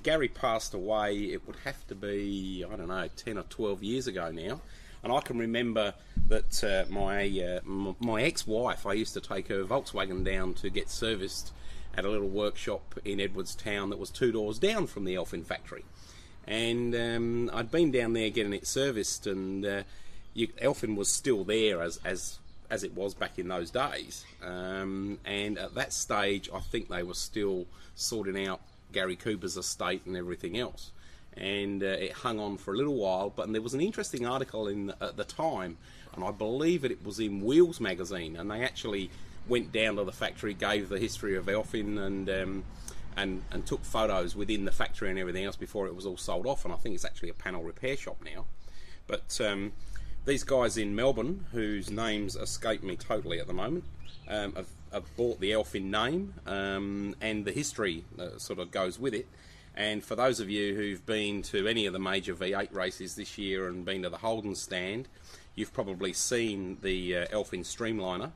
Garrie 0.03 0.27
passed 0.27 0.73
away, 0.73 1.15
it 1.15 1.47
would 1.47 1.55
have 1.63 1.87
to 1.87 1.95
be, 1.95 2.65
I 2.69 2.75
don't 2.75 2.89
know, 2.89 3.07
10 3.15 3.37
or 3.37 3.43
12 3.43 3.83
years 3.83 4.07
ago 4.07 4.31
now. 4.31 4.59
And 5.01 5.13
I 5.13 5.21
can 5.21 5.37
remember 5.37 5.93
that 6.27 6.63
uh, 6.63 6.91
my, 6.91 7.23
uh, 7.29 7.59
my 7.63 8.23
ex 8.23 8.45
wife, 8.45 8.85
I 8.85 8.93
used 8.93 9.13
to 9.13 9.21
take 9.21 9.47
her 9.47 9.63
Volkswagen 9.63 10.25
down 10.25 10.53
to 10.55 10.69
get 10.69 10.89
serviced 10.89 11.53
at 11.95 12.03
a 12.03 12.09
little 12.09 12.27
workshop 12.27 12.99
in 13.05 13.21
Edwardstown 13.21 13.89
that 13.91 13.99
was 13.99 14.09
two 14.09 14.33
doors 14.33 14.59
down 14.59 14.87
from 14.87 15.05
the 15.05 15.15
Elfin 15.15 15.43
factory 15.45 15.85
and 16.47 16.95
um, 16.95 17.51
I'd 17.53 17.71
been 17.71 17.91
down 17.91 18.13
there 18.13 18.29
getting 18.29 18.53
it 18.53 18.65
serviced, 18.65 19.27
and 19.27 19.65
uh, 19.65 19.83
you, 20.33 20.47
Elfin 20.59 20.95
was 20.95 21.11
still 21.11 21.43
there 21.43 21.81
as 21.81 21.99
as 22.05 22.39
as 22.69 22.83
it 22.83 22.93
was 22.95 23.13
back 23.13 23.39
in 23.39 23.47
those 23.47 23.71
days. 23.71 24.25
Um, 24.43 25.19
and 25.25 25.57
at 25.57 25.75
that 25.75 25.93
stage, 25.93 26.49
I 26.53 26.59
think 26.59 26.89
they 26.89 27.03
were 27.03 27.13
still 27.13 27.65
sorting 27.95 28.45
out 28.45 28.61
Garrie 28.91 29.15
Cooper's 29.15 29.57
estate 29.57 30.01
and 30.05 30.17
everything 30.17 30.57
else. 30.57 30.91
And 31.35 31.83
uh, 31.83 31.87
it 31.87 32.11
hung 32.11 32.39
on 32.39 32.57
for 32.57 32.73
a 32.73 32.77
little 32.77 32.95
while, 32.95 33.31
but 33.33 33.51
there 33.51 33.61
was 33.61 33.73
an 33.73 33.81
interesting 33.81 34.25
article 34.25 34.67
in 34.67 34.91
at 34.99 35.17
the 35.17 35.23
time, 35.23 35.77
and 36.13 36.23
I 36.23 36.31
believe 36.31 36.83
it, 36.83 36.91
it 36.91 37.05
was 37.05 37.19
in 37.19 37.41
Wheels 37.41 37.79
magazine, 37.79 38.35
and 38.35 38.49
they 38.49 38.63
actually 38.63 39.11
went 39.47 39.71
down 39.71 39.97
to 39.97 40.03
the 40.03 40.11
factory, 40.11 40.53
gave 40.53 40.89
the 40.89 40.99
history 40.99 41.37
of 41.37 41.47
Elfin, 41.47 41.99
and 41.99 42.29
um, 42.29 42.63
and, 43.17 43.43
and 43.51 43.65
took 43.65 43.83
photos 43.83 44.35
within 44.35 44.63
the 44.63 44.71
factory 44.71 45.09
and 45.09 45.19
everything 45.19 45.43
else 45.43 45.55
before 45.55 45.87
it 45.87 45.95
was 45.95 46.05
all 46.05 46.17
sold 46.17 46.45
off. 46.45 46.63
And 46.63 46.73
I 46.73 46.77
think 46.77 46.95
it's 46.95 47.03
actually 47.03 47.29
a 47.29 47.33
panel 47.33 47.63
repair 47.63 47.97
shop 47.97 48.17
now. 48.23 48.45
But 49.07 49.39
um, 49.43 49.73
these 50.25 50.43
guys 50.43 50.77
in 50.77 50.95
Melbourne, 50.95 51.45
whose 51.51 51.89
names 51.89 52.35
escape 52.35 52.83
me 52.83 52.95
totally 52.95 53.39
at 53.39 53.47
the 53.47 53.53
moment, 53.53 53.83
um, 54.27 54.53
have, 54.53 54.67
have 54.93 55.17
bought 55.17 55.39
the 55.39 55.51
Elfin 55.51 55.89
name 55.89 56.35
um, 56.45 57.15
and 57.19 57.43
the 57.43 57.51
history 57.51 58.05
that 58.17 58.39
sort 58.39 58.59
of 58.59 58.69
goes 58.71 58.99
with 58.99 59.13
it. 59.13 59.27
And 59.75 60.03
for 60.03 60.15
those 60.15 60.39
of 60.39 60.49
you 60.49 60.75
who've 60.75 61.05
been 61.05 61.41
to 61.43 61.67
any 61.67 61.85
of 61.85 61.93
the 61.93 61.99
major 61.99 62.33
V8 62.33 62.73
races 62.73 63.15
this 63.15 63.37
year 63.37 63.67
and 63.67 63.85
been 63.85 64.03
to 64.03 64.09
the 64.09 64.17
Holden 64.17 64.55
stand, 64.55 65.07
you've 65.55 65.73
probably 65.73 66.13
seen 66.13 66.77
the 66.81 67.17
uh, 67.17 67.25
Elfin 67.31 67.61
Streamliner 67.61 68.31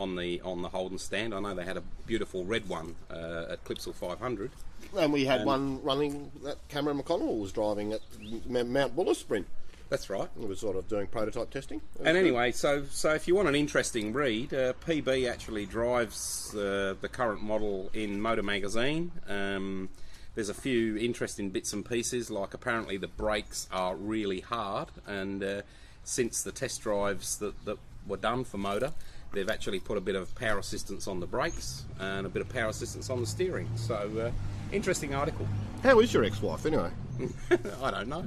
on 0.00 0.16
the 0.16 0.40
on 0.40 0.62
the 0.62 0.68
Holden 0.68 0.98
stand. 0.98 1.34
I 1.34 1.40
know 1.40 1.54
they 1.54 1.64
had 1.64 1.76
a 1.76 1.82
beautiful 2.06 2.44
red 2.44 2.68
one 2.68 2.96
uh, 3.10 3.46
at 3.50 3.64
Clipsal 3.64 3.94
500. 3.94 4.50
And 4.96 5.12
we 5.12 5.26
had 5.26 5.44
one 5.44 5.82
running 5.82 6.32
that 6.42 6.56
Cameron 6.68 7.00
McConville 7.00 7.38
was 7.38 7.52
driving 7.52 7.92
at 7.92 8.00
M- 8.48 8.72
Mount 8.72 8.96
Buller 8.96 9.14
Sprint. 9.14 9.46
That's 9.90 10.08
right. 10.08 10.28
He 10.38 10.46
was 10.46 10.60
sort 10.60 10.76
of 10.76 10.88
doing 10.88 11.08
prototype 11.08 11.50
testing. 11.50 11.80
And 12.04 12.16
anyway, 12.16 12.52
so 12.52 12.84
so 12.90 13.12
if 13.12 13.28
you 13.28 13.34
want 13.34 13.48
an 13.48 13.54
interesting 13.54 14.12
read, 14.12 14.54
uh, 14.54 14.72
PB 14.86 15.30
actually 15.30 15.66
drives 15.66 16.54
uh, 16.54 16.94
the 17.00 17.08
current 17.08 17.42
model 17.42 17.90
in 17.92 18.20
Motor 18.20 18.42
Magazine. 18.42 19.12
Um, 19.28 19.90
there's 20.34 20.48
a 20.48 20.54
few 20.54 20.96
interesting 20.96 21.50
bits 21.50 21.72
and 21.72 21.84
pieces, 21.84 22.30
like 22.30 22.54
apparently 22.54 22.96
the 22.96 23.08
brakes 23.08 23.68
are 23.72 23.96
really 23.96 24.40
hard, 24.40 24.88
and 25.06 25.42
uh, 25.42 25.62
since 26.04 26.42
the 26.44 26.52
test 26.52 26.82
drives 26.82 27.38
that, 27.38 27.64
that 27.64 27.78
were 28.06 28.16
done 28.16 28.44
for 28.44 28.58
Motor, 28.58 28.92
they've 29.32 29.48
actually 29.48 29.80
put 29.80 29.96
a 29.96 30.00
bit 30.00 30.14
of 30.16 30.34
power 30.34 30.58
assistance 30.58 31.06
on 31.08 31.20
the 31.20 31.26
brakes 31.26 31.84
and 31.98 32.26
a 32.26 32.28
bit 32.28 32.42
of 32.42 32.48
power 32.48 32.68
assistance 32.68 33.10
on 33.10 33.20
the 33.20 33.26
steering. 33.26 33.68
So, 33.76 33.94
uh, 33.94 34.30
interesting 34.74 35.14
article. 35.14 35.46
How 35.82 36.00
is 36.00 36.12
your 36.12 36.24
ex-wife 36.24 36.66
anyway? 36.66 36.90
I 37.82 37.90
don't 37.90 38.08
know. 38.08 38.24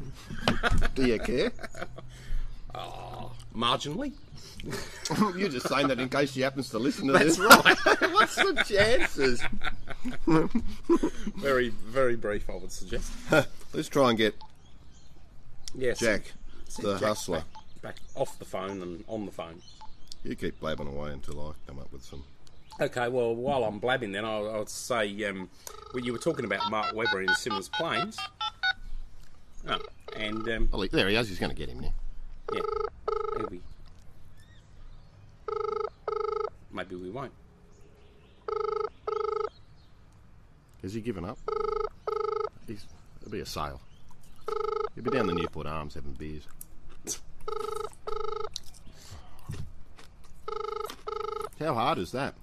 Do 0.95 1.05
you 1.05 1.19
care? 1.19 1.51
Marginally. 3.55 4.13
You're 5.37 5.49
just 5.49 5.67
saying 5.67 5.87
that 5.89 5.99
in 5.99 6.07
case 6.09 6.31
she 6.31 6.41
happens 6.41 6.69
to 6.69 6.79
listen 6.79 7.07
to 7.07 7.13
That's 7.13 7.35
this. 7.37 7.39
right. 7.39 7.77
What's 8.13 8.35
the 8.35 8.63
chances? 8.65 9.43
very, 11.37 11.69
very 11.69 12.15
brief, 12.15 12.49
I 12.49 12.55
would 12.55 12.71
suggest. 12.71 13.11
Let's 13.73 13.89
try 13.89 14.09
and 14.09 14.17
get 14.17 14.35
Yes. 15.75 15.99
Jack 15.99 16.31
The 16.81 16.93
Jack 16.97 17.07
hustler. 17.07 17.43
Back, 17.81 17.81
back 17.81 17.95
off 18.15 18.39
the 18.39 18.45
phone 18.45 18.81
and 18.81 19.03
on 19.07 19.25
the 19.25 19.31
phone. 19.31 19.61
You 20.23 20.35
keep 20.35 20.59
blabbing 20.59 20.87
away 20.87 21.11
until 21.11 21.39
I 21.49 21.51
come 21.67 21.79
up 21.79 21.91
with 21.91 22.03
some. 22.03 22.23
Okay, 22.79 23.07
well, 23.09 23.35
while 23.35 23.63
I'm 23.65 23.79
blabbing, 23.79 24.13
then 24.13 24.25
I'll, 24.25 24.49
I'll 24.49 24.65
say 24.65 25.23
um, 25.25 25.49
well, 25.93 26.03
you 26.03 26.11
were 26.13 26.17
talking 26.19 26.45
about 26.45 26.69
Mark 26.71 26.95
Webber 26.95 27.21
in 27.21 27.27
Symmons 27.29 27.71
Plains. 27.71 28.17
Oh, 29.67 29.77
and 30.15 30.47
um, 30.49 30.69
Oh, 30.73 30.85
there 30.87 31.07
he 31.09 31.15
is. 31.15 31.29
He's 31.29 31.39
going 31.39 31.51
to 31.51 31.55
get 31.55 31.69
him 31.69 31.79
now. 31.81 31.93
yeah, 32.53 32.61
maybe, 33.37 33.61
maybe 36.71 36.95
we 36.95 37.09
won't. 37.09 37.31
Has 40.81 40.93
he 40.93 41.01
given 41.01 41.23
up? 41.25 41.37
He's, 42.67 42.85
it'll 43.21 43.31
be 43.31 43.39
a 43.39 43.45
sale. 43.45 43.79
He'll 44.95 45.03
be 45.03 45.11
down 45.11 45.27
the 45.27 45.33
Newport 45.33 45.65
Arms 45.67 45.93
having 45.93 46.11
beers. 46.13 46.43
How 51.63 51.73
hard 51.73 51.97
is 51.97 52.11
that? 52.11 52.33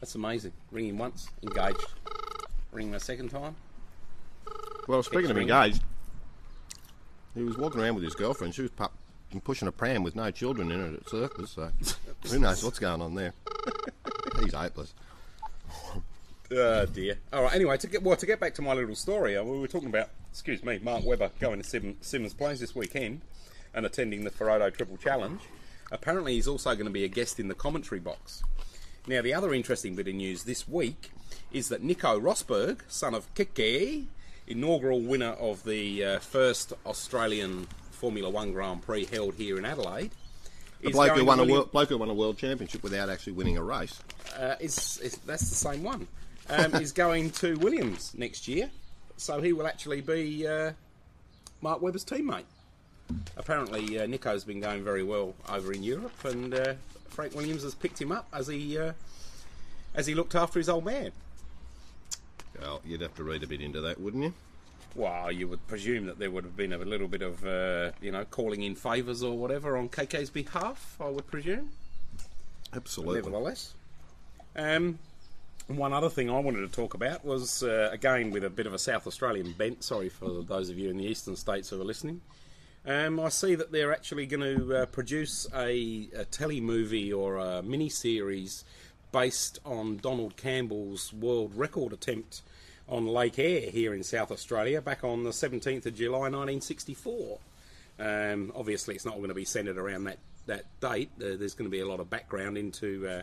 That's 0.00 0.14
amazing. 0.14 0.52
Ring 0.70 0.88
him 0.88 0.98
once, 0.98 1.28
engaged. 1.42 1.86
Ring 2.70 2.88
him 2.88 2.94
a 2.94 3.00
second 3.00 3.30
time. 3.30 3.56
Well, 4.86 5.02
speaking 5.02 5.30
of 5.30 5.36
ring. 5.36 5.48
engaged, 5.48 5.82
he 7.34 7.42
was 7.42 7.58
walking 7.58 7.80
around 7.80 7.96
with 7.96 8.04
his 8.04 8.14
girlfriend. 8.14 8.54
She 8.54 8.62
was 8.62 8.70
pu- 8.70 9.40
pushing 9.42 9.66
a 9.66 9.72
pram 9.72 10.04
with 10.04 10.14
no 10.14 10.30
children 10.30 10.70
in 10.70 10.80
it 10.94 11.00
at 11.00 11.08
circus, 11.08 11.50
so 11.50 11.72
who 12.30 12.38
knows 12.38 12.62
what's 12.64 12.78
going 12.78 13.00
on 13.02 13.14
there. 13.14 13.32
He's 14.40 14.54
hopeless. 14.54 14.94
Oh 16.54 16.84
dear. 16.84 17.16
All 17.32 17.44
right. 17.44 17.54
Anyway, 17.54 17.78
to 17.78 17.86
get 17.86 18.02
well 18.02 18.14
to 18.14 18.26
get 18.26 18.38
back 18.38 18.52
to 18.56 18.62
my 18.62 18.74
little 18.74 18.94
story, 18.94 19.38
uh, 19.38 19.42
we 19.42 19.58
were 19.58 19.66
talking 19.66 19.88
about, 19.88 20.10
excuse 20.30 20.62
me, 20.62 20.78
Mark 20.82 21.02
Webber 21.02 21.30
going 21.40 21.62
to 21.62 21.66
Sim, 21.66 21.96
Symmons 22.02 22.36
Plains 22.36 22.60
this 22.60 22.76
weekend 22.76 23.22
and 23.72 23.86
attending 23.86 24.24
the 24.24 24.30
Ferodo 24.30 24.70
Triple 24.70 24.98
Challenge. 24.98 25.40
Apparently, 25.92 26.34
he's 26.34 26.48
also 26.48 26.74
going 26.74 26.86
to 26.86 26.90
be 26.90 27.04
a 27.04 27.08
guest 27.08 27.38
in 27.38 27.48
the 27.48 27.54
commentary 27.54 28.00
box. 28.00 28.42
Now, 29.06 29.20
the 29.20 29.34
other 29.34 29.52
interesting 29.52 29.94
bit 29.94 30.08
of 30.08 30.14
news 30.14 30.44
this 30.44 30.66
week 30.66 31.10
is 31.52 31.68
that 31.68 31.82
Nico 31.82 32.18
Rosberg, 32.18 32.80
son 32.88 33.14
of 33.14 33.32
Keke, 33.34 34.06
inaugural 34.46 35.00
winner 35.00 35.32
of 35.32 35.64
the 35.64 36.04
uh, 36.04 36.18
first 36.18 36.72
Australian 36.86 37.66
Formula 37.90 38.30
One 38.30 38.52
Grand 38.52 38.82
Prix 38.82 39.04
held 39.04 39.34
here 39.34 39.58
in 39.58 39.64
Adelaide, 39.64 40.10
The 40.80 40.88
is 40.88 40.94
bloke 40.94 41.12
who 41.12 41.24
won 41.24 41.40
a 41.40 41.44
world, 41.44 41.72
bloke 41.72 41.90
who 41.90 41.98
won 41.98 42.08
a 42.08 42.14
world 42.14 42.38
championship 42.38 42.82
without 42.82 43.10
actually 43.10 43.34
winning 43.34 43.58
a 43.58 43.62
race. 43.62 44.00
uh, 44.38 44.56
is, 44.60 44.98
is 44.98 45.16
that's 45.18 45.48
the 45.48 45.54
same 45.54 45.82
one. 45.82 46.08
Um, 46.48 46.74
is 46.80 46.92
going 46.92 47.30
to 47.32 47.56
Williams 47.58 48.12
next 48.16 48.48
year, 48.48 48.70
so 49.16 49.40
he 49.40 49.52
will 49.52 49.66
actually 49.66 50.00
be 50.00 50.46
uh, 50.46 50.72
Mark 51.60 51.82
Webber's 51.82 52.04
teammate. 52.04 52.44
Apparently, 53.36 53.98
uh, 53.98 54.06
Nico's 54.06 54.44
been 54.44 54.60
going 54.60 54.84
very 54.84 55.02
well 55.02 55.34
over 55.48 55.72
in 55.72 55.82
Europe, 55.82 56.24
and 56.24 56.54
uh, 56.54 56.74
Frank 57.08 57.34
Williams 57.34 57.62
has 57.62 57.74
picked 57.74 58.00
him 58.00 58.12
up 58.12 58.26
as 58.32 58.46
he 58.46 58.78
uh, 58.78 58.92
as 59.94 60.06
he 60.06 60.14
looked 60.14 60.34
after 60.34 60.58
his 60.58 60.68
old 60.68 60.84
man. 60.84 61.12
Well, 62.60 62.80
you'd 62.84 63.00
have 63.00 63.14
to 63.16 63.24
read 63.24 63.42
a 63.42 63.46
bit 63.46 63.60
into 63.60 63.80
that, 63.80 64.00
wouldn't 64.00 64.22
you? 64.22 64.34
Well, 64.94 65.32
you 65.32 65.48
would 65.48 65.66
presume 65.66 66.06
that 66.06 66.18
there 66.18 66.30
would 66.30 66.44
have 66.44 66.56
been 66.56 66.72
a 66.72 66.78
little 66.78 67.08
bit 67.08 67.22
of 67.22 67.44
uh, 67.46 67.92
you 68.00 68.12
know 68.12 68.24
calling 68.26 68.62
in 68.62 68.74
favours 68.74 69.22
or 69.22 69.36
whatever 69.36 69.76
on 69.76 69.88
Keke's 69.88 70.30
behalf. 70.30 70.96
I 71.00 71.08
would 71.08 71.26
presume. 71.26 71.70
Absolutely. 72.74 73.16
nevertheless. 73.16 73.74
Um, 74.56 74.98
one 75.68 75.92
other 75.92 76.10
thing 76.10 76.28
I 76.30 76.38
wanted 76.38 76.60
to 76.60 76.68
talk 76.68 76.94
about 76.94 77.24
was, 77.24 77.62
uh, 77.62 77.88
again, 77.92 78.30
with 78.30 78.44
a 78.44 78.50
bit 78.50 78.66
of 78.66 78.74
a 78.74 78.78
South 78.78 79.06
Australian 79.06 79.52
bent. 79.52 79.84
Sorry 79.84 80.08
for 80.08 80.42
those 80.42 80.70
of 80.70 80.78
you 80.78 80.90
in 80.90 80.96
the 80.96 81.04
eastern 81.04 81.36
states 81.36 81.70
who 81.70 81.80
are 81.80 81.84
listening. 81.84 82.20
Um, 82.84 83.20
I 83.20 83.28
see 83.28 83.54
that 83.54 83.70
they're 83.70 83.92
actually 83.92 84.26
going 84.26 84.56
to 84.56 84.76
uh, 84.76 84.86
produce 84.86 85.46
a, 85.54 86.08
a 86.16 86.24
telly 86.24 86.60
movie 86.60 87.12
or 87.12 87.36
a 87.36 87.62
mini 87.62 87.88
series 87.88 88.64
based 89.12 89.60
on 89.64 89.98
Donald 89.98 90.36
Campbell's 90.36 91.12
world 91.12 91.54
record 91.54 91.92
attempt 91.92 92.42
on 92.88 93.06
Lake 93.06 93.38
Eyre 93.38 93.70
here 93.70 93.94
in 93.94 94.02
South 94.02 94.32
Australia 94.32 94.80
back 94.80 95.04
on 95.04 95.22
the 95.22 95.30
17th 95.30 95.86
of 95.86 95.94
July 95.94 96.28
1964. 96.28 97.38
Um, 98.00 98.52
obviously, 98.56 98.96
it's 98.96 99.04
not 99.04 99.16
going 99.16 99.28
to 99.28 99.34
be 99.34 99.44
centred 99.44 99.78
around 99.78 100.04
that, 100.04 100.18
that 100.46 100.64
date. 100.80 101.10
Uh, 101.18 101.36
there's 101.38 101.54
going 101.54 101.70
to 101.70 101.74
be 101.74 101.80
a 101.80 101.86
lot 101.86 102.00
of 102.00 102.10
background 102.10 102.58
into 102.58 103.06
uh, 103.06 103.22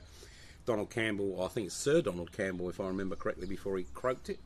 Donald 0.66 0.90
Campbell, 0.90 1.44
I 1.44 1.48
think 1.50 1.68
it's 1.68 1.76
Sir 1.76 2.02
Donald 2.02 2.32
Campbell, 2.32 2.70
if 2.70 2.80
I 2.80 2.88
remember 2.88 3.16
correctly, 3.16 3.48
before 3.48 3.78
he 3.78 3.86
croaked 3.94 4.30
it. 4.30 4.40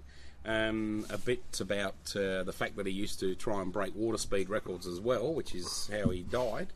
Um, 0.46 1.06
a 1.10 1.18
bit 1.18 1.62
about 1.62 1.96
uh, 2.16 2.44
the 2.44 2.52
fact 2.52 2.76
that 2.76 2.86
he 2.86 2.92
used 2.92 3.20
to 3.22 3.34
try 3.34 3.62
and 3.62 3.72
break 3.72 3.96
water 3.96 4.18
speed 4.18 4.50
records 4.50 4.86
as 4.86 5.00
well, 5.00 5.34
which 5.34 5.56
is 5.56 5.90
how 5.92 6.10
he 6.10 6.24
died. 6.24 6.74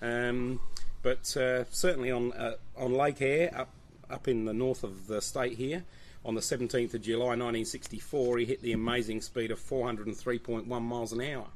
Um, 0.00 0.60
but 1.02 1.36
uh, 1.36 1.64
certainly 1.70 2.10
on 2.10 2.32
uh, 2.32 2.54
on 2.76 2.94
Lake 2.94 3.20
Eyre, 3.20 3.50
up 3.54 3.70
up 4.08 4.28
in 4.28 4.44
the 4.44 4.52
north 4.52 4.84
of 4.84 5.08
the 5.08 5.20
state 5.20 5.54
here, 5.56 5.84
on 6.24 6.34
the 6.34 6.40
17th 6.40 6.94
of 6.94 7.02
July 7.02 7.36
1964, 7.36 8.38
he 8.38 8.44
hit 8.44 8.62
the 8.62 8.72
amazing 8.72 9.20
speed 9.20 9.50
of 9.50 9.58
403.1 9.58 10.66
miles 10.82 11.12
an 11.12 11.20
hour 11.20 11.46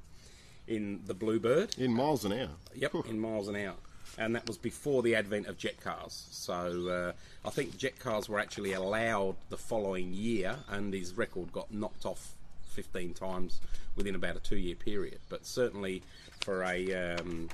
in 0.66 1.02
the 1.06 1.14
Bluebird. 1.14 1.76
In 1.78 1.92
miles 1.92 2.24
an 2.24 2.32
hour. 2.32 2.50
Yep, 2.74 2.94
in 3.08 3.20
miles 3.20 3.48
an 3.48 3.56
hour. 3.56 3.74
And 4.16 4.34
that 4.36 4.46
was 4.46 4.56
before 4.56 5.02
the 5.02 5.16
advent 5.16 5.46
of 5.48 5.58
jet 5.58 5.80
cars. 5.80 6.26
So 6.30 6.88
uh, 6.88 7.12
I 7.46 7.50
think 7.50 7.76
jet 7.76 7.98
cars 7.98 8.28
were 8.28 8.38
actually 8.38 8.72
allowed 8.72 9.34
the 9.48 9.56
following 9.56 10.12
year, 10.12 10.56
and 10.68 10.94
his 10.94 11.14
record 11.14 11.52
got 11.52 11.72
knocked 11.72 12.06
off 12.06 12.32
15 12.74 13.14
times 13.14 13.60
within 13.96 14.14
about 14.14 14.36
a 14.36 14.40
two 14.40 14.56
year 14.56 14.76
period. 14.76 15.18
But 15.28 15.44
certainly 15.46 16.02
for 16.40 16.62
a, 16.62 17.16
um, 17.16 17.48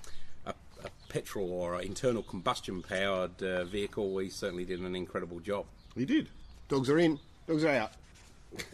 a, 0.44 0.50
a 0.84 0.88
petrol 1.08 1.50
or 1.50 1.76
an 1.76 1.84
internal 1.86 2.22
combustion 2.22 2.82
powered 2.82 3.42
uh, 3.42 3.64
vehicle, 3.64 4.12
we 4.12 4.28
certainly 4.28 4.64
did 4.66 4.80
an 4.80 4.94
incredible 4.94 5.40
job. 5.40 5.64
He 5.96 6.04
did. 6.04 6.28
Dogs 6.68 6.90
are 6.90 6.98
in. 6.98 7.18
Dogs 7.46 7.64
are 7.64 7.70
out. 7.70 7.92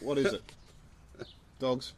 What 0.01 0.19
is 0.19 0.33
it? 0.33 0.43
dogs. 1.61 1.93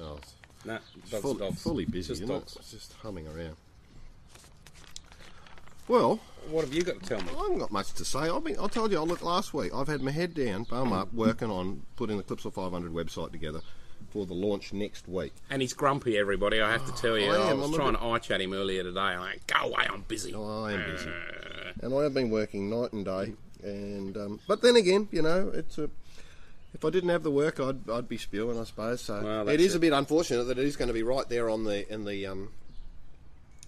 Oh, 0.00 0.18
it's 0.22 0.32
Nah, 0.64 0.78
dogs 1.10 1.22
full- 1.22 1.36
are 1.36 1.38
dogs. 1.50 1.62
fully 1.62 1.84
busy, 1.84 2.08
Just 2.08 2.22
isn't 2.22 2.28
dogs. 2.28 2.54
it? 2.56 2.58
It's 2.60 2.70
just 2.72 2.92
humming 2.94 3.26
around. 3.28 3.56
Well, 5.88 6.20
What 6.50 6.64
have 6.64 6.74
you 6.74 6.82
got 6.82 7.00
to 7.00 7.06
tell 7.08 7.20
me? 7.22 7.30
I 7.36 7.42
haven't 7.42 7.58
got 7.58 7.72
much 7.72 7.92
to 7.94 8.04
say. 8.04 8.18
I've 8.20 8.42
been, 8.44 8.58
I 8.58 8.66
told 8.68 8.90
you, 8.92 8.98
I 8.98 9.02
looked 9.02 9.22
last 9.22 9.52
week. 9.54 9.72
I've 9.74 9.88
had 9.88 10.00
my 10.02 10.10
head 10.10 10.34
down, 10.34 10.64
bum 10.64 10.92
up, 10.92 11.12
working 11.12 11.50
on 11.50 11.82
putting 11.96 12.16
the 12.16 12.22
Clipsal 12.22 12.52
500 12.52 12.92
website 12.92 13.32
together 13.32 13.60
for 14.10 14.26
the 14.26 14.34
launch 14.34 14.72
next 14.72 15.08
week. 15.08 15.32
And 15.50 15.60
he's 15.62 15.72
grumpy, 15.72 16.16
everybody. 16.18 16.60
I 16.60 16.72
have 16.72 16.86
to 16.86 16.92
tell 17.02 17.18
you. 17.18 17.30
I 17.32 17.36
I, 17.36 17.50
am, 17.50 17.58
was 17.60 17.70
I'm 17.70 17.74
trying 17.76 17.92
bit- 17.92 18.00
to 18.28 18.34
iChat 18.34 18.40
him 18.40 18.52
earlier 18.52 18.82
today. 18.82 19.00
I'm 19.00 19.20
like, 19.20 19.46
go 19.46 19.66
away, 19.66 19.86
I'm 19.90 20.02
busy. 20.02 20.34
Oh, 20.34 20.64
I 20.64 20.72
am 20.72 20.90
busy. 20.90 21.08
Uh, 21.08 21.72
and 21.82 21.94
I 21.94 22.02
have 22.04 22.14
been 22.14 22.30
working 22.30 22.68
night 22.70 22.92
and 22.92 23.04
day. 23.04 23.32
And 23.62 24.16
um, 24.16 24.40
but 24.46 24.62
then 24.62 24.76
again, 24.76 25.08
you 25.10 25.22
know, 25.22 25.50
it's 25.54 25.78
a. 25.78 25.88
If 26.74 26.84
I 26.84 26.90
didn't 26.90 27.08
have 27.08 27.22
the 27.22 27.30
work, 27.30 27.58
I'd 27.58 27.88
I'd 27.90 28.06
be 28.08 28.18
spewing, 28.18 28.60
I 28.60 28.64
suppose. 28.64 29.00
So 29.00 29.20
Well, 29.22 29.48
it 29.48 29.60
is 29.60 29.74
it. 29.74 29.78
a 29.78 29.80
bit 29.80 29.92
unfortunate 29.94 30.44
that 30.44 30.58
it 30.58 30.64
is 30.64 30.76
going 30.76 30.88
to 30.88 30.94
be 30.94 31.02
right 31.02 31.26
there 31.28 31.48
on 31.48 31.64
the 31.64 31.90
in 31.92 32.04
the 32.04 32.26
um, 32.26 32.50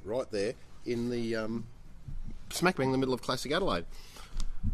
right 0.04 0.30
there 0.30 0.52
in 0.84 1.08
the 1.10 1.34
um, 1.36 1.66
smack 2.50 2.76
bang 2.76 2.86
in 2.86 2.92
the 2.92 2.98
middle 2.98 3.14
of 3.14 3.22
Classic 3.22 3.50
Adelaide, 3.52 3.84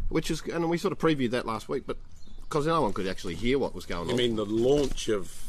which 0.09 0.31
is 0.31 0.43
and 0.43 0.69
we 0.71 0.79
sort 0.79 0.93
of 0.93 0.99
previewed 0.99 1.31
that 1.31 1.47
last 1.47 1.69
week, 1.69 1.85
but 1.87 1.97
because 2.43 2.67
no 2.67 2.81
one 2.83 2.93
could 2.93 3.07
actually 3.07 3.35
hear 3.35 3.59
what 3.59 3.75
was 3.75 3.87
going 3.87 4.07
You 4.07 4.13
on. 4.13 4.19
mean 4.19 4.37
the 4.37 4.45
launch 4.45 5.09
of 5.09 5.41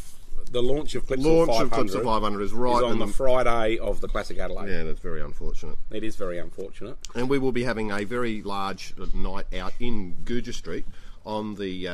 the 0.51 0.61
launch 0.61 0.93
of 0.95 1.05
Clipsal 1.07 1.47
Launch 1.47 1.49
500 1.71 1.95
of 1.95 2.01
Clipsal 2.01 2.03
500 2.03 2.41
is 2.41 2.53
right 2.53 2.83
on 2.83 2.99
the 2.99 3.05
the- 3.07 3.11
Friday 3.13 3.77
of 3.79 3.99
the 4.01 4.07
Classic 4.07 4.37
Adelaide. 4.37 4.69
yeah, 4.69 4.83
that's 4.83 4.99
very 4.99 5.21
unfortunate. 5.21 5.77
It 5.91 6.03
is 6.03 6.15
very 6.15 6.37
unfortunate. 6.37 6.97
and 7.15 7.29
we 7.29 7.39
will 7.39 7.51
be 7.51 7.63
having 7.63 7.91
a 7.91 8.03
very 8.03 8.41
large 8.43 8.93
night 9.13 9.45
out 9.55 9.73
in 9.79 10.15
Gouger 10.23 10.53
Street 10.53 10.85
on 11.25 11.55
the 11.55 11.87
uh, 11.87 11.93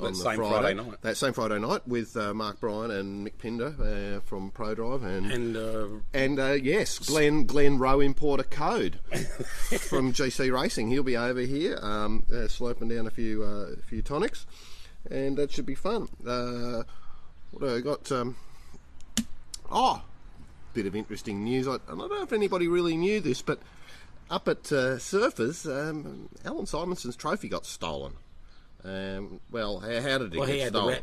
on 0.00 0.12
That 0.12 0.18
the 0.18 0.22
Friday, 0.22 0.36
Friday 0.36 0.74
night. 0.74 1.02
That 1.02 1.16
same 1.16 1.32
Friday 1.32 1.58
night 1.58 1.86
with 1.86 2.16
uh, 2.16 2.32
Mark 2.32 2.60
Bryan 2.60 2.90
and 2.90 3.26
Mick 3.26 3.38
Pinder 3.38 3.74
uh, 3.78 4.20
from 4.20 4.50
ProDrive 4.50 5.04
and 5.04 5.32
And 5.32 5.56
uh, 5.56 5.88
and 6.14 6.38
uh, 6.38 6.52
yes, 6.52 6.98
Glenn 6.98 7.44
Glenn 7.44 7.78
Rowe 7.78 8.00
Importer 8.00 8.44
Code 8.44 9.00
from 9.88 10.12
GC 10.12 10.52
Racing. 10.52 10.88
He'll 10.88 11.02
be 11.02 11.16
over 11.16 11.40
here, 11.40 11.78
um, 11.82 12.24
uh, 12.32 12.48
sloping 12.48 12.88
down 12.88 13.06
a 13.06 13.10
few 13.10 13.42
uh, 13.42 13.72
a 13.78 13.82
few 13.82 14.02
tonics, 14.02 14.46
and 15.10 15.36
that 15.36 15.50
should 15.50 15.66
be 15.66 15.74
fun. 15.74 16.08
Uh, 16.26 16.84
what 17.50 17.68
have 17.68 17.78
I 17.78 17.80
got? 17.80 18.10
Um, 18.12 18.36
oh, 19.70 20.02
bit 20.72 20.86
of 20.86 20.94
interesting 20.94 21.44
news. 21.44 21.66
I, 21.66 21.74
I 21.74 21.78
don't 21.88 21.98
know 21.98 22.22
if 22.22 22.32
anybody 22.32 22.68
really 22.68 22.96
knew 22.96 23.20
this, 23.20 23.42
but 23.42 23.58
up 24.30 24.48
at 24.48 24.72
uh, 24.72 24.96
Surfers, 24.96 25.66
um, 25.66 26.28
Allan 26.44 26.66
Simonsen's 26.66 27.16
trophy 27.16 27.48
got 27.48 27.66
stolen. 27.66 28.14
Um, 28.84 29.40
well, 29.50 29.80
how, 29.80 30.00
how 30.00 30.18
did 30.18 30.34
it 30.34 30.38
well, 30.38 30.46
get 30.46 30.54
he 30.54 30.60
had 30.60 30.72
the 30.72 30.78
stolen? 30.80 30.98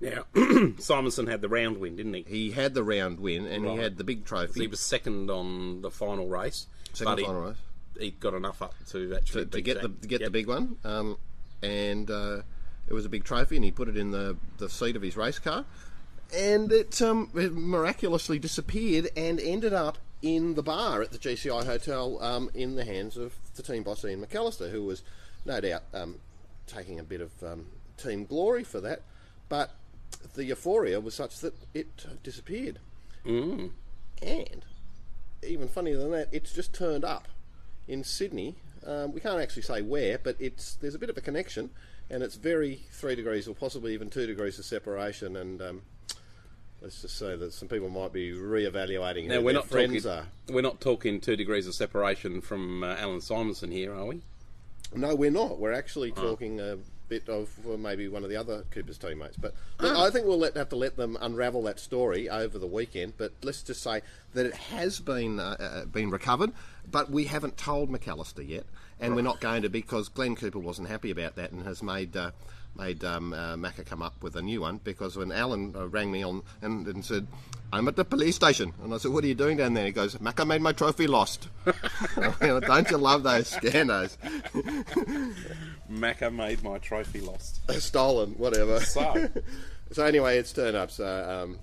ra- 0.00 0.10
now 0.10 0.24
Simonsen 0.78 1.28
had 1.28 1.40
the 1.40 1.48
round 1.48 1.78
win, 1.78 1.96
didn't 1.96 2.14
he? 2.14 2.22
he 2.26 2.50
had 2.50 2.74
the 2.74 2.82
round 2.82 3.20
win, 3.20 3.46
and 3.46 3.64
Right. 3.64 3.76
he 3.76 3.82
had 3.82 3.96
the 3.96 4.04
big 4.04 4.24
trophy. 4.24 4.60
He 4.62 4.66
was 4.66 4.80
second 4.80 5.30
on 5.30 5.82
the 5.82 5.90
final 5.90 6.28
race. 6.28 6.66
Second 6.92 7.12
but 7.12 7.18
he- 7.20 7.24
final 7.24 7.42
race. 7.42 7.56
He 7.98 8.10
got 8.10 8.34
enough 8.34 8.60
up 8.60 8.74
to 8.90 9.14
actually 9.14 9.44
to, 9.44 9.50
to 9.52 9.60
get 9.60 9.80
the 9.80 9.88
to 9.88 10.08
get 10.08 10.20
Yep. 10.20 10.26
the 10.26 10.30
big 10.32 10.48
one, 10.48 10.76
um, 10.82 11.16
and 11.62 12.10
uh, 12.10 12.42
it 12.88 12.92
was 12.92 13.04
a 13.04 13.08
big 13.08 13.22
trophy, 13.22 13.54
and 13.54 13.64
he 13.64 13.70
put 13.70 13.88
it 13.88 13.96
in 13.96 14.10
the 14.10 14.36
the 14.58 14.68
seat 14.68 14.96
of 14.96 15.02
his 15.02 15.16
race 15.16 15.38
car, 15.38 15.64
and 16.34 16.72
it, 16.72 17.00
um, 17.00 17.30
it 17.36 17.52
miraculously 17.52 18.40
disappeared 18.40 19.10
and 19.16 19.38
ended 19.38 19.72
up 19.72 19.98
in 20.22 20.54
the 20.54 20.62
bar 20.62 21.02
at 21.02 21.12
the 21.12 21.18
GCI 21.18 21.64
Hotel 21.66 22.20
um, 22.20 22.50
in 22.52 22.74
the 22.74 22.84
hands 22.84 23.16
of 23.16 23.32
the 23.54 23.62
team 23.62 23.84
boss 23.84 24.04
Ian 24.04 24.26
McAllister, 24.26 24.72
who 24.72 24.82
was 24.82 25.02
no 25.44 25.60
doubt 25.60 25.84
um, 25.94 26.16
taking 26.66 26.98
a 26.98 27.04
bit 27.04 27.20
of 27.20 27.30
um, 27.42 27.66
team 27.96 28.24
glory 28.24 28.64
for 28.64 28.80
that, 28.80 29.02
but 29.48 29.70
the 30.34 30.44
euphoria 30.44 31.00
was 31.00 31.14
such 31.14 31.40
that 31.40 31.54
it 31.74 32.06
disappeared. 32.22 32.78
Mm. 33.26 33.70
And 34.22 34.64
even 35.46 35.68
funnier 35.68 35.98
than 35.98 36.10
that, 36.12 36.28
it's 36.32 36.52
just 36.52 36.72
turned 36.72 37.04
up 37.04 37.28
in 37.86 38.04
Sydney. 38.04 38.56
Um, 38.86 39.12
we 39.12 39.20
can't 39.20 39.40
actually 39.40 39.62
say 39.62 39.82
where, 39.82 40.18
but 40.18 40.36
it's 40.38 40.74
there's 40.76 40.94
a 40.94 40.98
bit 40.98 41.10
of 41.10 41.16
a 41.16 41.20
connection, 41.20 41.70
and 42.10 42.22
it's 42.22 42.36
very 42.36 42.82
three 42.92 43.14
degrees 43.14 43.48
or 43.48 43.54
possibly 43.54 43.94
even 43.94 44.10
two 44.10 44.26
degrees 44.26 44.58
of 44.58 44.64
separation. 44.64 45.36
And 45.36 45.62
um, 45.62 45.82
let's 46.82 47.02
just 47.02 47.18
say 47.18 47.36
that 47.36 47.52
some 47.52 47.68
people 47.68 47.88
might 47.88 48.12
be 48.12 48.32
re-evaluating 48.32 49.28
Now 49.28 49.36
who 49.36 49.40
we're 49.40 49.52
their 49.52 49.62
not 49.62 49.68
friends 49.68 50.04
talking. 50.04 50.18
are. 50.18 50.26
We're 50.48 50.62
not 50.62 50.80
talking 50.80 51.20
two 51.20 51.36
degrees 51.36 51.66
of 51.66 51.74
separation 51.74 52.40
from 52.40 52.84
uh, 52.84 52.96
Allan 52.96 53.20
Simonsen 53.20 53.72
here, 53.72 53.94
are 53.94 54.04
we? 54.04 54.22
No, 54.96 55.14
we're 55.14 55.30
not. 55.30 55.58
We're 55.58 55.72
actually 55.72 56.12
talking 56.12 56.60
a 56.60 56.78
bit 57.08 57.28
of 57.28 57.50
well, 57.64 57.76
maybe 57.76 58.08
one 58.08 58.24
of 58.24 58.30
the 58.30 58.36
other 58.36 58.64
Cooper's 58.70 58.98
teammates. 58.98 59.36
But 59.36 59.54
look, 59.78 59.96
I 59.96 60.10
think 60.10 60.26
we'll 60.26 60.38
let, 60.38 60.56
have 60.56 60.70
to 60.70 60.76
let 60.76 60.96
them 60.96 61.16
unravel 61.20 61.62
that 61.64 61.78
story 61.78 62.28
over 62.28 62.58
the 62.58 62.66
weekend. 62.66 63.14
But 63.16 63.32
let's 63.42 63.62
just 63.62 63.82
say 63.82 64.02
that 64.32 64.46
it 64.46 64.54
has 64.54 65.00
been 65.00 65.38
uh, 65.38 65.56
uh, 65.58 65.84
been 65.86 66.10
recovered, 66.10 66.52
but 66.90 67.10
we 67.10 67.24
haven't 67.24 67.56
told 67.56 67.90
McAllister 67.90 68.46
yet, 68.46 68.64
and 69.00 69.14
we're 69.14 69.22
not 69.22 69.40
going 69.40 69.62
to 69.62 69.68
because 69.68 70.08
Glenn 70.08 70.36
Cooper 70.36 70.58
wasn't 70.58 70.88
happy 70.88 71.10
about 71.10 71.36
that 71.36 71.52
and 71.52 71.64
has 71.64 71.82
made. 71.82 72.16
Uh, 72.16 72.30
Made 72.76 73.04
um, 73.04 73.32
uh, 73.32 73.54
Macca 73.54 73.86
come 73.86 74.02
up 74.02 74.20
with 74.22 74.34
a 74.34 74.42
new 74.42 74.60
one 74.60 74.80
because 74.82 75.16
when 75.16 75.30
Alan 75.30 75.74
uh, 75.76 75.86
rang 75.88 76.10
me 76.10 76.24
on 76.24 76.42
and, 76.60 76.86
and 76.88 77.04
said, 77.04 77.28
"I'm 77.72 77.86
at 77.86 77.94
the 77.94 78.04
police 78.04 78.34
station," 78.34 78.72
and 78.82 78.92
I 78.92 78.98
said, 78.98 79.12
"What 79.12 79.22
are 79.22 79.28
you 79.28 79.34
doing 79.34 79.58
down 79.58 79.74
there?" 79.74 79.86
He 79.86 79.92
goes, 79.92 80.16
"Macca 80.16 80.44
made 80.44 80.60
my 80.60 80.72
trophy 80.72 81.06
lost." 81.06 81.48
Don't 82.40 82.90
you 82.90 82.96
love 82.98 83.22
those 83.22 83.52
scanos? 83.52 84.16
Macca 85.90 86.34
made 86.34 86.64
my 86.64 86.78
trophy 86.78 87.20
lost. 87.20 87.60
stolen, 87.80 88.32
whatever. 88.32 88.80
So, 88.80 89.28
So 89.92 90.04
anyway, 90.04 90.38
it's 90.38 90.52
turned 90.52 90.76
up. 90.76 90.90
So 90.90 91.06
um, 91.06 91.58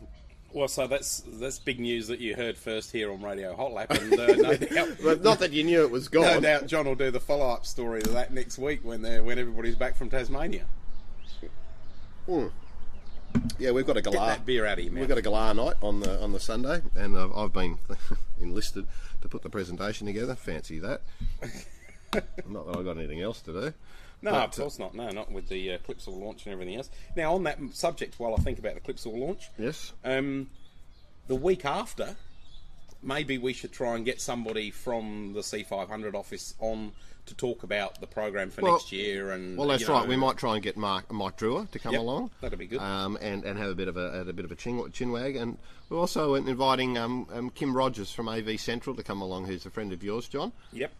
well, 0.53 0.67
so 0.67 0.87
that's 0.87 1.23
that's 1.27 1.59
big 1.59 1.79
news 1.79 2.07
that 2.07 2.19
you 2.19 2.35
heard 2.35 2.57
first 2.57 2.91
here 2.91 3.11
on 3.11 3.21
Radio 3.21 3.55
Hot 3.55 3.73
Lap, 3.73 3.91
and 3.91 4.13
uh, 4.13 4.27
no 4.27 4.55
doubt. 4.55 4.89
but 5.03 5.23
not 5.23 5.39
that 5.39 5.51
you 5.51 5.63
knew 5.63 5.81
it 5.81 5.91
was 5.91 6.07
gone. 6.07 6.23
No 6.23 6.39
doubt 6.39 6.67
John 6.67 6.85
will 6.85 6.95
do 6.95 7.11
the 7.11 7.19
follow-up 7.19 7.65
story 7.65 8.01
to 8.01 8.09
that 8.11 8.33
next 8.33 8.57
week 8.57 8.81
when 8.83 9.01
they're, 9.01 9.23
when 9.23 9.39
everybody's 9.39 9.75
back 9.75 9.95
from 9.95 10.09
Tasmania. 10.09 10.65
Yeah, 13.59 13.71
we've 13.71 13.85
got 13.87 13.95
a 13.97 14.01
Get 14.01 14.13
galah. 14.13 14.27
that 14.27 14.45
beer 14.45 14.65
out 14.65 14.77
of 14.79 14.83
your 14.85 14.93
We've 14.93 15.07
got 15.07 15.17
a 15.17 15.21
galah 15.21 15.55
night 15.55 15.75
on 15.81 15.99
the 16.01 16.21
on 16.21 16.33
the 16.33 16.39
Sunday, 16.39 16.81
and 16.95 17.15
uh, 17.15 17.29
I've 17.35 17.53
been 17.53 17.77
enlisted 18.41 18.87
to 19.21 19.27
put 19.29 19.41
the 19.41 19.49
presentation 19.49 20.05
together. 20.07 20.35
Fancy 20.35 20.79
that. 20.79 21.01
not 22.49 22.67
that 22.67 22.77
I've 22.77 22.85
got 22.85 22.97
anything 22.97 23.21
else 23.21 23.39
to 23.41 23.53
do. 23.53 23.73
No, 24.23 24.31
But, 24.31 24.49
of 24.49 24.55
course 24.55 24.79
not. 24.79 24.93
No, 24.93 25.09
not 25.09 25.31
with 25.31 25.47
the 25.49 25.73
uh, 25.73 25.77
Clipsal 25.79 26.19
launch 26.19 26.45
and 26.45 26.53
everything 26.53 26.75
else. 26.75 26.89
Now, 27.15 27.33
on 27.33 27.43
that 27.43 27.57
subject, 27.71 28.19
while 28.19 28.35
I 28.37 28.37
think 28.41 28.59
about 28.59 28.75
the 28.75 28.81
Clipsal 28.81 29.17
launch, 29.17 29.49
Yes. 29.57 29.93
um, 30.03 30.49
the 31.27 31.35
week 31.35 31.65
after, 31.65 32.15
maybe 33.03 33.37
we 33.37 33.53
should 33.53 33.71
try 33.71 33.95
and 33.95 34.05
get 34.05 34.21
somebody 34.21 34.71
from 34.71 35.33
the 35.33 35.41
C500 35.41 36.13
office 36.15 36.53
on 36.59 36.91
to 37.27 37.35
talk 37.35 37.61
about 37.63 38.01
the 38.01 38.07
program 38.07 38.49
for 38.49 38.61
Well- 38.61 38.73
next 38.73 38.91
year. 38.91 39.31
And 39.31 39.55
Well, 39.57 39.67
that's 39.67 39.81
you 39.81 39.87
know, 39.87 39.93
right. 39.93 40.07
We 40.07 40.15
might 40.15 40.37
try 40.37 40.55
and 40.55 40.63
get 40.63 40.75
Mark 40.75 41.11
Mike 41.11 41.37
Drewer 41.37 41.67
to 41.71 41.79
come 41.79 41.93
Yep, 41.93 42.01
along. 42.01 42.31
that'd 42.41 42.57
be 42.57 42.65
good. 42.65 42.79
Um, 42.79 43.17
and, 43.21 43.43
and 43.45 43.59
have 43.59 43.69
a 43.69 43.75
bit 43.75 43.87
of 43.87 43.95
a, 43.95 44.27
a 44.27 44.33
bit 44.33 44.43
of 44.43 44.51
a 44.51 44.55
chin, 44.55 44.77
chinwag. 44.91 45.39
And 45.39 45.57
we're 45.89 45.99
also 45.99 46.33
inviting 46.35 46.97
um, 46.97 47.27
um, 47.31 47.49
Kim 47.51 47.77
Rogers 47.77 48.11
from 48.11 48.27
AV 48.27 48.59
Central 48.59 48.95
to 48.95 49.03
come 49.03 49.21
along, 49.21 49.45
who's 49.45 49.65
a 49.65 49.69
friend 49.69 49.93
of 49.93 50.03
yours, 50.03 50.27
John. 50.27 50.51
Yep. 50.73 50.91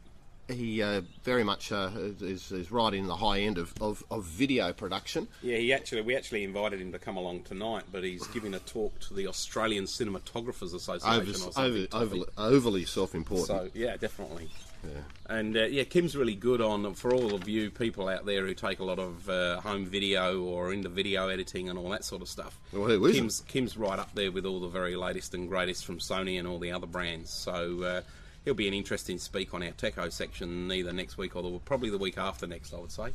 He 0.52 0.82
uh, 0.82 1.02
very 1.24 1.44
much 1.44 1.72
uh, 1.72 1.90
is, 2.20 2.52
is 2.52 2.72
right 2.72 2.94
in 2.94 3.08
the 3.08 3.16
high 3.16 3.40
end 3.40 3.58
of, 3.58 3.74
of, 3.82 4.04
of 4.12 4.26
video 4.26 4.74
production. 4.74 5.28
Yeah, 5.42 5.58
he 5.58 5.74
actually 5.74 6.02
we 6.02 6.16
actually 6.16 6.44
invited 6.44 6.82
him 6.82 6.92
to 6.92 7.00
come 7.00 7.18
along 7.18 7.44
tonight, 7.44 7.84
but 7.92 8.04
he's 8.04 8.26
giving 8.28 8.54
a 8.54 8.60
talk 8.60 9.00
to 9.02 9.14
the 9.14 9.28
Australian 9.28 9.86
Cinematographers 9.86 10.74
Association 10.74 11.36
Over, 11.56 11.66
over, 11.66 11.88
overly, 11.94 12.26
overly 12.38 12.86
self-important. 12.86 13.48
So 13.48 13.70
yeah, 13.74 13.98
definitely. 13.98 14.50
Yeah. 14.84 15.02
And 15.28 15.56
uh, 15.56 15.66
yeah, 15.66 15.84
Kim's 15.84 16.16
really 16.16 16.36
good 16.36 16.60
on 16.60 16.94
for 16.96 17.14
all 17.14 17.36
of 17.36 17.48
you 17.48 17.70
people 17.70 18.08
out 18.10 18.26
there 18.26 18.46
who 18.46 18.54
take 18.54 18.80
a 18.80 18.84
lot 18.84 19.00
of 19.00 19.30
uh, 19.30 19.62
home 19.62 19.86
video 19.86 20.42
or 20.42 20.74
into 20.74 20.90
video 20.90 21.28
editing 21.28 21.70
and 21.70 21.78
all 21.78 21.90
that 21.90 22.04
sort 22.04 22.22
of 22.22 22.28
stuff. 22.28 22.60
Well? 22.74 23.12
Kim's 23.12 23.42
Kim's 23.48 23.78
right 23.78 24.00
up 24.00 24.14
there 24.16 24.32
with 24.32 24.46
all 24.46 24.60
the 24.60 24.68
very 24.68 24.96
latest 24.96 25.34
and 25.34 25.48
greatest 25.48 25.86
from 25.86 26.00
Sony 26.00 26.40
and 26.40 26.48
all 26.48 26.58
the 26.58 26.72
other 26.72 26.88
brands. 26.88 27.30
So 27.30 27.84
uh, 27.84 28.02
he'll 28.46 28.54
be 28.54 28.68
an 28.68 28.74
interesting 28.74 29.18
speak 29.18 29.54
on 29.54 29.64
our 29.64 29.72
Techo 29.72 30.12
section 30.12 30.72
either 30.72 30.92
next 30.94 31.18
week 31.18 31.36
or 31.36 31.44
the, 31.44 31.60
probably 31.60 31.90
the 31.90 31.98
week 31.98 32.18
after 32.18 32.48
next. 32.48 32.74
I 32.74 32.80
would 32.80 32.92
say. 32.92 33.10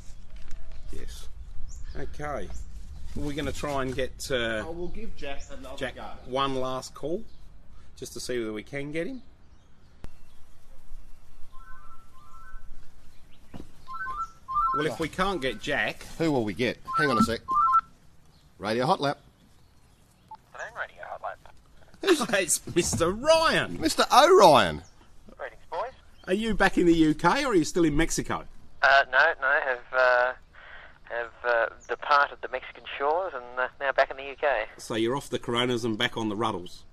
Yes. 0.93 1.29
Okay. 1.99 2.49
We're 3.15 3.33
going 3.33 3.47
to 3.47 3.53
try 3.53 3.83
and 3.83 3.95
get 3.95 4.29
uh, 4.31 4.63
I 4.67 4.71
will 4.71 4.89
give 4.89 5.17
Jack 5.17 5.43
another 5.51 5.77
Jack 5.77 5.95
go. 5.97 6.03
one 6.27 6.55
last 6.55 6.93
call 6.95 7.23
just 7.97 8.13
to 8.13 8.21
see 8.21 8.39
whether 8.39 8.53
we 8.53 8.63
can 8.63 8.93
get 8.93 9.07
him. 9.07 9.23
Well, 14.77 14.87
if 14.87 15.01
we 15.01 15.09
can't 15.09 15.41
get 15.41 15.61
Jack, 15.61 16.05
Who 16.19 16.31
will 16.31 16.45
we 16.45 16.53
get? 16.53 16.77
Hang 16.99 17.09
on 17.11 17.17
a 17.17 17.23
sec. 17.23 17.41
Radio 18.59 18.85
Hot 18.85 19.01
Lap. 19.01 19.19
it's 22.03 22.59
Mr. 22.61 23.21
Ryan. 23.21 23.79
Mr. 23.79 24.05
O'Ryan. 24.13 24.83
Greetings, 26.27 26.35
boys. 26.35 26.35
Are 26.35 26.35
you 26.35 26.55
back 26.55 26.79
in 26.79 26.87
the 26.87 27.11
UK 27.11 27.45
or 27.45 27.51
are 27.51 27.55
you 27.55 27.65
still 27.65 27.85
in 27.85 27.97
Mexico? 27.97 28.45
Uh, 28.83 29.05
no, 29.11 29.19
no, 29.41 29.61
have 29.65 29.79
uh, 29.93 30.33
have 31.05 31.33
uh, 31.45 31.67
departed 31.89 32.39
the 32.43 32.49
Mexican 32.49 32.85
shores 32.99 33.33
and 33.35 33.45
uh, 33.59 33.69
now 33.81 33.93
back 33.93 34.11
in 34.11 34.17
the 34.17 34.31
UK. 34.33 34.69
So 34.79 34.95
you're 34.95 35.17
off 35.17 35.31
the 35.31 35.39
Coronas 35.39 35.85
and 35.85 35.97
back 35.97 36.17
on 36.17 36.29
the 36.29 36.37
Ruddles. 36.37 36.85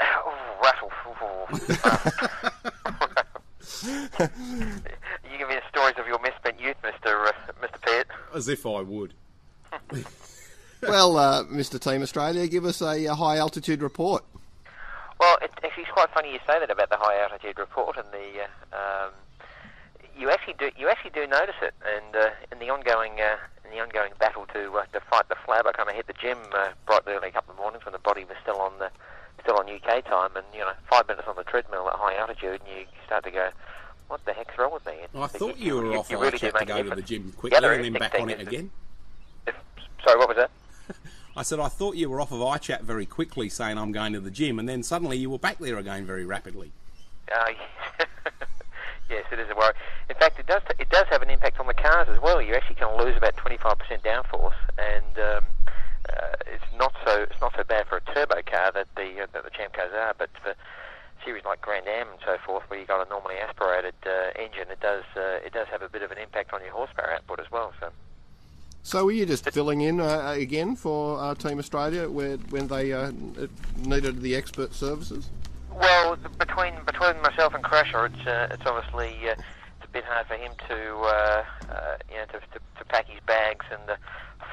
Oh, 0.00 0.34
rattle. 0.62 0.90
you 3.84 5.38
give 5.38 5.48
me 5.48 5.54
the 5.54 5.62
stories 5.70 5.94
of 5.98 6.06
your 6.06 6.20
misspent 6.20 6.60
youth, 6.60 6.76
Mister 6.82 7.26
uh, 7.26 7.32
Mister 7.60 7.78
Pitt. 7.78 8.06
As 8.34 8.48
if 8.48 8.66
I 8.66 8.82
would. 8.82 9.14
Well, 10.80 11.16
uh, 11.16 11.42
Mr. 11.46 11.80
Team 11.80 12.02
Australia, 12.02 12.46
give 12.46 12.64
us 12.64 12.80
a, 12.80 13.08
uh 13.08 13.14
high 13.16 13.38
altitude 13.38 13.82
report. 13.82 14.24
Well, 15.18 15.36
it, 15.42 15.50
actually, 15.64 15.82
it's 15.82 15.92
quite 15.92 16.07
funny 16.18 16.32
you 16.32 16.40
say 16.46 16.58
that 16.58 16.70
about 16.70 16.90
the 16.90 16.96
high 16.96 17.22
altitude 17.22 17.58
report 17.58 17.96
and 17.96 18.06
the. 18.10 18.42
Uh, 18.42 19.06
um, 19.06 19.12
you 20.18 20.30
actually 20.30 20.54
do 20.58 20.70
you 20.76 20.88
actually 20.88 21.14
do 21.14 21.24
notice 21.28 21.54
it, 21.62 21.74
and 21.86 22.16
uh, 22.16 22.30
in 22.50 22.58
the 22.58 22.68
ongoing 22.70 23.20
uh, 23.20 23.36
in 23.64 23.70
the 23.70 23.78
ongoing 23.78 24.10
battle 24.18 24.46
to 24.52 24.78
uh, 24.78 24.84
to 24.92 24.98
fight 24.98 25.28
the 25.28 25.36
flab, 25.46 25.66
I 25.66 25.72
kind 25.72 25.88
of 25.88 25.94
hit 25.94 26.08
the 26.08 26.12
gym 26.14 26.38
uh, 26.52 26.70
bright 26.86 27.02
early 27.06 27.28
a 27.28 27.30
couple 27.30 27.52
of 27.52 27.58
mornings 27.58 27.84
when 27.84 27.92
the 27.92 28.00
body 28.00 28.24
was 28.24 28.36
still 28.42 28.58
on 28.58 28.72
the 28.80 28.90
still 29.44 29.56
on 29.56 29.70
UK 29.70 30.04
time, 30.04 30.34
and 30.34 30.44
you 30.52 30.58
know 30.58 30.72
five 30.90 31.06
minutes 31.06 31.28
on 31.28 31.36
the 31.36 31.44
treadmill 31.44 31.88
at 31.88 31.94
high 31.94 32.16
altitude, 32.16 32.60
and 32.66 32.68
you 32.68 32.84
start 33.06 33.22
to 33.24 33.30
go, 33.30 33.50
what 34.08 34.24
the 34.24 34.32
heck's 34.32 34.58
wrong 34.58 34.72
with 34.72 34.84
me? 34.86 34.94
And 35.14 35.22
I 35.22 35.28
thought 35.28 35.56
you 35.56 35.76
were 35.76 35.96
off 35.98 36.10
you 36.10 36.18
I 36.18 36.22
really 36.22 36.38
to 36.38 36.64
go 36.66 36.82
to 36.82 36.94
the 36.96 37.02
gym 37.02 37.32
quickly 37.36 37.64
and 37.64 37.84
then 37.84 37.92
back 37.92 38.18
on 38.18 38.30
it 38.30 38.40
again. 38.40 38.72
if- 39.46 39.54
sorry, 40.02 40.18
what 40.18 40.28
was 40.28 40.36
that? 40.36 40.50
I 41.38 41.42
said 41.42 41.60
I 41.60 41.68
thought 41.68 41.94
you 41.94 42.10
were 42.10 42.20
off 42.20 42.32
of 42.32 42.40
iChat 42.40 42.80
very 42.80 43.06
quickly, 43.06 43.48
saying 43.48 43.78
I'm 43.78 43.92
going 43.92 44.12
to 44.12 44.18
the 44.18 44.30
gym, 44.30 44.58
and 44.58 44.68
then 44.68 44.82
suddenly 44.82 45.16
you 45.18 45.30
were 45.30 45.38
back 45.38 45.58
there 45.60 45.78
again 45.78 46.04
very 46.04 46.24
rapidly. 46.24 46.72
Uh, 47.32 47.52
yes, 49.08 49.24
it 49.30 49.38
is 49.38 49.48
a 49.48 49.54
worry. 49.54 49.72
In 50.10 50.16
fact, 50.16 50.40
it 50.40 50.48
does 50.48 50.62
it 50.80 50.90
does 50.90 51.06
have 51.10 51.22
an 51.22 51.30
impact 51.30 51.60
on 51.60 51.68
the 51.68 51.74
cars 51.74 52.08
as 52.10 52.20
well. 52.20 52.42
You 52.42 52.54
actually 52.54 52.74
can 52.74 52.90
lose 52.98 53.16
about 53.16 53.36
25% 53.36 54.02
downforce, 54.02 54.58
and 54.78 55.14
um, 55.16 55.44
uh, 56.10 56.34
it's 56.48 56.64
not 56.76 56.92
so 57.06 57.22
it's 57.22 57.40
not 57.40 57.54
so 57.56 57.62
bad 57.62 57.86
for 57.86 57.98
a 57.98 58.00
turbo 58.12 58.42
car 58.42 58.72
that 58.72 58.88
the 58.96 59.22
uh, 59.22 59.26
that 59.32 59.44
the 59.44 59.50
champ 59.50 59.74
cars 59.74 59.92
are, 59.94 60.16
but 60.18 60.30
for 60.42 60.56
series 61.24 61.44
like 61.44 61.60
Grand 61.60 61.86
Am 61.86 62.08
and 62.08 62.18
so 62.26 62.36
forth, 62.44 62.64
where 62.66 62.80
you've 62.80 62.88
got 62.88 63.06
a 63.06 63.08
normally 63.08 63.36
aspirated 63.36 63.94
uh, 64.04 64.34
engine, 64.34 64.72
it 64.72 64.80
does 64.80 65.04
uh, 65.14 65.38
it 65.46 65.52
does 65.52 65.68
have 65.68 65.82
a 65.82 65.88
bit 65.88 66.02
of 66.02 66.10
an 66.10 66.18
impact 66.18 66.52
on 66.52 66.62
your 66.62 66.72
horsepower 66.72 67.12
output 67.12 67.38
as 67.38 67.48
well. 67.52 67.72
So. 67.78 67.90
So 68.88 69.04
were 69.04 69.12
you 69.12 69.26
just 69.26 69.44
filling 69.50 69.82
in 69.82 70.00
uh, 70.00 70.32
again 70.34 70.74
for 70.74 71.20
uh, 71.20 71.34
Team 71.34 71.58
Australia 71.58 72.08
where, 72.08 72.38
when 72.48 72.68
they 72.68 72.94
uh, 72.94 73.12
needed 73.84 74.22
the 74.22 74.34
expert 74.34 74.72
services? 74.72 75.28
Well, 75.70 76.16
between 76.38 76.72
between 76.86 77.20
myself 77.20 77.52
and 77.52 77.62
Crusher, 77.62 78.06
it's 78.06 78.26
uh, 78.26 78.48
it's 78.50 78.62
obviously 78.64 79.28
uh, 79.28 79.32
it's 79.32 79.84
a 79.84 79.88
bit 79.92 80.04
hard 80.04 80.26
for 80.26 80.36
him 80.36 80.52
to 80.68 80.96
uh, 81.00 81.44
uh, 81.68 81.96
you 82.10 82.16
know 82.16 82.24
to, 82.32 82.40
to, 82.40 82.60
to 82.78 82.84
pack 82.86 83.06
his 83.10 83.20
bags 83.26 83.66
and 83.70 83.90
uh, 83.90 83.96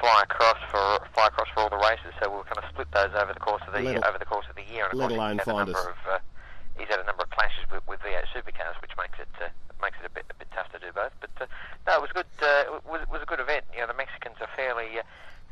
fly 0.02 0.20
across 0.24 0.58
for 0.70 1.06
fly 1.14 1.28
across 1.28 1.48
for 1.54 1.60
all 1.60 1.70
the 1.70 1.78
races. 1.78 2.12
So 2.22 2.30
we'll 2.30 2.44
kind 2.44 2.58
of 2.58 2.64
split 2.68 2.88
those 2.92 3.14
over 3.16 3.32
the 3.32 3.40
course 3.40 3.62
of 3.66 3.72
the 3.72 3.80
Let- 3.80 4.06
over 4.06 4.18
the 4.18 4.26
course 4.26 4.44
of 4.50 4.56
the 4.56 4.70
year. 4.70 4.86
And 4.90 4.98
let 5.00 5.12
alone 5.12 5.40
a 5.40 5.44
find 5.44 5.70
us. 5.70 5.76
Of, 5.76 6.12
uh, 6.12 6.18
he's 6.78 6.88
had 6.88 7.00
a 7.00 7.06
number 7.06 7.24
of 7.24 7.30
clashes 7.30 7.64
with, 7.70 7.86
with 7.88 8.00
V8 8.00 8.28
supercars, 8.32 8.80
which 8.80 8.92
makes 8.96 9.18
it 9.18 9.30
uh, 9.40 9.48
makes 9.82 9.96
it 10.00 10.06
a 10.06 10.12
bit 10.12 10.24
a 10.30 10.34
bit 10.34 10.48
tough 10.54 10.70
to 10.72 10.78
do 10.78 10.92
both. 10.92 11.12
But 11.20 11.34
uh, 11.40 11.46
no, 11.86 12.00
it 12.00 12.02
was 12.02 12.12
good. 12.12 12.30
Uh, 12.40 12.80
was 12.88 13.06
was 13.08 13.22
a 13.22 13.28
good 13.28 13.40
event. 13.40 13.64
You 13.72 13.80
know, 13.80 13.88
the 13.88 13.98
Mexicans 13.98 14.36
are 14.40 14.50
fairly 14.56 14.98
uh, 14.98 15.06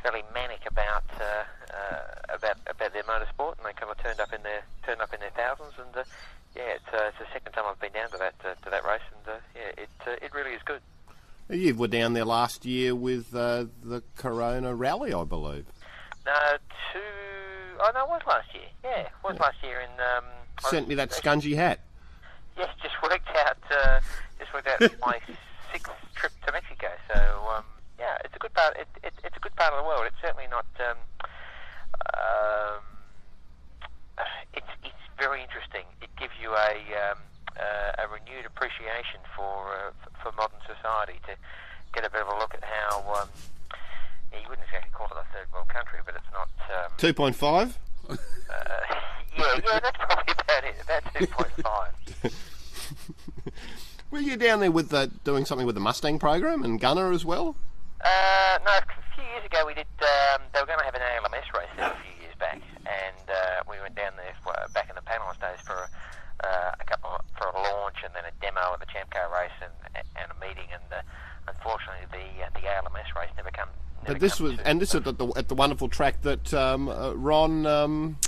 fairly 0.04 0.22
manic 0.34 0.60
about 0.68 1.04
uh, 1.18 1.44
uh, 1.72 2.34
about 2.36 2.58
about 2.68 2.92
their 2.92 3.02
motorsport, 3.04 3.56
and 3.58 3.64
they 3.64 3.72
kind 3.72 3.90
of 3.90 3.98
turned 3.98 4.20
up 4.20 4.32
in 4.32 4.42
their 4.42 4.62
turned 4.84 5.00
up 5.00 5.12
in 5.14 5.20
their 5.20 5.32
thousands. 5.32 5.72
And 5.78 5.96
uh, 5.96 6.04
yeah, 6.54 6.76
it's, 6.76 6.88
uh, 6.92 7.08
it's 7.08 7.18
the 7.18 7.26
second 7.32 7.52
time 7.52 7.64
I've 7.66 7.80
been 7.80 7.92
down 7.92 8.10
to 8.10 8.18
that 8.18 8.34
uh, 8.44 8.54
to 8.62 8.70
that 8.70 8.84
race, 8.84 9.06
and 9.10 9.34
uh, 9.34 9.40
yeah, 9.56 9.82
it 9.82 9.90
uh, 10.06 10.24
it 10.24 10.32
really 10.34 10.52
is 10.52 10.62
good. 10.64 10.80
You 11.48 11.74
were 11.74 11.88
down 11.88 12.12
there 12.14 12.24
last 12.24 12.64
year 12.64 12.94
with 12.94 13.34
uh, 13.34 13.66
the 13.82 14.02
Corona 14.16 14.74
Rally, 14.74 15.12
I 15.12 15.24
believe. 15.24 15.66
No, 16.24 16.32
two. 16.92 17.00
Oh 17.80 17.90
no, 17.94 18.04
it 18.04 18.08
was 18.08 18.22
last 18.26 18.54
year. 18.54 18.68
Yeah, 18.82 19.00
it 19.00 19.12
was 19.24 19.36
yeah. 19.36 19.42
last 19.42 19.56
year 19.62 19.80
in. 19.80 19.90
Um, 20.00 20.24
Sent 20.60 20.88
me 20.88 20.94
that 20.94 21.10
scungy 21.10 21.54
hat. 21.56 21.80
Yes, 22.56 22.70
just 22.82 22.94
worked 23.02 23.28
out. 23.36 23.58
Uh, 23.70 24.00
just 24.38 24.52
worked 24.54 24.68
out 24.68 24.80
my 25.06 25.20
sixth 25.72 25.92
trip 26.14 26.32
to 26.46 26.52
Mexico. 26.52 26.88
So 27.12 27.20
um, 27.56 27.64
yeah, 27.98 28.16
it's 28.24 28.34
a 28.34 28.38
good 28.38 28.54
part. 28.54 28.76
It, 28.76 28.88
it, 29.02 29.12
it's 29.24 29.36
a 29.36 29.40
good 29.40 29.54
part 29.56 29.72
of 29.72 29.82
the 29.82 29.88
world. 29.88 30.04
It's 30.06 30.16
certainly 30.22 30.46
not. 30.50 30.66
Um, 30.80 30.98
um, 32.14 32.82
it's 34.54 34.72
it's 34.84 35.04
very 35.18 35.42
interesting. 35.42 35.84
It 36.00 36.10
gives 36.16 36.34
you 36.40 36.50
a 36.54 36.72
um, 37.10 37.18
uh, 37.58 38.02
a 38.02 38.08
renewed 38.08 38.46
appreciation 38.46 39.20
for 39.36 39.74
uh, 39.74 39.90
for 40.22 40.32
modern 40.32 40.60
society 40.66 41.20
to 41.26 41.34
get 41.92 42.06
a 42.06 42.10
bit 42.10 42.22
of 42.22 42.28
a 42.28 42.38
look 42.38 42.54
at 42.54 42.64
how. 42.64 43.22
Um, 43.22 43.28
yeah, 44.32 44.40
you 44.42 44.48
wouldn't 44.48 44.66
exactly 44.66 44.90
call 44.92 45.06
it 45.06 45.18
a 45.18 45.26
third 45.32 45.46
world 45.52 45.68
country, 45.68 45.98
but 46.04 46.14
it's 46.14 46.32
not. 46.34 46.50
Um, 46.74 46.90
2.5? 46.98 47.74
uh, 48.10 48.16
yeah, 49.36 49.60
yeah, 49.64 49.80
that's 49.80 49.98
probably 49.98 50.34
about 50.38 50.64
it. 50.64 50.74
About 50.82 51.14
two 51.14 51.26
point 51.26 51.52
five. 51.62 52.32
Were 54.10 54.20
you 54.20 54.36
down 54.36 54.60
there 54.60 54.70
with 54.70 54.90
the, 54.90 55.10
doing 55.24 55.44
something 55.44 55.66
with 55.66 55.74
the 55.74 55.80
Mustang 55.80 56.18
program 56.18 56.62
and 56.62 56.78
Gunner 56.80 57.10
as 57.10 57.24
well? 57.24 57.56
Uh, 58.00 58.58
no, 58.64 58.70
a 58.70 59.14
few 59.16 59.24
years 59.24 59.44
ago 59.44 59.66
we 59.66 59.74
did. 59.74 59.86
Um, 59.98 60.42
they 60.52 60.60
were 60.60 60.66
going 60.66 60.78
to 60.78 60.84
have 60.84 60.94
an 60.94 61.02
ALMS 61.02 61.46
race 61.56 61.72
there 61.76 61.90
a 61.90 61.98
few 62.04 62.22
years 62.22 62.34
back, 62.38 62.60
and 62.86 63.26
uh, 63.26 63.62
we 63.68 63.80
went 63.80 63.96
down 63.96 64.12
there 64.16 64.34
for, 64.44 64.54
back 64.72 64.88
in 64.88 64.94
the 64.94 65.02
panelist 65.02 65.40
days 65.40 65.58
for 65.66 65.74
a, 65.74 66.46
uh, 66.46 66.74
a 66.78 66.84
couple 66.84 67.10
of, 67.10 67.22
for 67.36 67.48
a 67.48 67.56
launch 67.58 67.96
and 68.04 68.14
then 68.14 68.22
a 68.22 68.34
demo 68.40 68.74
of 68.74 68.80
the 68.80 68.86
Champ 68.86 69.10
Car 69.10 69.26
race 69.32 69.56
and, 69.62 70.04
and 70.14 70.30
a 70.30 70.38
meeting. 70.46 70.68
And 70.70 70.84
uh, 70.92 71.02
unfortunately, 71.48 72.06
the 72.12 72.44
uh, 72.44 72.50
the 72.54 72.68
ALMS 72.68 73.10
race 73.16 73.30
never 73.36 73.50
come. 73.50 73.68
Never 74.02 74.14
But 74.14 74.20
this 74.20 74.38
was, 74.38 74.58
and 74.64 74.80
this 74.80 74.94
is 74.94 75.06
at 75.06 75.18
the, 75.18 75.26
at 75.34 75.48
the 75.48 75.54
wonderful 75.54 75.88
track 75.88 76.22
that 76.22 76.52
um, 76.52 76.88
uh, 76.88 77.14
Ron, 77.14 77.66
um, 77.66 78.18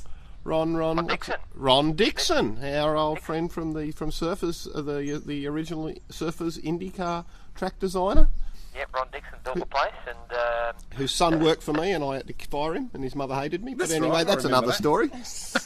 Ron, 0.47 0.77
Ron, 0.77 0.97
Ron? 0.97 1.07
Dixon. 1.07 1.35
Ron 1.55 1.93
Dixon, 1.95 2.65
our 2.65 2.97
old 2.97 3.21
friend 3.21 3.53
from 3.53 3.73
the 3.73 3.91
from 3.93 4.11
Surfers, 4.11 4.69
uh, 4.75 4.81
the 4.81 5.23
the 5.25 5.47
original 5.47 5.93
Surfers 6.11 6.63
IndyCar 6.63 7.25
track 7.55 7.79
designer, 7.79 8.29
Yep, 8.77 8.95
Ron 8.95 9.09
Dixon 9.11 9.39
built 9.43 9.59
the 9.59 9.67
place, 9.67 9.93
and 10.07 10.39
um, 10.39 10.75
whose 10.97 11.13
son 11.13 11.43
worked 11.43 11.63
for 11.63 11.73
me, 11.73 11.93
and 11.93 12.05
I 12.05 12.17
had 12.17 12.27
to 12.27 12.35
fire 12.49 12.75
him, 12.75 12.91
and 12.93 13.03
his 13.03 13.15
mother 13.15 13.35
hated 13.35 13.65
me. 13.65 13.75
But 13.75 13.91
anyway, 13.91 14.11
right, 14.11 14.27
that's 14.27 14.45
another 14.45 14.67
that. 14.67 14.75
story. 14.75 15.11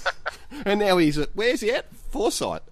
and 0.65 0.79
now 0.79 0.97
he's 0.99 1.19
at 1.19 1.31
where's 1.35 1.61
he 1.61 1.73
at? 1.73 1.93
Foresight. 2.11 2.63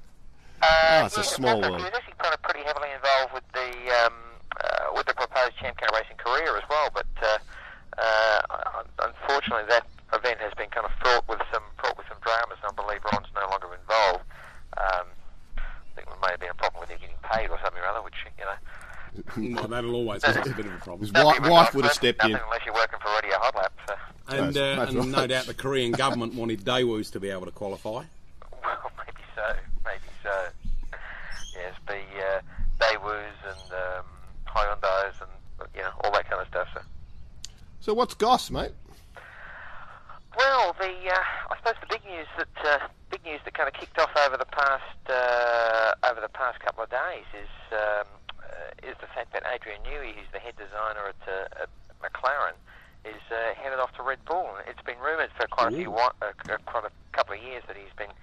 Uh, 0.63 1.03
it's 1.07 1.19
a 1.19 1.25
small 1.25 1.55
one. 1.55 1.63
fact, 1.63 1.71
world. 1.73 1.81
He 1.83 1.85
was 1.87 1.95
actually 1.95 2.15
kind 2.19 2.35
of 2.35 2.43
pretty 2.43 2.63
heavily 2.63 2.89
involved 2.95 3.35
with 3.35 3.47
the 3.53 4.07
um, 4.07 4.15
uh, 4.63 4.95
with 4.95 5.07
the 5.07 5.15
proposed 5.15 5.57
Champ 5.59 5.77
Car 5.77 5.89
racing 5.93 6.19
career 6.19 6.57
as 6.57 6.65
well. 6.71 6.89
But 6.95 7.07
uh, 7.21 7.39
uh, 7.99 8.83
unfortunately, 9.03 9.67
that 9.71 9.87
event 10.15 10.39
has 10.39 10.55
been 10.55 10.71
kind 10.71 10.87
of 10.87 10.93
fraught 11.03 11.27
fraught 11.27 11.99
with 11.99 12.07
some 12.07 12.19
dramas. 12.23 12.59
And 12.63 12.71
I 12.71 12.75
believe 12.79 13.03
Ron's 13.11 13.27
no 13.35 13.43
longer 13.51 13.75
involved. 13.75 14.23
Um, 14.79 15.07
I 15.59 15.91
think 15.99 16.07
there 16.07 16.23
may 16.23 16.31
have 16.31 16.41
been 16.41 16.55
a 16.55 16.61
problem 16.63 16.79
with 16.79 16.91
him 16.91 16.99
getting 17.03 17.19
paid 17.27 17.51
or 17.51 17.59
something 17.59 17.83
or 17.83 17.91
other, 17.91 18.03
which 18.03 18.23
you 18.39 18.47
know. 18.47 18.55
Well, 19.39 19.69
that'll 19.69 19.95
always 19.95 20.23
cause 20.23 20.37
a 20.37 20.55
bit 20.55 20.67
of 20.67 20.75
a 20.75 20.79
problem. 20.79 21.01
His 21.01 21.13
wife, 21.13 21.41
wife 21.49 21.75
would 21.75 21.85
have 21.85 21.95
stepped 21.95 22.25
in. 22.25 22.33
unless 22.33 22.61
you're 22.65 22.75
working 22.75 22.99
for 23.01 23.11
Radio 23.23 23.37
Hot 23.39 23.55
Lap. 23.55 23.73
So. 23.87 23.95
And, 24.29 24.57
uh, 24.57 24.77
That's 24.77 24.93
and 24.93 25.13
no 25.13 25.27
doubt 25.27 25.47
the 25.47 25.55
Korean 25.55 25.93
government 25.93 26.35
wanted 26.35 26.65
Daewoo's 26.65 27.11
to 27.13 27.21
be 27.21 27.31
able 27.31 27.47
to 27.47 27.53
qualify. 27.53 28.05
Well, 28.63 28.91
maybe 28.99 29.23
so. 29.35 29.57
Maybe 29.85 30.13
so. 30.23 30.49
Yes, 31.55 31.75
the 31.87 31.95
uh, 31.95 32.41
Daewoo's 32.81 33.39
and 33.47 33.73
um, 33.73 34.05
Hyundai's 34.47 35.15
and 35.21 35.69
you 35.75 35.81
know 35.81 35.91
all 36.05 36.13
that 36.13 36.29
kind 36.29 36.43
of 36.43 36.49
stuff. 36.49 36.69
So. 36.75 36.81
So 37.81 37.95
what's 37.95 38.15
Goss, 38.15 38.51
mate? 38.51 38.73
Well, 40.37 40.77
the 40.79 40.87
uh, 40.87 41.51
I 41.51 41.57
suppose 41.57 41.75
the 41.81 41.87
big 41.89 42.05
news 42.05 42.27
that 42.37 42.65
uh, 42.65 42.87
big 43.11 43.25
news 43.25 43.41
that 43.45 43.55
kind 43.55 43.69
of 43.69 43.75
kicked 43.75 43.99
off 43.99 44.11
over 44.27 44.37
the 44.37 44.47
past 44.47 44.99
uh, 45.09 45.95
over 46.11 46.21
the 46.21 46.29
past 46.29 46.61
couple 46.61 46.85
of 46.85 46.91
days 46.91 47.27
is 47.35 47.51
um, 47.73 48.07
uh, 48.39 48.89
is 48.89 48.95
the 49.01 49.09
fact 49.09 49.33
that 49.33 49.43
Adrian 49.51 49.81
Newey, 49.83 50.15
who's 50.15 50.31
the 50.33 50.39
head 50.39 50.55
designer 50.57 51.11
at, 51.11 51.23
uh, 51.27 51.65
at 51.67 51.71
McLaren, 52.03 52.55
is 53.05 53.19
uh, 53.33 53.55
headed 53.59 53.79
off 53.79 53.93
to 53.97 54.03
Red 54.03 54.23
Bull. 54.27 54.49
It's 54.69 54.83
been 54.83 54.99
rumoured 54.99 55.31
for 55.37 55.47
quite 55.49 55.73
a 55.73 55.77
few 55.77 55.91
wa- 55.91 56.15
uh, 56.23 56.31
uh, 56.49 56.59
quite 56.67 56.85
a 56.85 56.93
couple 57.13 57.35
of 57.35 57.43
years 57.43 57.63
that 57.67 57.77
he's 57.77 57.95
been 57.97 58.15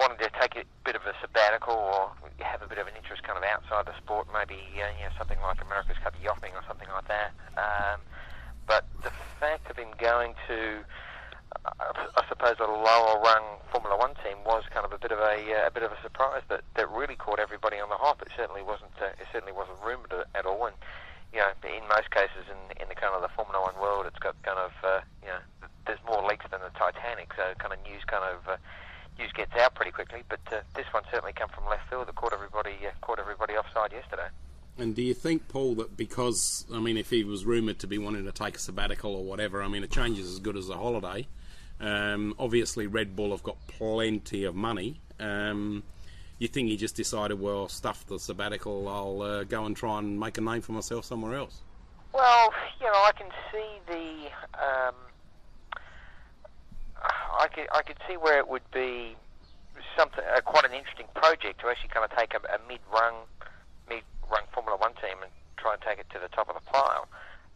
wanting 0.00 0.18
to 0.18 0.30
take 0.40 0.56
a 0.56 0.64
bit 0.84 0.96
of 0.96 1.02
a 1.04 1.12
sabbatical 1.20 1.74
or 1.74 2.12
have 2.40 2.62
a 2.62 2.68
bit 2.68 2.78
of 2.78 2.86
an 2.86 2.94
interest 2.96 3.22
kind 3.24 3.36
of 3.36 3.44
outside 3.44 3.84
the 3.86 3.96
sport, 3.96 4.26
maybe 4.32 4.56
uh, 4.80 4.88
you 4.96 5.04
know 5.04 5.12
something 5.18 5.40
like 5.40 5.60
America's 5.60 5.96
Cup 6.02 6.14
yachting 6.22 6.52
or 6.56 6.62
something 6.66 6.88
like 6.92 7.08
that. 7.08 7.32
Um, 7.60 8.00
but 8.66 8.84
the 9.02 9.12
fact 9.38 9.70
of 9.70 9.76
him 9.76 9.88
going 9.98 10.34
to 10.48 10.80
uh, 11.64 11.92
I 12.16 12.24
suppose 12.28 12.56
a 12.60 12.66
lower 12.66 13.20
rung 13.20 13.44
Formula 13.70 13.96
One 13.96 14.14
team 14.24 14.38
was 14.44 14.64
kind 14.70 14.84
of 14.84 14.92
a 14.92 14.98
bit 14.98 15.12
of 15.12 15.18
a, 15.18 15.36
uh, 15.54 15.66
a 15.66 15.70
bit 15.70 15.82
of 15.82 15.92
a 15.92 16.00
surprise 16.02 16.42
that, 16.48 16.62
that 16.74 16.90
really 16.90 17.16
caught 17.16 17.38
everybody 17.38 17.78
on 17.78 17.88
the 17.88 17.96
hop. 17.96 18.22
It 18.22 18.28
certainly 18.36 18.62
wasn't 18.62 18.92
uh, 19.00 19.16
it 19.20 19.26
certainly 19.32 19.52
wasn't 19.52 19.78
rumoured 19.84 20.12
at 20.34 20.46
all, 20.46 20.66
and 20.66 20.76
you 21.32 21.38
know 21.40 21.50
in 21.64 21.86
most 21.88 22.10
cases 22.10 22.44
in 22.50 22.82
in 22.82 22.88
the 22.88 22.94
kind 22.94 23.14
of 23.14 23.22
the 23.22 23.32
Formula 23.34 23.60
One 23.60 23.76
world, 23.80 24.06
it's 24.06 24.18
got 24.18 24.34
kind 24.42 24.58
of 24.58 24.72
uh, 24.84 25.00
you 25.22 25.28
know 25.28 25.40
there's 25.86 26.02
more 26.06 26.22
leaks 26.26 26.46
than 26.50 26.60
the 26.60 26.72
Titanic, 26.78 27.32
so 27.36 27.54
kind 27.58 27.72
of 27.72 27.80
news 27.84 28.04
kind 28.06 28.24
of 28.24 28.48
uh, 28.48 28.56
news 29.18 29.32
gets 29.32 29.54
out 29.56 29.74
pretty 29.74 29.92
quickly. 29.92 30.22
But 30.28 30.40
uh, 30.52 30.60
this 30.74 30.86
one 30.92 31.04
certainly 31.10 31.32
come 31.32 31.48
from 31.48 31.66
left 31.66 31.88
field 31.88 32.08
that 32.08 32.14
caught 32.14 32.32
everybody 32.32 32.74
uh, 32.86 32.90
caught 33.00 33.18
everybody 33.18 33.54
offside 33.54 33.92
yesterday. 33.92 34.28
And 34.78 34.94
do 34.94 35.00
you 35.00 35.14
think, 35.14 35.48
Paul, 35.48 35.74
that 35.76 35.96
because, 36.16 36.64
I 36.72 36.80
mean, 36.80 36.96
if 36.96 37.10
he 37.10 37.24
was 37.24 37.44
rumoured 37.44 37.80
to 37.80 37.86
be 37.86 37.98
wanting 37.98 38.24
to 38.24 38.32
take 38.32 38.56
a 38.56 38.58
sabbatical 38.58 39.14
or 39.14 39.22
whatever, 39.22 39.62
I 39.62 39.68
mean, 39.68 39.84
a 39.84 39.86
change 39.86 40.18
is 40.18 40.32
as 40.32 40.38
good 40.38 40.56
as 40.56 40.70
a 40.70 40.74
holiday. 40.74 41.26
Um, 41.78 42.34
obviously, 42.38 42.86
Red 42.86 43.14
Bull 43.14 43.32
have 43.32 43.42
got 43.42 43.58
plenty 43.66 44.44
of 44.44 44.54
money. 44.54 45.02
Um, 45.20 45.82
you 46.38 46.48
think 46.48 46.70
he 46.70 46.78
just 46.78 46.96
decided, 46.96 47.38
well, 47.38 47.68
stuff 47.68 48.06
the 48.06 48.18
sabbatical, 48.18 48.88
I'll 48.88 49.20
uh, 49.20 49.44
go 49.44 49.66
and 49.66 49.76
try 49.76 49.98
and 49.98 50.18
make 50.18 50.38
a 50.38 50.40
name 50.40 50.62
for 50.62 50.72
myself 50.72 51.04
somewhere 51.04 51.34
else? 51.34 51.60
Well, 52.14 52.50
you 52.80 52.86
know, 52.86 52.92
I 52.94 53.12
can 53.14 53.28
see 53.52 53.68
the. 53.86 54.30
Um, 54.58 54.94
I 57.38 57.46
could 57.48 57.66
I 57.74 57.82
could 57.82 57.98
see 58.08 58.16
where 58.16 58.38
it 58.38 58.48
would 58.48 58.68
be 58.72 59.14
something 59.98 60.24
uh, 60.34 60.40
quite 60.40 60.64
an 60.64 60.72
interesting 60.72 61.08
project 61.14 61.60
to 61.60 61.68
actually 61.68 61.90
kind 61.90 62.10
of 62.10 62.18
take 62.18 62.32
a, 62.32 62.38
a 62.38 62.58
mid-rung 62.66 63.14
mid-rung 63.90 64.44
Formula 64.54 64.78
One 64.78 64.94
team 64.94 65.20
and 65.20 65.30
try 65.56 65.74
and 65.74 65.82
take 65.82 65.98
it 65.98 66.08
to 66.12 66.18
the 66.18 66.28
top 66.28 66.48
of 66.48 66.54
the 66.54 66.66
pile. 66.68 67.08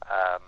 Um, 0.08 0.42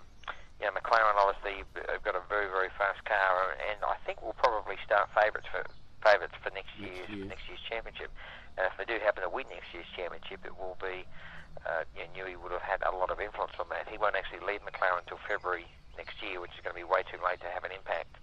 you 0.61 0.67
know, 0.67 0.73
McLaren 0.73 1.19
obviously 1.19 1.65
have 1.91 2.03
got 2.03 2.15
a 2.15 2.23
very 2.29 2.47
very 2.49 2.71
fast 2.79 3.05
car, 3.05 3.57
and 3.71 3.83
I 3.85 3.97
think 4.07 4.23
we'll 4.23 4.39
probably 4.39 4.77
start 4.85 5.11
favourites 5.15 5.49
for 5.51 5.65
favourites 6.03 6.35
for 6.43 6.51
next 6.51 6.75
year's 6.79 7.09
year. 7.11 7.27
next 7.27 7.47
year's 7.47 7.63
championship. 7.69 8.11
And 8.59 8.69
if 8.69 8.75
they 8.77 8.85
do 8.85 9.01
happen 9.01 9.23
to 9.23 9.31
win 9.31 9.47
next 9.49 9.73
year's 9.73 9.89
championship, 9.97 10.45
it 10.45 10.53
will 10.59 10.77
be 10.83 11.07
uh, 11.67 11.85
you 11.95 12.03
know, 12.05 12.11
Newey 12.13 12.37
would 12.37 12.53
have 12.53 12.65
had 12.65 12.83
a 12.83 12.93
lot 12.95 13.11
of 13.11 13.21
influence 13.21 13.55
on 13.61 13.67
that. 13.71 13.87
He 13.89 13.99
won't 13.99 14.17
actually 14.17 14.43
leave 14.45 14.61
McLaren 14.67 15.05
until 15.05 15.19
February 15.29 15.67
next 15.97 16.19
year, 16.23 16.41
which 16.41 16.53
is 16.57 16.61
going 16.65 16.75
to 16.75 16.81
be 16.81 16.87
way 16.87 17.05
too 17.07 17.21
late 17.23 17.41
to 17.41 17.51
have 17.53 17.65
an 17.65 17.73
impact 17.73 18.17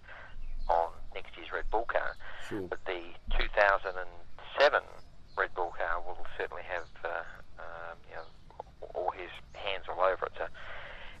on 0.68 0.92
next 1.14 1.36
year's 1.36 1.50
Red 1.52 1.68
Bull 1.70 1.86
car. 1.88 2.16
Sure. 2.48 2.66
But 2.68 2.84
the 2.84 3.00
2007 3.38 3.96
Red 5.36 5.54
Bull 5.54 5.72
car 5.72 6.02
will 6.04 6.20
certainly 6.36 6.66
have 6.68 6.88
uh, 7.04 7.24
um, 7.58 7.96
you 8.08 8.16
know 8.16 8.28
all 8.94 9.10
his 9.10 9.30
hands 9.54 9.84
all 9.88 10.00
over 10.00 10.26
it. 10.26 10.34
So 10.38 10.46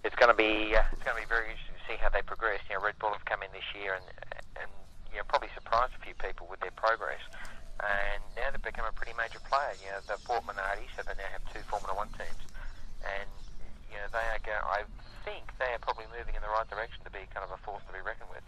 it's 0.04 0.16
going 0.16 0.32
to 0.32 0.36
be 0.36 0.74
uh, 0.74 0.84
it's 0.92 1.02
going 1.04 1.16
to 1.16 1.22
be 1.22 1.28
very 1.28 1.50
interesting 1.52 1.76
to 1.76 1.84
see 1.86 1.98
how 2.00 2.08
they 2.08 2.22
progress. 2.22 2.60
You 2.68 2.76
know, 2.76 2.84
Red 2.84 2.98
Bull 2.98 3.12
have 3.12 3.24
come 3.24 3.42
in 3.42 3.52
this 3.52 3.66
year 3.76 3.94
and 3.98 4.06
and 4.60 4.70
you 5.12 5.18
know 5.18 5.26
probably 5.28 5.50
surprised 5.54 5.92
a 5.96 6.02
few 6.02 6.14
people 6.16 6.46
with 6.48 6.60
their 6.60 6.74
progress. 6.74 7.22
And 7.80 8.20
now 8.36 8.52
they've 8.52 8.60
become 8.60 8.84
a 8.84 8.92
pretty 8.92 9.16
major 9.16 9.40
player. 9.48 9.72
You 9.80 9.88
know, 9.96 10.04
they've 10.04 10.20
bought 10.28 10.44
Minardi, 10.44 10.84
so 10.92 11.00
they 11.00 11.16
now 11.16 11.32
have 11.32 11.40
two 11.48 11.64
Formula 11.64 11.96
One 11.96 12.12
teams. 12.12 12.44
And 13.00 13.28
you 13.88 13.96
know, 13.96 14.08
they 14.12 14.26
are. 14.36 14.42
Go- 14.44 14.68
I 14.68 14.84
think 15.24 15.48
they 15.56 15.72
are 15.72 15.80
probably 15.80 16.04
moving 16.12 16.36
in 16.36 16.44
the 16.44 16.52
right 16.52 16.68
direction 16.68 17.00
to 17.08 17.12
be 17.12 17.24
kind 17.32 17.44
of 17.44 17.56
a 17.56 17.60
force 17.64 17.80
to 17.88 17.92
be 17.96 18.04
reckoned 18.04 18.28
with. 18.28 18.44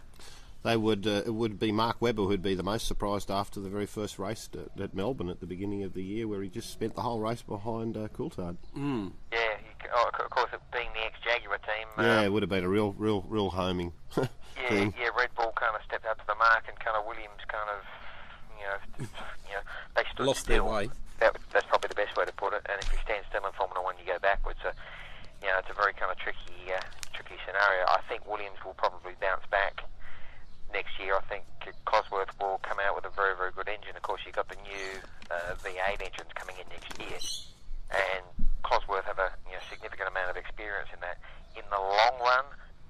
They 0.63 0.77
would 0.77 1.05
uh, 1.05 1.23
it 1.25 1.33
would 1.33 1.59
be 1.59 1.71
Mark 1.73 1.97
Webber 2.01 2.23
who'd 2.23 2.41
be 2.41 2.55
the 2.55 2.63
most 2.63 2.87
surprised 2.87 3.29
after 3.29 3.59
the 3.59 3.69
very 3.69 3.85
first 3.85 4.17
race 4.17 4.47
at, 4.53 4.81
at 4.81 4.93
Melbourne 4.93 5.29
at 5.29 5.39
the 5.41 5.45
beginning 5.45 5.83
of 5.83 5.93
the 5.93 6.03
year, 6.03 6.27
where 6.27 6.41
he 6.41 6.47
just 6.49 6.69
spent 6.71 6.95
the 6.95 7.01
whole 7.01 7.19
race 7.19 7.41
behind 7.41 7.97
uh, 7.97 8.07
Coulthard. 8.09 8.55
Yeah, 8.73 8.79
you, 8.81 9.89
oh, 9.93 10.09
of 10.17 10.29
course, 10.29 10.49
it 10.53 10.61
being 10.71 10.87
the 10.93 11.05
ex-Jaguar 11.05 11.57
team. 11.59 11.87
Yeah, 11.97 12.19
um, 12.19 12.25
it 12.25 12.31
would 12.31 12.43
have 12.43 12.49
been 12.49 12.63
a 12.63 12.69
real, 12.69 12.93
real, 12.97 13.25
real 13.27 13.49
homing 13.49 13.91
Yeah, 14.17 14.69
thing. 14.69 14.93
yeah, 14.99 15.09
Red 15.17 15.35
Bull 15.35 15.51
kind 15.59 15.75
of 15.75 15.81
stepped 15.85 16.05
up 16.05 16.17
to 16.19 16.27
the 16.27 16.35
mark, 16.35 16.63
and 16.69 16.79
kind 16.79 16.95
of 16.95 17.05
Williams 17.07 17.41
kind 17.49 17.67
of, 17.73 17.81
you 18.55 18.63
know, 18.63 18.79
you 19.49 19.53
know, 19.59 19.63
they 19.95 20.03
stood 20.13 20.27
Lost 20.27 20.47
their 20.47 20.59
still. 20.63 20.71
way. 20.71 20.89
That, 21.19 21.35
that's 21.51 21.65
probably 21.67 21.89
the 21.89 21.95
best 21.99 22.15
way 22.15 22.23
to 22.25 22.33
put 22.33 22.53
it. 22.53 22.63
And 22.71 22.79
if 22.83 22.91
you 22.91 22.99
stand 23.03 23.23
still 23.29 23.45
in 23.47 23.51
Formula 23.53 23.79
One, 23.83 23.95
you 23.99 24.05
go 24.05 24.19
backwards. 24.19 24.59
So, 24.63 24.71
you 25.41 25.47
know, 25.47 25.57
it's 25.59 25.69
a 25.71 25.75
very 25.75 25.93
kind 25.93 26.11
of 26.11 26.17
tricky, 26.19 26.71
uh, 26.71 26.79
tricky 27.15 27.35
scenario. 27.47 27.83
I 27.87 27.99
think 28.07 28.27
Williams 28.27 28.59
will 28.65 28.75
probably 28.75 29.15
bounce 29.23 29.43
back 29.51 29.62
next 30.73 30.99
year. 30.99 31.15
I 31.15 31.21
think 31.29 31.45
Cosworth 31.85 32.33
will 32.41 32.59
come 32.65 32.81
out 32.81 32.97
with 32.97 33.05
a 33.05 33.13
very, 33.13 33.37
very 33.37 33.53
good 33.53 33.69
engine. 33.69 33.95
Of 33.95 34.01
course, 34.01 34.21
you've 34.25 34.35
got 34.35 34.49
the 34.49 34.57
new 34.65 34.99
uh, 35.29 35.55
V8 35.61 36.01
engines 36.01 36.33
coming 36.35 36.57
in 36.57 36.65
next 36.73 36.89
year, 36.97 37.21
and 37.93 38.25
Cosworth 38.65 39.05
have 39.05 39.21
a 39.21 39.31
you 39.45 39.53
know, 39.53 39.63
significant 39.69 40.09
amount 40.09 40.33
of 40.33 40.37
experience 40.37 40.89
in 40.91 40.99
that. 41.05 41.21
In 41.55 41.63
the 41.69 41.77
long 41.77 42.17
run, 42.17 42.45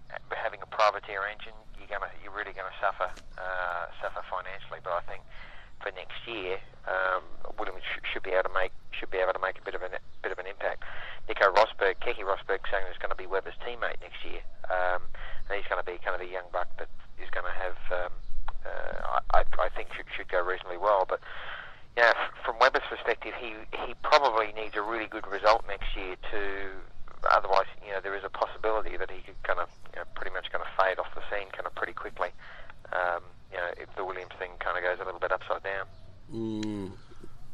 uh, 0.09 0.17
having 0.31 0.63
a 0.63 0.69
privateer 0.71 1.27
engine, 1.27 1.53
you're 1.75 1.91
gonna 1.91 2.09
you're 2.23 2.31
really 2.31 2.55
gonna 2.55 2.73
suffer 2.79 3.11
uh, 3.35 3.85
suffer 3.99 4.23
financially. 4.31 4.79
But 4.79 4.95
I 4.95 5.03
think 5.03 5.21
for 5.83 5.91
next 5.91 6.15
year, 6.23 6.63
um, 6.87 7.27
Williams 7.59 7.83
sh- 7.83 8.07
should 8.07 8.23
be 8.23 8.31
able 8.31 8.47
to 8.47 8.55
make 8.55 8.71
should 8.95 9.11
be 9.11 9.19
able 9.19 9.35
to 9.35 9.43
make 9.43 9.59
a 9.59 9.65
bit 9.67 9.75
of 9.75 9.83
an 9.83 9.91
bit 10.23 10.31
of 10.31 10.39
an 10.39 10.47
impact. 10.47 10.87
Nico 11.27 11.51
Rosberg, 11.51 11.99
Keke 11.99 12.23
Rosberg, 12.23 12.63
saying 12.71 12.87
he's 12.87 12.99
going 12.99 13.11
to 13.11 13.19
be 13.19 13.27
Webber's 13.27 13.55
teammate 13.63 13.99
next 13.99 14.23
year, 14.23 14.39
um, 14.71 15.03
and 15.47 15.59
he's 15.59 15.67
going 15.67 15.79
to 15.79 15.87
be 15.87 15.99
kind 15.99 16.15
of 16.15 16.23
a 16.23 16.29
young 16.31 16.47
buck 16.51 16.67
that 16.79 16.87
is 16.87 17.02
going 17.33 17.45
to 17.45 17.57
have. 17.59 17.77
Um, 17.91 18.11
uh, 18.65 19.19
I, 19.33 19.43
I 19.59 19.69
think 19.75 19.89
should, 19.93 20.05
should 20.15 20.29
go 20.29 20.41
reasonably 20.41 20.77
well, 20.77 21.05
but 21.07 21.19
yeah, 21.97 22.13
f- 22.15 22.33
from 22.45 22.57
Webber's 22.59 22.83
perspective, 22.89 23.33
he 23.37 23.53
he 23.85 23.93
probably 24.03 24.53
needs 24.53 24.75
a 24.75 24.81
really 24.81 25.07
good 25.07 25.27
result 25.27 25.63
next 25.67 25.95
year 25.95 26.15
to. 26.31 26.69
Otherwise, 27.29 27.67
you 27.85 27.91
know, 27.93 28.01
there 28.01 28.15
is 28.15 28.23
a 28.25 28.29
possibility 28.29 28.97
that 28.97 29.09
he 29.09 29.21
could 29.21 29.41
kind 29.43 29.57
of, 29.59 29.69
you 29.93 29.99
know, 29.99 30.05
pretty 30.13 30.31
much 30.35 30.51
kind 30.51 30.61
of 30.61 30.67
fade 30.77 30.99
off 30.99 31.07
the 31.15 31.21
scene 31.31 31.47
kind 31.51 31.65
of 31.65 31.73
pretty 31.73 31.93
quickly. 31.93 32.27
Um, 32.91 33.23
you 33.49 33.57
know, 33.57 33.67
if 33.77 33.87
the 33.95 34.03
Williams 34.03 34.33
thing 34.37 34.51
kind 34.59 34.75
of 34.77 34.83
goes 34.83 34.97
a 35.01 35.05
little 35.05 35.21
bit 35.21 35.31
upside 35.31 35.63
down. 35.63 35.85
Mm. 36.33 36.91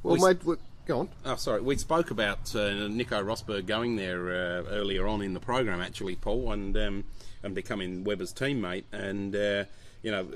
Well, 0.02 0.16
We- 0.16 0.22
mate, 0.28 0.44
we- 0.44 0.56
go 0.90 1.00
on. 1.02 1.10
Oh, 1.24 1.36
sorry. 1.36 1.62
We 1.62 1.78
spoke 1.78 2.10
about 2.10 2.54
uh, 2.56 2.88
Nico 2.88 3.24
Rosberg 3.24 3.68
going 3.68 3.96
there 3.96 4.30
uh, 4.30 4.64
earlier 4.70 5.08
on 5.08 5.22
in 5.22 5.34
the 5.34 5.40
program, 5.40 5.82
actually, 5.82 6.16
Paul, 6.16 6.52
and 6.52 6.76
um, 6.76 7.04
and 7.44 7.54
becoming 7.54 8.04
Webber's 8.04 8.34
teammate, 8.34 8.86
and 8.92 9.36
uh, 9.36 9.66
you 10.02 10.12
know, 10.12 10.28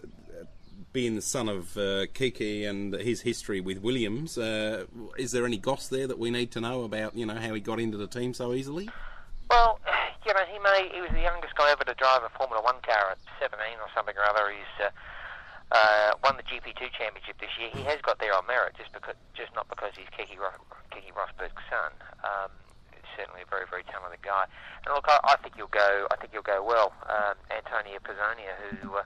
being 0.93 1.16
the 1.16 1.24
son 1.24 1.49
of 1.49 1.76
uh, 1.76 2.06
Keke 2.14 2.70
and 2.70 2.93
his 2.93 3.22
history 3.22 3.62
with 3.62 3.80
Williams. 3.80 4.38
Uh, 4.38 4.86
is 5.18 5.32
there 5.32 5.45
any 5.45 5.58
goss 5.58 5.88
there 5.88 6.06
that 6.06 6.20
we 6.20 6.30
need 6.30 6.51
to 6.51 6.62
know 6.62 6.84
about? 6.84 7.18
You 7.18 7.26
know 7.26 7.36
how 7.36 7.56
he 7.56 7.60
got 7.60 7.80
into 7.80 7.97
the 7.97 8.08
team 8.08 8.34
so 8.36 8.54
easily? 8.54 8.89
Well, 9.49 9.80
you 10.24 10.34
know, 10.34 10.45
he 10.51 10.60
may 10.60 10.89
he 10.93 11.01
was 11.01 11.10
the 11.12 11.22
youngest 11.22 11.56
guy 11.56 11.72
ever 11.72 11.84
to 11.84 11.95
drive 11.95 12.22
a 12.22 12.30
Formula 12.38 12.64
One 12.64 12.80
car 12.86 13.10
at 13.12 13.18
17 13.41 13.58
or 13.82 13.89
something 13.95 14.16
or 14.16 14.24
other. 14.30 14.51
He's 14.51 14.86
uh, 15.72 16.11
won 16.24 16.38
the 16.38 16.43
GP2 16.43 16.91
championship 16.97 17.39
this 17.39 17.53
year. 17.59 17.70
He 17.74 17.84
has 17.84 18.01
got 18.01 18.20
there 18.20 18.34
on 18.36 18.45
merit, 18.45 18.76
just 18.78 18.91
because, 18.93 19.16
just 19.34 19.53
not 19.55 19.70
because 19.70 19.93
he's 19.95 20.09
Keke, 20.11 20.38
Ro- 20.38 20.61
Keke 20.91 21.14
Rosberg's 21.16 21.64
son. 21.70 21.91
Um, 22.24 22.51
certainly 23.18 23.41
a 23.45 23.49
very, 23.49 23.66
very 23.70 23.84
talented 23.86 24.22
guy. 24.22 24.45
And 24.86 24.93
look, 24.93 25.05
I, 25.07 25.20
I 25.24 25.36
think 25.41 25.55
you'll 25.57 25.74
go. 25.74 26.07
I 26.11 26.16
think 26.18 26.34
you'll 26.34 26.45
go 26.45 26.64
well. 26.64 26.93
Um, 27.05 27.38
Antonio 27.53 27.99
Pizzonia, 28.01 28.57
who 28.57 28.97
uh, 28.97 29.03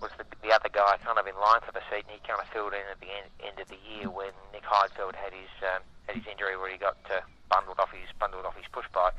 was 0.00 0.10
the, 0.18 0.26
the 0.42 0.54
other 0.54 0.70
guy 0.70 0.98
kind 1.02 1.18
of 1.18 1.26
in 1.26 1.36
line 1.38 1.62
for 1.62 1.72
the 1.72 1.82
seat, 1.90 2.06
and 2.06 2.14
he 2.14 2.20
kind 2.26 2.40
of 2.40 2.48
filled 2.50 2.74
in 2.74 2.84
at 2.90 2.98
the 3.02 3.10
end, 3.10 3.28
end 3.42 3.58
of 3.58 3.68
the 3.68 3.78
year 3.82 4.10
when 4.10 4.34
Nick 4.54 4.66
Heidfeld 4.66 5.14
had 5.14 5.34
his 5.34 5.50
um, 5.62 5.82
had 6.06 6.18
his 6.18 6.26
injury 6.26 6.58
where 6.58 6.70
he 6.70 6.78
got 6.78 6.98
uh, 7.10 7.22
bundled 7.50 7.78
off 7.78 7.90
his 7.94 8.10
bundled 8.18 8.46
off 8.46 8.56
his 8.56 8.66
push 8.70 8.86
bike, 8.94 9.16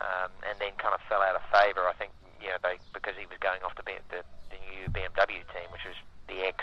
um, 0.00 0.32
and 0.48 0.56
then 0.60 0.72
kind 0.80 0.94
of 0.94 1.00
fell 1.08 1.20
out 1.20 1.36
of 1.36 1.44
favour. 1.52 1.88
I 1.88 1.96
think 1.96 2.12
you 2.44 2.52
know 2.52 2.60
they 2.62 2.76
because 2.92 3.16
he 3.16 3.24
was 3.26 3.40
going 3.40 3.64
off 3.64 3.74
the, 3.80 3.84
the 4.12 4.20
the 4.52 4.60
new 4.68 4.84
BMW 4.92 5.40
team, 5.50 5.68
which 5.72 5.88
was 5.88 5.96
the 6.28 6.44
ex 6.44 6.60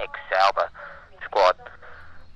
ex 0.00 0.10
Sauber 0.32 0.72
squad. 1.24 1.56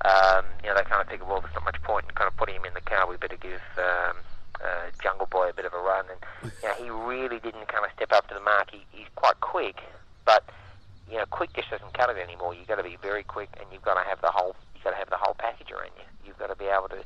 Um, 0.05 0.45
you 0.63 0.69
know 0.69 0.77
they 0.77 0.85
kind 0.85 1.01
of 1.01 1.09
figured, 1.09 1.27
well, 1.27 1.41
there's 1.41 1.57
not 1.57 1.65
much 1.65 1.81
point 1.83 2.05
in 2.05 2.13
kind 2.13 2.29
of 2.29 2.37
putting 2.37 2.57
him 2.57 2.69
in 2.69 2.75
the 2.75 2.85
car. 2.85 3.09
We 3.09 3.17
better 3.17 3.41
give. 3.41 3.65
Um, 3.81 4.21
uh, 4.57 4.89
Jungle 5.03 5.27
Boy 5.27 5.51
a 5.51 5.53
bit 5.53 5.67
of 5.67 5.75
a 5.75 5.79
run, 5.79 6.07
and 6.09 6.53
you 6.63 6.69
know, 6.69 6.75
he 6.75 6.89
really 6.89 7.39
didn't 7.41 7.69
kind 7.69 7.85
of 7.85 7.91
step 7.95 8.13
up 8.13 8.27
to 8.29 8.35
the 8.35 8.41
mark. 8.41 8.71
He, 8.71 8.87
he's 8.91 9.09
quite 9.15 9.39
quick, 9.41 9.83
but 10.25 10.45
you 11.11 11.19
know, 11.19 11.25
quick 11.31 11.53
just 11.55 11.71
doesn't 11.71 11.93
cut 11.95 12.11
it 12.11 12.17
anymore. 12.17 12.55
You've 12.55 12.67
got 12.67 12.77
to 12.77 12.83
be 12.83 12.97
very 13.01 13.23
quick, 13.23 13.51
and 13.61 13.67
you've 13.73 13.83
got 13.83 14.03
to 14.03 14.09
have 14.09 14.21
the 14.21 14.31
whole 14.31 14.57
you've 14.75 14.85
got 14.85 14.91
to 14.91 14.97
have 14.97 15.11
the 15.11 15.17
whole 15.17 15.35
package 15.35 15.71
around 15.71 15.93
you. 15.97 16.05
You've 16.27 16.39
got 16.39 16.49
to 16.49 16.57
be 16.57 16.67
able 16.67 16.89
to 16.89 17.05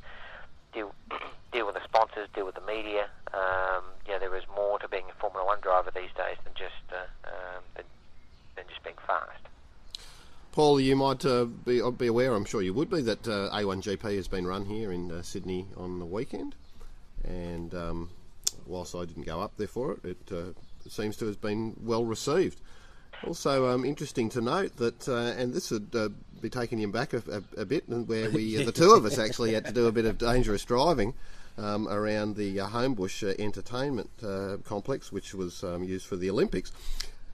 deal 0.72 0.94
deal 1.52 1.66
with 1.66 1.74
the 1.74 1.84
sponsors, 1.84 2.28
deal 2.34 2.46
with 2.46 2.54
the 2.54 2.60
media. 2.60 3.08
Um, 3.34 3.84
there 4.20 4.36
is 4.36 4.44
more 4.54 4.78
to 4.78 4.88
being 4.88 5.04
a 5.10 5.20
Formula 5.20 5.44
One 5.44 5.60
driver 5.60 5.90
these 5.94 6.10
days 6.16 6.36
than 6.44 6.52
just 6.54 6.74
uh, 6.92 7.28
um, 7.28 7.62
than, 7.74 7.84
than 8.54 8.64
just 8.68 8.82
being 8.84 8.96
fast. 9.06 9.40
Paul, 10.52 10.80
you 10.80 10.94
might 10.94 11.24
uh, 11.24 11.44
be 11.44 11.80
be 11.96 12.06
aware, 12.06 12.34
I'm 12.34 12.44
sure 12.44 12.60
you 12.60 12.74
would 12.74 12.90
be, 12.90 13.02
that 13.02 13.26
uh, 13.26 13.50
A1GP 13.52 14.16
has 14.16 14.28
been 14.28 14.46
run 14.46 14.66
here 14.66 14.92
in 14.92 15.10
uh, 15.10 15.22
Sydney 15.22 15.66
on 15.76 15.98
the 15.98 16.04
weekend, 16.04 16.54
and 17.24 17.74
um, 17.74 18.10
whilst 18.66 18.94
I 18.94 19.04
didn't 19.04 19.26
go 19.26 19.40
up 19.40 19.56
there 19.56 19.68
for 19.68 19.92
it, 19.92 20.04
it 20.04 20.32
uh, 20.32 20.88
seems 20.88 21.16
to 21.18 21.26
have 21.26 21.40
been 21.40 21.76
well 21.82 22.04
received. 22.04 22.60
Also, 23.26 23.68
um, 23.68 23.84
interesting 23.84 24.28
to 24.30 24.40
note 24.40 24.76
that, 24.76 25.08
uh, 25.08 25.34
and 25.36 25.52
this 25.52 25.70
would 25.70 25.94
uh, 25.94 26.08
be 26.40 26.50
taking 26.50 26.78
him 26.78 26.90
back 26.90 27.12
a, 27.12 27.22
a, 27.30 27.62
a 27.62 27.64
bit, 27.64 27.88
and 27.88 28.08
where 28.08 28.30
we, 28.30 28.60
uh, 28.60 28.64
the 28.66 28.72
two 28.72 28.92
of 28.92 29.04
us, 29.04 29.18
actually 29.18 29.54
had 29.54 29.64
to 29.66 29.72
do 29.72 29.86
a 29.86 29.92
bit 29.92 30.04
of 30.04 30.18
dangerous 30.18 30.64
driving 30.64 31.14
um, 31.58 31.88
around 31.88 32.36
the 32.36 32.60
uh, 32.60 32.68
Homebush 32.68 33.28
uh, 33.28 33.34
Entertainment 33.38 34.10
uh, 34.22 34.56
Complex, 34.64 35.12
which 35.12 35.34
was 35.34 35.62
um, 35.64 35.84
used 35.84 36.06
for 36.06 36.16
the 36.16 36.30
Olympics. 36.30 36.72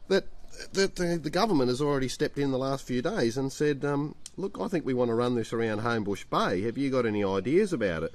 That 0.09 0.27
the, 0.73 0.87
the, 0.89 1.19
the 1.23 1.31
government 1.31 1.69
has 1.69 1.81
already 1.81 2.09
stepped 2.09 2.39
in 2.39 2.51
the 2.51 2.59
last 2.59 2.87
few 2.87 3.03
days 3.03 3.37
and 3.37 3.53
said, 3.53 3.85
um, 3.85 4.15
"Look, 4.37 4.59
I 4.61 4.69
think 4.69 4.85
we 4.85 4.95
want 4.95 5.11
to 5.11 5.15
run 5.15 5.35
this 5.35 5.53
around 5.53 5.81
Homebush 5.81 6.25
Bay. 6.31 6.63
Have 6.63 6.79
you 6.79 6.91
got 6.91 7.07
any 7.07 7.25
ideas 7.25 7.73
about 7.73 8.03
it?" 8.03 8.15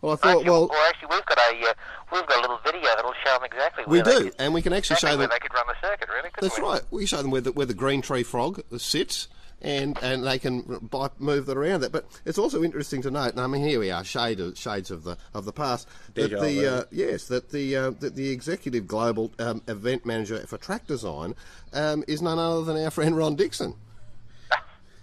Well, 0.00 0.12
I 0.12 0.16
thought, 0.16 0.28
actually, 0.28 0.50
well, 0.50 0.64
or 0.64 0.76
actually, 0.88 1.08
we've 1.10 1.26
got 1.26 1.38
a 1.38 1.70
uh, 1.70 1.74
we've 2.12 2.26
got 2.26 2.38
a 2.38 2.40
little 2.42 2.60
video 2.64 2.82
that'll 2.94 3.14
show 3.24 3.34
them 3.34 3.44
exactly. 3.44 3.84
we 3.86 3.96
Where 4.00 4.04
they 4.04 4.18
do, 4.18 4.24
could, 4.24 4.34
and 4.38 4.54
we 4.54 4.62
can 4.62 4.72
actually 4.72 4.94
exactly 4.94 5.10
show 5.10 5.18
where 5.18 5.26
them. 5.26 5.34
they 5.34 5.40
could 5.40 5.54
run 5.54 5.66
the 5.66 5.88
circuit. 5.88 6.08
Really, 6.08 6.30
That's 6.40 6.58
we? 6.58 6.64
right. 6.64 6.82
We 6.90 7.06
show 7.06 7.16
them 7.22 7.30
where 7.32 7.40
the, 7.40 7.52
where 7.52 7.66
the 7.66 7.74
green 7.74 8.00
tree 8.00 8.22
frog 8.22 8.62
sits, 8.78 9.26
and 9.60 9.98
and 10.02 10.24
they 10.24 10.38
can 10.38 10.62
bi- 10.90 11.10
move 11.18 11.46
that 11.46 11.56
around 11.56 11.80
that. 11.80 11.92
But 11.92 12.06
it's 12.24 12.38
also 12.38 12.62
interesting 12.62 13.02
to 13.02 13.10
note. 13.10 13.32
And 13.32 13.40
I 13.40 13.46
mean, 13.46 13.64
here 13.64 13.80
we 13.80 13.90
are, 13.90 14.04
shade 14.04 14.40
of, 14.40 14.58
shades 14.58 14.90
of 14.90 15.04
the 15.04 15.16
of 15.34 15.44
the 15.44 15.52
past. 15.52 15.88
That 16.14 16.30
Deja 16.30 16.40
the 16.40 16.66
uh, 16.66 16.84
yes, 16.90 17.26
that 17.28 17.50
the 17.50 17.76
uh, 17.76 17.90
that 18.00 18.14
the 18.14 18.30
executive 18.30 18.86
global 18.86 19.32
um, 19.38 19.62
event 19.66 20.06
manager 20.06 20.38
for 20.46 20.58
track 20.58 20.86
design 20.86 21.34
um, 21.72 22.04
is 22.06 22.22
none 22.22 22.38
other 22.38 22.64
than 22.64 22.82
our 22.82 22.90
friend 22.90 23.16
Ron 23.16 23.36
Dixon. 23.36 23.74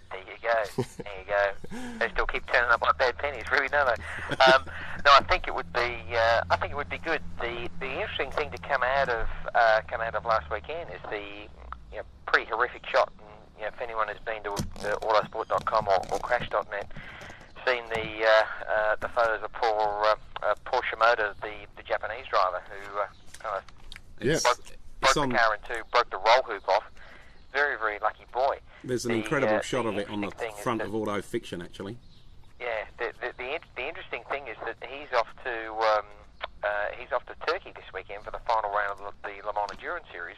There 0.08 0.20
you 0.20 0.36
go. 0.40 0.82
There 1.02 1.18
you 1.18 1.80
go. 1.82 1.98
They 1.98 2.12
still 2.12 2.26
keep 2.26 2.46
turning 2.46 2.70
up 2.70 2.80
like 2.80 2.96
bad 2.96 3.18
pennies, 3.18 3.44
really, 3.50 3.68
don't 3.68 3.86
they? 3.86 4.36
Um, 4.36 4.64
no, 5.04 5.10
I 5.12 5.20
think 5.28 5.48
it 5.48 5.54
would 5.54 5.70
be. 5.72 5.98
Uh, 6.14 6.42
I 6.48 6.56
think 6.56 6.72
it 6.72 6.76
would 6.76 6.88
be 6.88 6.98
good. 6.98 7.20
The 7.40 7.68
the 7.80 7.90
interesting 8.00 8.30
thing 8.30 8.50
to 8.52 8.58
come 8.58 8.82
out 8.82 9.08
of 9.08 9.26
uh, 9.54 9.80
come 9.88 10.00
out 10.00 10.14
of 10.14 10.24
last 10.24 10.50
weekend 10.50 10.88
is 10.90 11.00
the 11.10 11.48
you 11.92 11.98
know, 11.98 12.02
pretty 12.26 12.48
horrific 12.48 12.86
shot. 12.86 13.12
You 13.56 13.62
know, 13.62 13.68
if 13.68 13.80
anyone 13.80 14.08
has 14.08 14.18
been 14.24 14.42
to 14.44 14.52
uh, 14.52 14.96
autosport.com 15.00 15.88
or, 15.88 15.98
or 16.12 16.18
crash.net, 16.20 16.90
seen 17.66 17.82
the 17.88 18.24
uh, 18.24 18.44
uh, 18.70 18.96
the 19.00 19.08
photos 19.08 19.42
of 19.42 19.52
poor 19.52 20.04
uh, 20.04 20.14
uh, 20.42 20.54
poor 20.64 20.82
Shimoda, 20.82 21.34
the 21.40 21.52
the 21.76 21.82
Japanese 21.82 22.26
driver 22.30 22.62
who 22.70 22.98
uh, 23.00 23.06
kind 23.38 23.56
of 23.56 23.64
Yeah. 24.26 24.38
broke, 24.42 24.58
broke 25.00 25.16
on- 25.16 25.28
the 25.30 25.34
car 25.36 25.54
in 25.54 25.60
two, 25.74 25.82
broke 25.92 26.10
the 26.10 26.18
roll 26.18 26.42
hoop 26.44 26.68
off. 26.68 26.84
Very 27.52 27.76
very 27.78 27.98
lucky 28.00 28.24
boy. 28.32 28.58
There's 28.84 29.06
an 29.06 29.12
The, 29.12 29.18
incredible 29.18 29.56
uh, 29.56 29.60
shot 29.62 29.86
of 29.86 29.96
it 29.98 30.08
on 30.10 30.20
the 30.20 30.26
interesting 30.26 30.48
thing 30.50 30.56
is 30.58 30.62
front 30.62 30.82
of 30.82 30.94
Auto 30.94 31.16
Action, 31.34 31.62
actually. 31.62 31.96
yeah, 32.60 32.84
the 32.98 33.12
the 33.20 33.32
the, 33.38 33.58
the 33.76 33.88
interesting 33.88 34.22
thing 34.30 34.46
is 34.48 34.56
that 34.66 34.76
he's 34.88 35.08
off 35.16 35.28
to 35.44 35.72
um, 35.96 36.04
uh, 36.62 36.68
he's 36.98 37.10
off 37.12 37.24
to 37.26 37.34
Turkey 37.46 37.72
this 37.74 37.86
weekend 37.94 38.22
for 38.22 38.30
the 38.30 38.40
final 38.46 38.70
round 38.70 39.00
of 39.00 39.14
the 39.22 39.30
Le 39.46 39.52
Mans 39.54 39.70
Endurance 39.72 40.06
Series, 40.12 40.36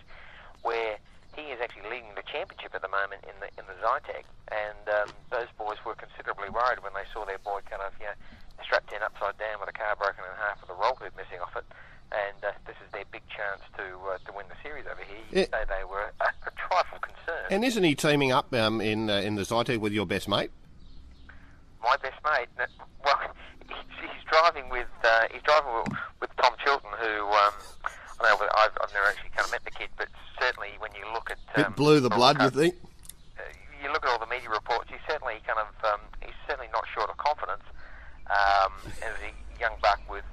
where 0.63 0.99
he 1.39 1.55
is 1.55 1.61
actually 1.63 1.87
leading 1.87 2.11
the 2.19 2.27
championship 2.27 2.75
at 2.75 2.83
the 2.83 2.91
moment 2.91 3.23
in 3.23 3.37
the 3.39 3.47
in 3.55 3.65
the 3.71 3.77
Zytek, 3.79 4.27
and 4.51 4.83
um, 4.91 5.09
those 5.31 5.47
boys 5.57 5.79
were 5.87 5.95
considerably 5.95 6.51
worried 6.51 6.83
when 6.83 6.93
they 6.99 7.07
saw 7.15 7.23
their 7.25 7.39
boy 7.39 7.61
kind 7.71 7.83
of 7.87 7.95
you 8.03 8.07
know 8.11 8.19
strapped 8.67 8.91
in 8.93 8.99
upside 9.07 9.39
down 9.39 9.61
with 9.63 9.69
a 9.71 9.77
car 9.77 9.95
broken 9.95 10.25
in 10.27 10.35
half 10.43 10.61
with 10.61 10.71
a 10.71 10.75
roll 10.75 10.99
hoop 10.99 11.15
missing 11.17 11.39
off 11.41 11.55
it. 11.55 11.65
And 12.11 12.41
uh, 12.43 12.53
this 12.67 12.75
is 12.85 12.91
their 12.91 13.05
big 13.13 13.23
chance 13.29 13.61
to 13.77 13.85
uh, 14.11 14.19
to 14.27 14.33
win 14.35 14.47
the 14.49 14.57
series 14.63 14.87
over 14.91 15.03
here. 15.05 15.23
You 15.31 15.47
Yeah. 15.47 15.53
say 15.53 15.63
they 15.69 15.85
were 15.85 16.11
a, 16.21 16.25
a 16.49 16.51
trifle 16.57 16.99
concerned. 16.99 17.47
And 17.51 17.63
isn't 17.65 17.85
he 17.85 17.95
teaming 17.95 18.33
up 18.33 18.53
um, 18.55 18.81
in 18.81 19.09
uh, 19.11 19.21
in 19.21 19.37
the 19.37 19.43
Zytek 19.43 19.79
with 19.79 19.93
your 19.93 20.07
best 20.07 20.27
mate? 20.29 20.51
my 21.85 21.97
best 22.03 22.19
mate. 22.25 22.49
Well, 23.05 23.17
he's, 23.69 23.77
he's 24.01 24.25
driving 24.27 24.69
with 24.71 24.89
uh, 25.05 25.25
he's 25.31 25.43
driving 25.43 25.71
with, 25.85 25.99
with 26.21 26.31
Tom 26.41 26.55
Chilton, 26.65 26.91
who 26.99 27.27
um, 27.29 27.53
I 28.21 28.69
I've 28.83 28.93
never 28.93 29.07
actually 29.07 29.31
kind 29.31 29.47
of 29.47 29.53
met 29.53 29.65
the 29.65 29.71
kid, 29.71 29.89
but 29.97 30.09
certainly 30.41 30.71
when 30.79 30.91
you 30.95 31.07
look 31.13 31.31
at 31.31 31.39
um, 31.55 31.71
Bit 31.73 31.77
blew 31.77 32.01
the 32.01 32.11
blood, 32.11 32.41
you 32.41 32.51
think? 32.51 32.75
uh, 33.39 33.43
you 33.83 33.93
look 33.93 34.05
at 34.05 34.11
all 34.11 34.19
the 34.19 34.27
media 34.27 34.51
reports, 34.51 34.91
he's 34.91 35.03
certainly 35.09 35.41
kind 35.47 35.59
of 35.59 35.71
um, 35.85 36.01
he's 36.21 36.37
certainly 36.47 36.69
not 36.73 36.85
short 36.95 37.11
of 37.11 37.17
confidence. 37.17 37.63
Um, 38.29 38.73
as 39.01 39.17
a 39.25 39.33
young 39.59 39.73
buck 39.81 40.01
with 40.11 40.25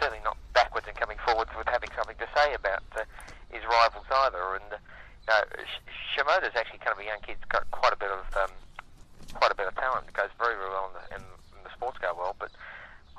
certainly 0.00 0.18
not 0.24 0.36
backwards 0.54 0.86
and 0.90 0.96
coming 0.98 1.18
forwards 1.24 1.50
with 1.56 1.68
having 1.70 1.90
something 1.94 2.18
to 2.18 2.26
say 2.34 2.54
about 2.54 2.82
uh, 2.98 3.06
his 3.54 3.62
rivals 3.62 4.06
either. 4.10 4.58
And 4.58 4.74
uh, 5.28 5.46
you 5.54 5.62
know, 5.62 5.70
Shimoda's 6.16 6.56
actually 6.58 6.82
kind 6.82 6.92
of 6.92 6.98
a 6.98 7.06
young 7.06 7.22
kid's 7.22 7.44
got 7.48 7.70
quite 7.70 7.92
a 7.92 8.00
bit 8.00 8.10
of 8.10 8.26
um, 8.36 8.50
quite 9.34 9.52
a 9.52 9.54
bit 9.54 9.68
of 9.68 9.74
talent. 9.76 10.10
Goes 10.12 10.34
very, 10.38 10.56
very 10.58 10.70
well 10.70 10.90
in 10.90 10.94
the, 10.98 11.04
in, 11.16 11.22
in 11.22 11.60
the 11.62 11.70
sports 11.76 11.98
car 11.98 12.16
world, 12.16 12.36
but 12.42 12.50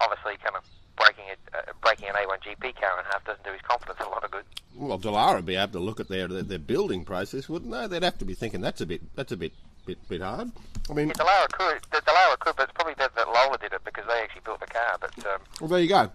obviously, 0.04 0.36
kind 0.44 0.60
of 0.60 0.64
breaking 0.98 1.26
it, 1.30 1.40
uh, 1.54 1.72
breaking 1.82 2.10
an 2.10 2.16
A1GP 2.16 2.76
car 2.80 3.00
in 3.00 3.06
half 3.06 3.26
doesn't 3.26 3.44
do 3.44 3.52
his 3.52 3.62
confidence 3.62 4.00
a 4.00 4.10
lot 4.10 4.24
of 4.24 4.32
good. 4.32 4.44
Well, 4.76 5.00
Dallara 5.00 5.36
would 5.38 5.46
be 5.46 5.56
able 5.56 5.74
to 5.74 5.80
look 5.80 6.00
at 6.00 6.08
their, 6.10 6.28
their 6.28 6.44
their 6.44 6.60
building 6.60 7.06
process, 7.06 7.48
wouldn't 7.50 7.72
they? 7.72 7.88
They'd 7.88 8.04
have 8.04 8.18
to 8.20 8.26
be 8.26 8.34
thinking 8.34 8.62
that's 8.62 8.82
a 8.82 8.86
bit 8.86 9.02
that's 9.16 9.32
a 9.32 9.38
bit 9.38 9.54
bit 9.86 9.98
bit 10.10 10.22
hard. 10.22 10.52
I 10.90 10.94
mean, 10.94 11.08
Yeah, 11.10 11.14
Dallara 11.14 11.52
could, 11.52 11.82
the 11.92 11.98
Dallara 12.02 12.40
could, 12.40 12.56
but 12.56 12.64
it's 12.64 12.74
probably 12.74 12.96
better 12.96 13.14
that 13.16 13.28
Lola 13.28 13.58
did 13.58 13.74
it 13.74 13.82
because 13.86 14.06
they 14.08 14.22
actually 14.22 14.42
built 14.46 14.60
the 14.60 14.68
car. 14.68 14.98
But 15.00 15.18
um, 15.26 15.42
well, 15.62 15.70
there 15.70 15.80
you 15.80 15.90
go. 15.90 16.10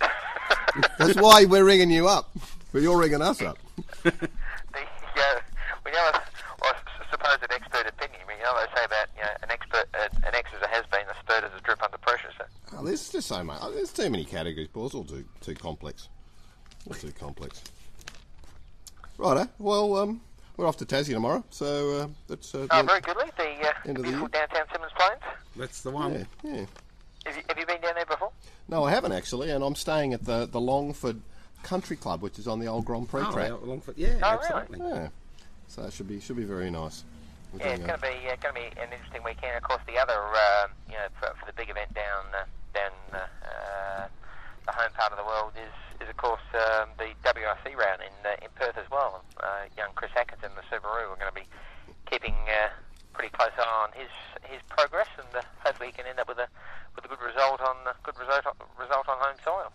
That's 0.98 1.16
why 1.16 1.44
we're 1.44 1.64
ringing 1.64 1.90
you 1.90 2.08
up. 2.08 2.30
But 2.72 2.82
you're 2.82 2.98
ringing 2.98 3.22
us 3.22 3.40
up. 3.42 3.58
the 4.02 4.10
uh, 4.10 5.40
we 5.84 5.92
know 5.92 6.10
a 6.12 6.22
well, 6.60 6.74
supposed 7.10 7.44
expert 7.50 7.86
opinion. 7.86 8.20
We 8.26 8.34
know 8.42 8.52
they 8.58 8.66
say 8.78 8.84
about 8.84 9.08
you 9.16 9.22
know 9.22 9.30
an 9.42 9.50
expert 9.50 9.86
uh, 9.94 10.08
an 10.26 10.34
X 10.34 10.50
is 10.56 10.62
a 10.62 10.68
has 10.68 10.84
been, 10.90 11.06
a 11.08 11.14
spurt 11.20 11.44
is 11.44 11.50
a 11.56 11.60
drip 11.62 11.82
under 11.82 11.98
pressure. 11.98 12.30
So 12.38 12.44
Oh, 12.73 12.73
there's 12.84 13.10
just 13.10 13.28
so 13.28 13.42
much. 13.44 13.60
There's 13.74 13.92
too 13.92 14.10
many 14.10 14.24
categories, 14.24 14.68
Paul. 14.72 14.86
It's 14.86 14.94
all 14.94 15.04
too 15.04 15.24
too 15.40 15.54
complex. 15.54 16.08
All 16.88 16.94
too 16.94 17.12
complex. 17.12 17.62
Righto. 19.18 19.48
Well, 19.58 19.96
um, 19.96 20.20
we're 20.56 20.66
off 20.66 20.76
to 20.78 20.84
Tassie 20.84 21.12
tomorrow, 21.12 21.44
so 21.50 21.98
uh, 22.00 22.08
that's 22.28 22.54
uh, 22.54 22.66
oh, 22.70 22.82
very 22.82 23.00
goodly. 23.00 23.24
The 23.36 23.42
uh, 23.68 23.72
End 23.86 23.96
of 23.98 24.02
the 24.04 24.10
beautiful 24.10 24.28
year. 24.32 24.46
downtown 24.48 24.66
Symmons 24.68 24.94
Plains. 24.96 25.22
That's 25.56 25.80
the 25.82 25.90
one. 25.90 26.12
yeah, 26.12 26.24
yeah. 26.42 26.64
Have 27.26 27.36
you, 27.36 27.42
have 27.48 27.58
you 27.58 27.66
been 27.66 27.80
down 27.80 27.94
there 27.94 28.04
before? 28.06 28.30
No, 28.68 28.84
I 28.84 28.90
haven't 28.90 29.12
actually, 29.12 29.50
and 29.50 29.64
I'm 29.64 29.74
staying 29.76 30.12
at 30.14 30.24
the 30.24 30.46
the 30.46 30.60
Longford 30.60 31.20
Country 31.62 31.96
Club, 31.96 32.22
which 32.22 32.38
is 32.38 32.46
on 32.48 32.58
the 32.60 32.66
old 32.66 32.84
Grand 32.84 33.08
Prix 33.08 33.22
Oh, 33.24 33.32
track. 33.32 33.48
yeah, 33.48 33.56
Longford. 33.62 33.94
Yeah, 33.96 34.18
Oh, 34.22 34.26
absolutely. 34.42 34.78
Yeah. 34.88 35.08
So 35.68 35.82
it 35.84 35.92
should 35.92 36.08
be 36.08 36.20
should 36.20 36.36
be 36.36 36.44
very 36.44 36.70
nice. 36.70 37.04
We're 37.52 37.60
Yeah, 37.60 37.72
it's 37.74 37.86
going 37.86 37.98
to 37.98 38.02
be 38.02 38.08
uh, 38.28 38.36
going 38.42 38.54
to 38.54 38.60
be 38.60 38.80
an 38.80 38.92
interesting 38.92 39.22
weekend. 39.24 39.56
Of 39.56 39.62
course, 39.62 39.80
the 39.86 39.96
other 39.98 40.12
uh, 40.12 40.66
you 40.88 40.94
know 40.94 41.06
for, 41.20 41.34
for 41.38 41.46
the 41.46 41.52
big 41.54 41.70
event 41.70 41.94
down 41.94 42.24
uh, 42.38 42.44
down 42.74 42.92
uh, 43.12 43.16
uh, 43.16 44.06
the 44.66 44.72
home 44.72 44.92
part 44.94 45.12
of 45.12 45.18
the 45.18 45.24
world 45.24 45.52
is 45.56 45.72
is 46.02 46.08
of 46.08 46.16
course 46.16 46.42
um, 46.54 46.90
the 46.98 47.14
WRC 47.22 47.76
round 47.76 48.02
in 48.02 48.14
uh, 48.26 48.34
in 48.42 48.50
Perth 48.54 48.76
as 48.76 48.90
well. 48.90 49.24
Uh, 49.40 49.70
young 49.76 49.90
Chris 49.94 50.10
Atkinson, 50.16 50.50
the 50.56 50.62
Subaru, 50.68 51.08
we're 51.08 51.16
going 51.16 51.32
to 51.32 51.40
be 51.40 51.48
keeping 52.10 52.34
uh, 52.48 52.68
pretty 53.12 53.30
close 53.30 53.54
eye 53.58 53.86
on 53.86 53.92
his 53.98 54.10
his 54.50 54.60
progress, 54.68 55.08
and 55.16 55.28
uh, 55.34 55.42
hopefully 55.64 55.88
he 55.88 55.92
can 55.92 56.06
end 56.06 56.18
up 56.18 56.28
with 56.28 56.38
a 56.38 56.48
with 56.96 57.04
a 57.04 57.08
good 57.08 57.22
result 57.22 57.60
on 57.60 57.76
uh, 57.86 57.92
good 58.02 58.18
result 58.18 58.46
on, 58.46 58.54
result 58.78 59.08
on 59.08 59.16
home 59.18 59.36
soil. 59.44 59.72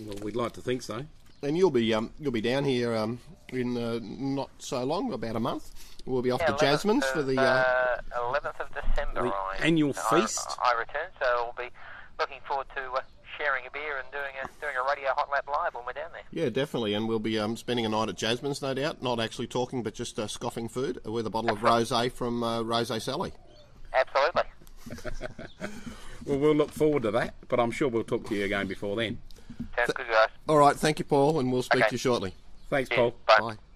Well, 0.00 0.18
we'd 0.22 0.36
like 0.36 0.52
to 0.52 0.60
think 0.60 0.82
so. 0.82 1.04
And 1.42 1.58
you'll 1.58 1.70
be 1.70 1.92
um, 1.92 2.10
you'll 2.20 2.32
be 2.32 2.40
down 2.40 2.64
here 2.64 2.94
um, 2.94 3.18
in 3.48 3.76
uh, 3.76 3.98
not 4.02 4.50
so 4.58 4.84
long, 4.84 5.12
about 5.12 5.36
a 5.36 5.40
month. 5.40 5.70
We'll 6.04 6.22
be 6.22 6.30
off 6.30 6.44
to 6.46 6.52
11th 6.52 6.60
Jasmine's 6.60 7.06
for 7.06 7.22
the. 7.22 7.38
Uh, 7.38 7.42
uh, 7.42 8.32
11th 8.32 8.60
of 8.60 8.68
December. 8.74 9.22
The 9.22 9.64
annual 9.64 9.94
I- 9.96 10.20
feast? 10.20 10.58
I, 10.62 10.72
return, 10.78 11.08
so 11.20 11.26
I'll 11.26 11.54
be 11.56 11.70
looking 12.22 12.40
forward 12.46 12.66
to 12.76 12.82
uh, 12.92 13.00
sharing 13.36 13.66
a 13.66 13.70
beer 13.72 13.98
and 13.98 14.08
doing 14.12 14.32
a 14.42 14.46
doing 14.60 14.74
a 14.76 14.88
radio 14.88 15.10
hot 15.16 15.28
lap 15.30 15.44
live 15.48 15.74
when 15.74 15.84
we're 15.84 15.92
down 15.92 16.10
there. 16.12 16.22
yeah, 16.30 16.48
definitely, 16.48 16.94
and 16.94 17.08
we'll 17.08 17.18
be 17.18 17.36
um, 17.38 17.56
spending 17.56 17.84
a 17.84 17.88
night 17.88 18.08
at 18.08 18.16
Jasmine's, 18.16 18.62
no 18.62 18.72
doubt. 18.74 19.02
Not 19.02 19.18
actually 19.18 19.48
talking, 19.48 19.82
but 19.82 19.92
just 19.94 20.18
uh, 20.20 20.28
scoffing 20.28 20.68
food 20.68 21.00
with 21.04 21.26
a 21.26 21.30
bottle 21.30 21.50
of 21.50 21.58
rosé 21.70 22.12
from 22.12 22.42
uh, 22.44 22.60
Rosé 22.62 23.02
Sally. 23.02 23.32
Absolutely. 23.92 24.42
Well, 26.24 26.38
we'll 26.38 26.54
look 26.54 26.70
forward 26.70 27.02
to 27.02 27.10
that, 27.10 27.34
but 27.48 27.58
I'm 27.58 27.72
sure 27.72 27.88
we'll 27.88 28.04
talk 28.04 28.28
to 28.28 28.34
you 28.36 28.44
again 28.44 28.68
before 28.68 28.94
then. 28.94 29.18
Sounds 29.76 29.92
good, 29.92 30.06
guys. 30.08 30.28
All 30.48 30.56
right, 30.56 30.76
thank 30.76 31.00
you, 31.00 31.04
Paul, 31.04 31.40
and 31.40 31.50
we'll 31.52 31.64
speak 31.64 31.80
Okay. 31.80 31.88
to 31.88 31.94
you 31.94 31.98
shortly. 31.98 32.32
Thanks, 32.70 32.88
Cheers. 32.90 32.98
Paul. 32.98 33.14
Bye. 33.26 33.54
Bye. 33.56 33.71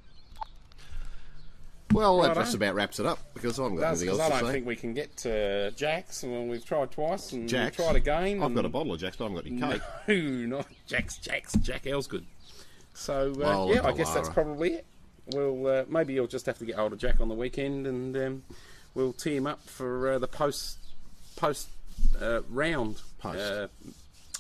Well, 1.96 2.20
that 2.22 2.34
just 2.34 2.54
about 2.54 2.74
wraps 2.74 3.00
it 3.00 3.06
up 3.06 3.18
because 3.34 3.58
I 3.58 3.62
haven't 3.64 3.78
got 3.78 3.88
That's 3.88 4.00
anything 4.02 4.16
because 4.18 4.30
else 4.30 4.32
I 4.32 4.36
to 4.36 4.40
don't 4.42 4.48
say. 4.50 4.52
think 4.54 4.66
we 4.66 4.76
can 4.76 4.94
get 4.94 5.16
to 5.18 5.70
Jack's. 5.72 6.22
Well, 6.22 6.44
we've 6.44 6.64
tried 6.64 6.90
twice 6.90 7.32
and 7.32 7.48
Jack's. 7.48 7.78
we've 7.78 7.86
tried 7.86 7.96
again. 7.96 8.42
I've 8.42 8.54
got 8.54 8.64
a 8.64 8.68
bottle 8.68 8.92
of 8.92 9.00
Jack's, 9.00 9.16
but 9.16 9.24
I 9.24 9.28
haven't 9.30 9.58
got 9.60 9.68
any 9.70 9.78
cake. 9.78 9.82
No, 10.48 10.56
not 10.58 10.66
Jack's. 10.86 11.16
Jack's. 11.18 11.54
Jack 11.54 11.84
Elsegood. 11.84 12.24
So 12.94 13.32
uh, 13.32 13.38
Well, 13.38 13.74
yeah, 13.74 13.86
I 13.86 13.92
guess 13.92 14.12
that's 14.12 14.28
probably 14.28 14.74
it. 14.74 14.86
We'll 15.32 15.66
uh, 15.66 15.84
maybe 15.88 16.14
you'll 16.14 16.26
just 16.28 16.46
have 16.46 16.58
to 16.58 16.64
get 16.64 16.76
hold 16.76 16.92
of 16.92 16.98
Jack 16.98 17.20
on 17.20 17.28
the 17.28 17.34
weekend, 17.34 17.86
and 17.86 18.16
um, 18.16 18.42
we'll 18.94 19.12
team 19.12 19.46
up 19.46 19.60
for 19.68 20.12
uh, 20.12 20.18
the 20.18 20.28
post 20.28 20.78
post 21.36 21.68
uh, 22.20 22.42
round. 22.50 23.00
Post. 23.18 23.38
Uh, 23.38 23.68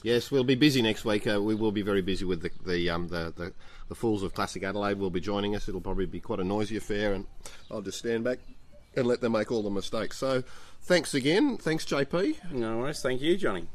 Yes, 0.02 0.30
we'll 0.30 0.44
be 0.44 0.54
busy 0.54 0.82
next 0.82 1.04
week. 1.04 1.26
Uh, 1.26 1.40
we 1.42 1.54
will 1.56 1.72
be 1.72 1.82
very 1.82 2.02
busy 2.02 2.24
with 2.24 2.42
the 2.42 2.50
the, 2.64 2.90
um, 2.90 3.08
the 3.08 3.32
the 3.34 3.52
the 3.88 3.94
Fools 3.94 4.22
of 4.22 4.34
Classic 4.34 4.62
Adelaide. 4.62 4.98
Will 4.98 5.10
be 5.10 5.20
joining 5.20 5.54
us. 5.56 5.68
It'll 5.68 5.80
probably 5.80 6.06
be 6.06 6.20
quite 6.20 6.40
a 6.40 6.44
noisy 6.44 6.76
affair, 6.76 7.12
and 7.14 7.26
I'll 7.70 7.82
just 7.82 7.98
stand 7.98 8.24
back 8.24 8.38
and 8.96 9.06
let 9.06 9.20
them 9.20 9.32
make 9.32 9.50
all 9.52 9.62
the 9.62 9.70
mistakes. 9.70 10.16
So, 10.18 10.42
thanks 10.82 11.14
again. 11.14 11.56
Thanks, 11.58 11.84
JP, 11.84 12.52
no 12.52 12.78
worries. 12.78 13.02
Thank 13.02 13.20
you, 13.20 13.36
Johnny. 13.36 13.66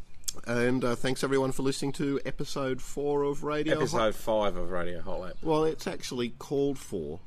and 0.47 0.84
uh, 0.86 0.95
thanks 0.95 1.24
everyone 1.24 1.51
for 1.51 1.62
listening 1.64 1.91
to 1.93 2.20
episode 2.26 2.82
four 2.82 3.24
of 3.24 3.43
Radio. 3.43 3.74
Hot- 3.76 3.82
Episode 3.82 4.16
five 4.16 4.55
of 4.57 4.72
Radio 4.72 5.01
Hot 5.01 5.20
Lap. 5.20 5.34
Well, 5.41 5.66
it's 5.66 5.88
actually 5.88 6.30
called 6.30 6.78
four 6.80 7.20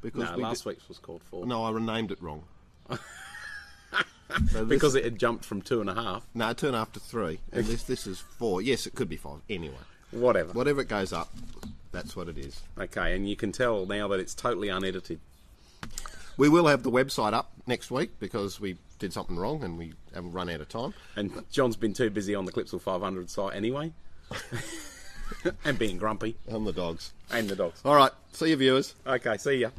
because 0.00 0.30
No, 0.30 0.36
we 0.36 0.42
last 0.44 0.62
did- 0.64 0.70
week's 0.70 0.88
was 0.88 0.98
called 0.98 1.22
four. 1.24 1.44
No, 1.46 1.64
I 1.64 1.70
renamed 1.70 2.10
it 2.12 2.22
wrong. 2.22 2.44
So 4.50 4.64
this- 4.64 4.68
because 4.68 4.94
it 4.94 5.04
had 5.04 5.18
jumped 5.18 5.44
from 5.44 5.60
two 5.60 5.82
and 5.82 5.90
a 5.90 5.94
half. 5.94 6.26
no, 6.32 6.54
turn 6.54 6.74
after 6.74 6.98
three, 6.98 7.40
and 7.52 7.66
this 7.66 7.82
this 7.82 8.06
is 8.06 8.18
four. 8.38 8.62
Yes, 8.62 8.86
it 8.86 8.94
could 8.94 9.08
be 9.10 9.16
five. 9.18 9.40
Anyway, 9.50 9.74
Whatever. 10.12 10.52
whatever 10.52 10.80
it 10.80 10.88
goes 10.88 11.12
up, 11.12 11.32
that's 11.90 12.14
what 12.14 12.28
it 12.28 12.38
is. 12.38 12.60
Okay, 12.78 13.14
and 13.14 13.28
you 13.28 13.36
can 13.36 13.52
tell 13.52 13.86
now 13.86 14.08
that 14.08 14.20
it's 14.20 14.34
totally 14.34 14.68
unedited. 14.68 15.20
We 16.36 16.48
will 16.48 16.66
have 16.66 16.82
the 16.82 16.90
website 16.90 17.34
up 17.34 17.52
next 17.66 17.90
week 17.90 18.18
because 18.18 18.60
we 18.60 18.78
did 18.98 19.12
something 19.12 19.36
wrong 19.36 19.62
and 19.64 19.76
we 19.76 19.92
haven't 20.14 20.32
run 20.32 20.48
out 20.48 20.60
of 20.60 20.68
time. 20.68 20.94
And 21.16 21.44
John's 21.50 21.76
been 21.76 21.92
too 21.92 22.08
busy 22.08 22.34
on 22.34 22.44
the 22.44 22.52
Clipsal 22.52 22.80
500 22.80 23.28
site 23.28 23.54
anyway. 23.54 23.92
and 25.64 25.78
being 25.78 25.98
grumpy. 25.98 26.36
And 26.48 26.66
the 26.66 26.72
dogs. 26.72 27.12
And 27.30 27.48
the 27.48 27.56
dogs. 27.56 27.80
All 27.84 27.94
right, 27.94 28.12
see 28.32 28.50
you, 28.50 28.56
viewers. 28.56 28.94
Okay, 29.06 29.36
see 29.36 29.54
ya. 29.56 29.70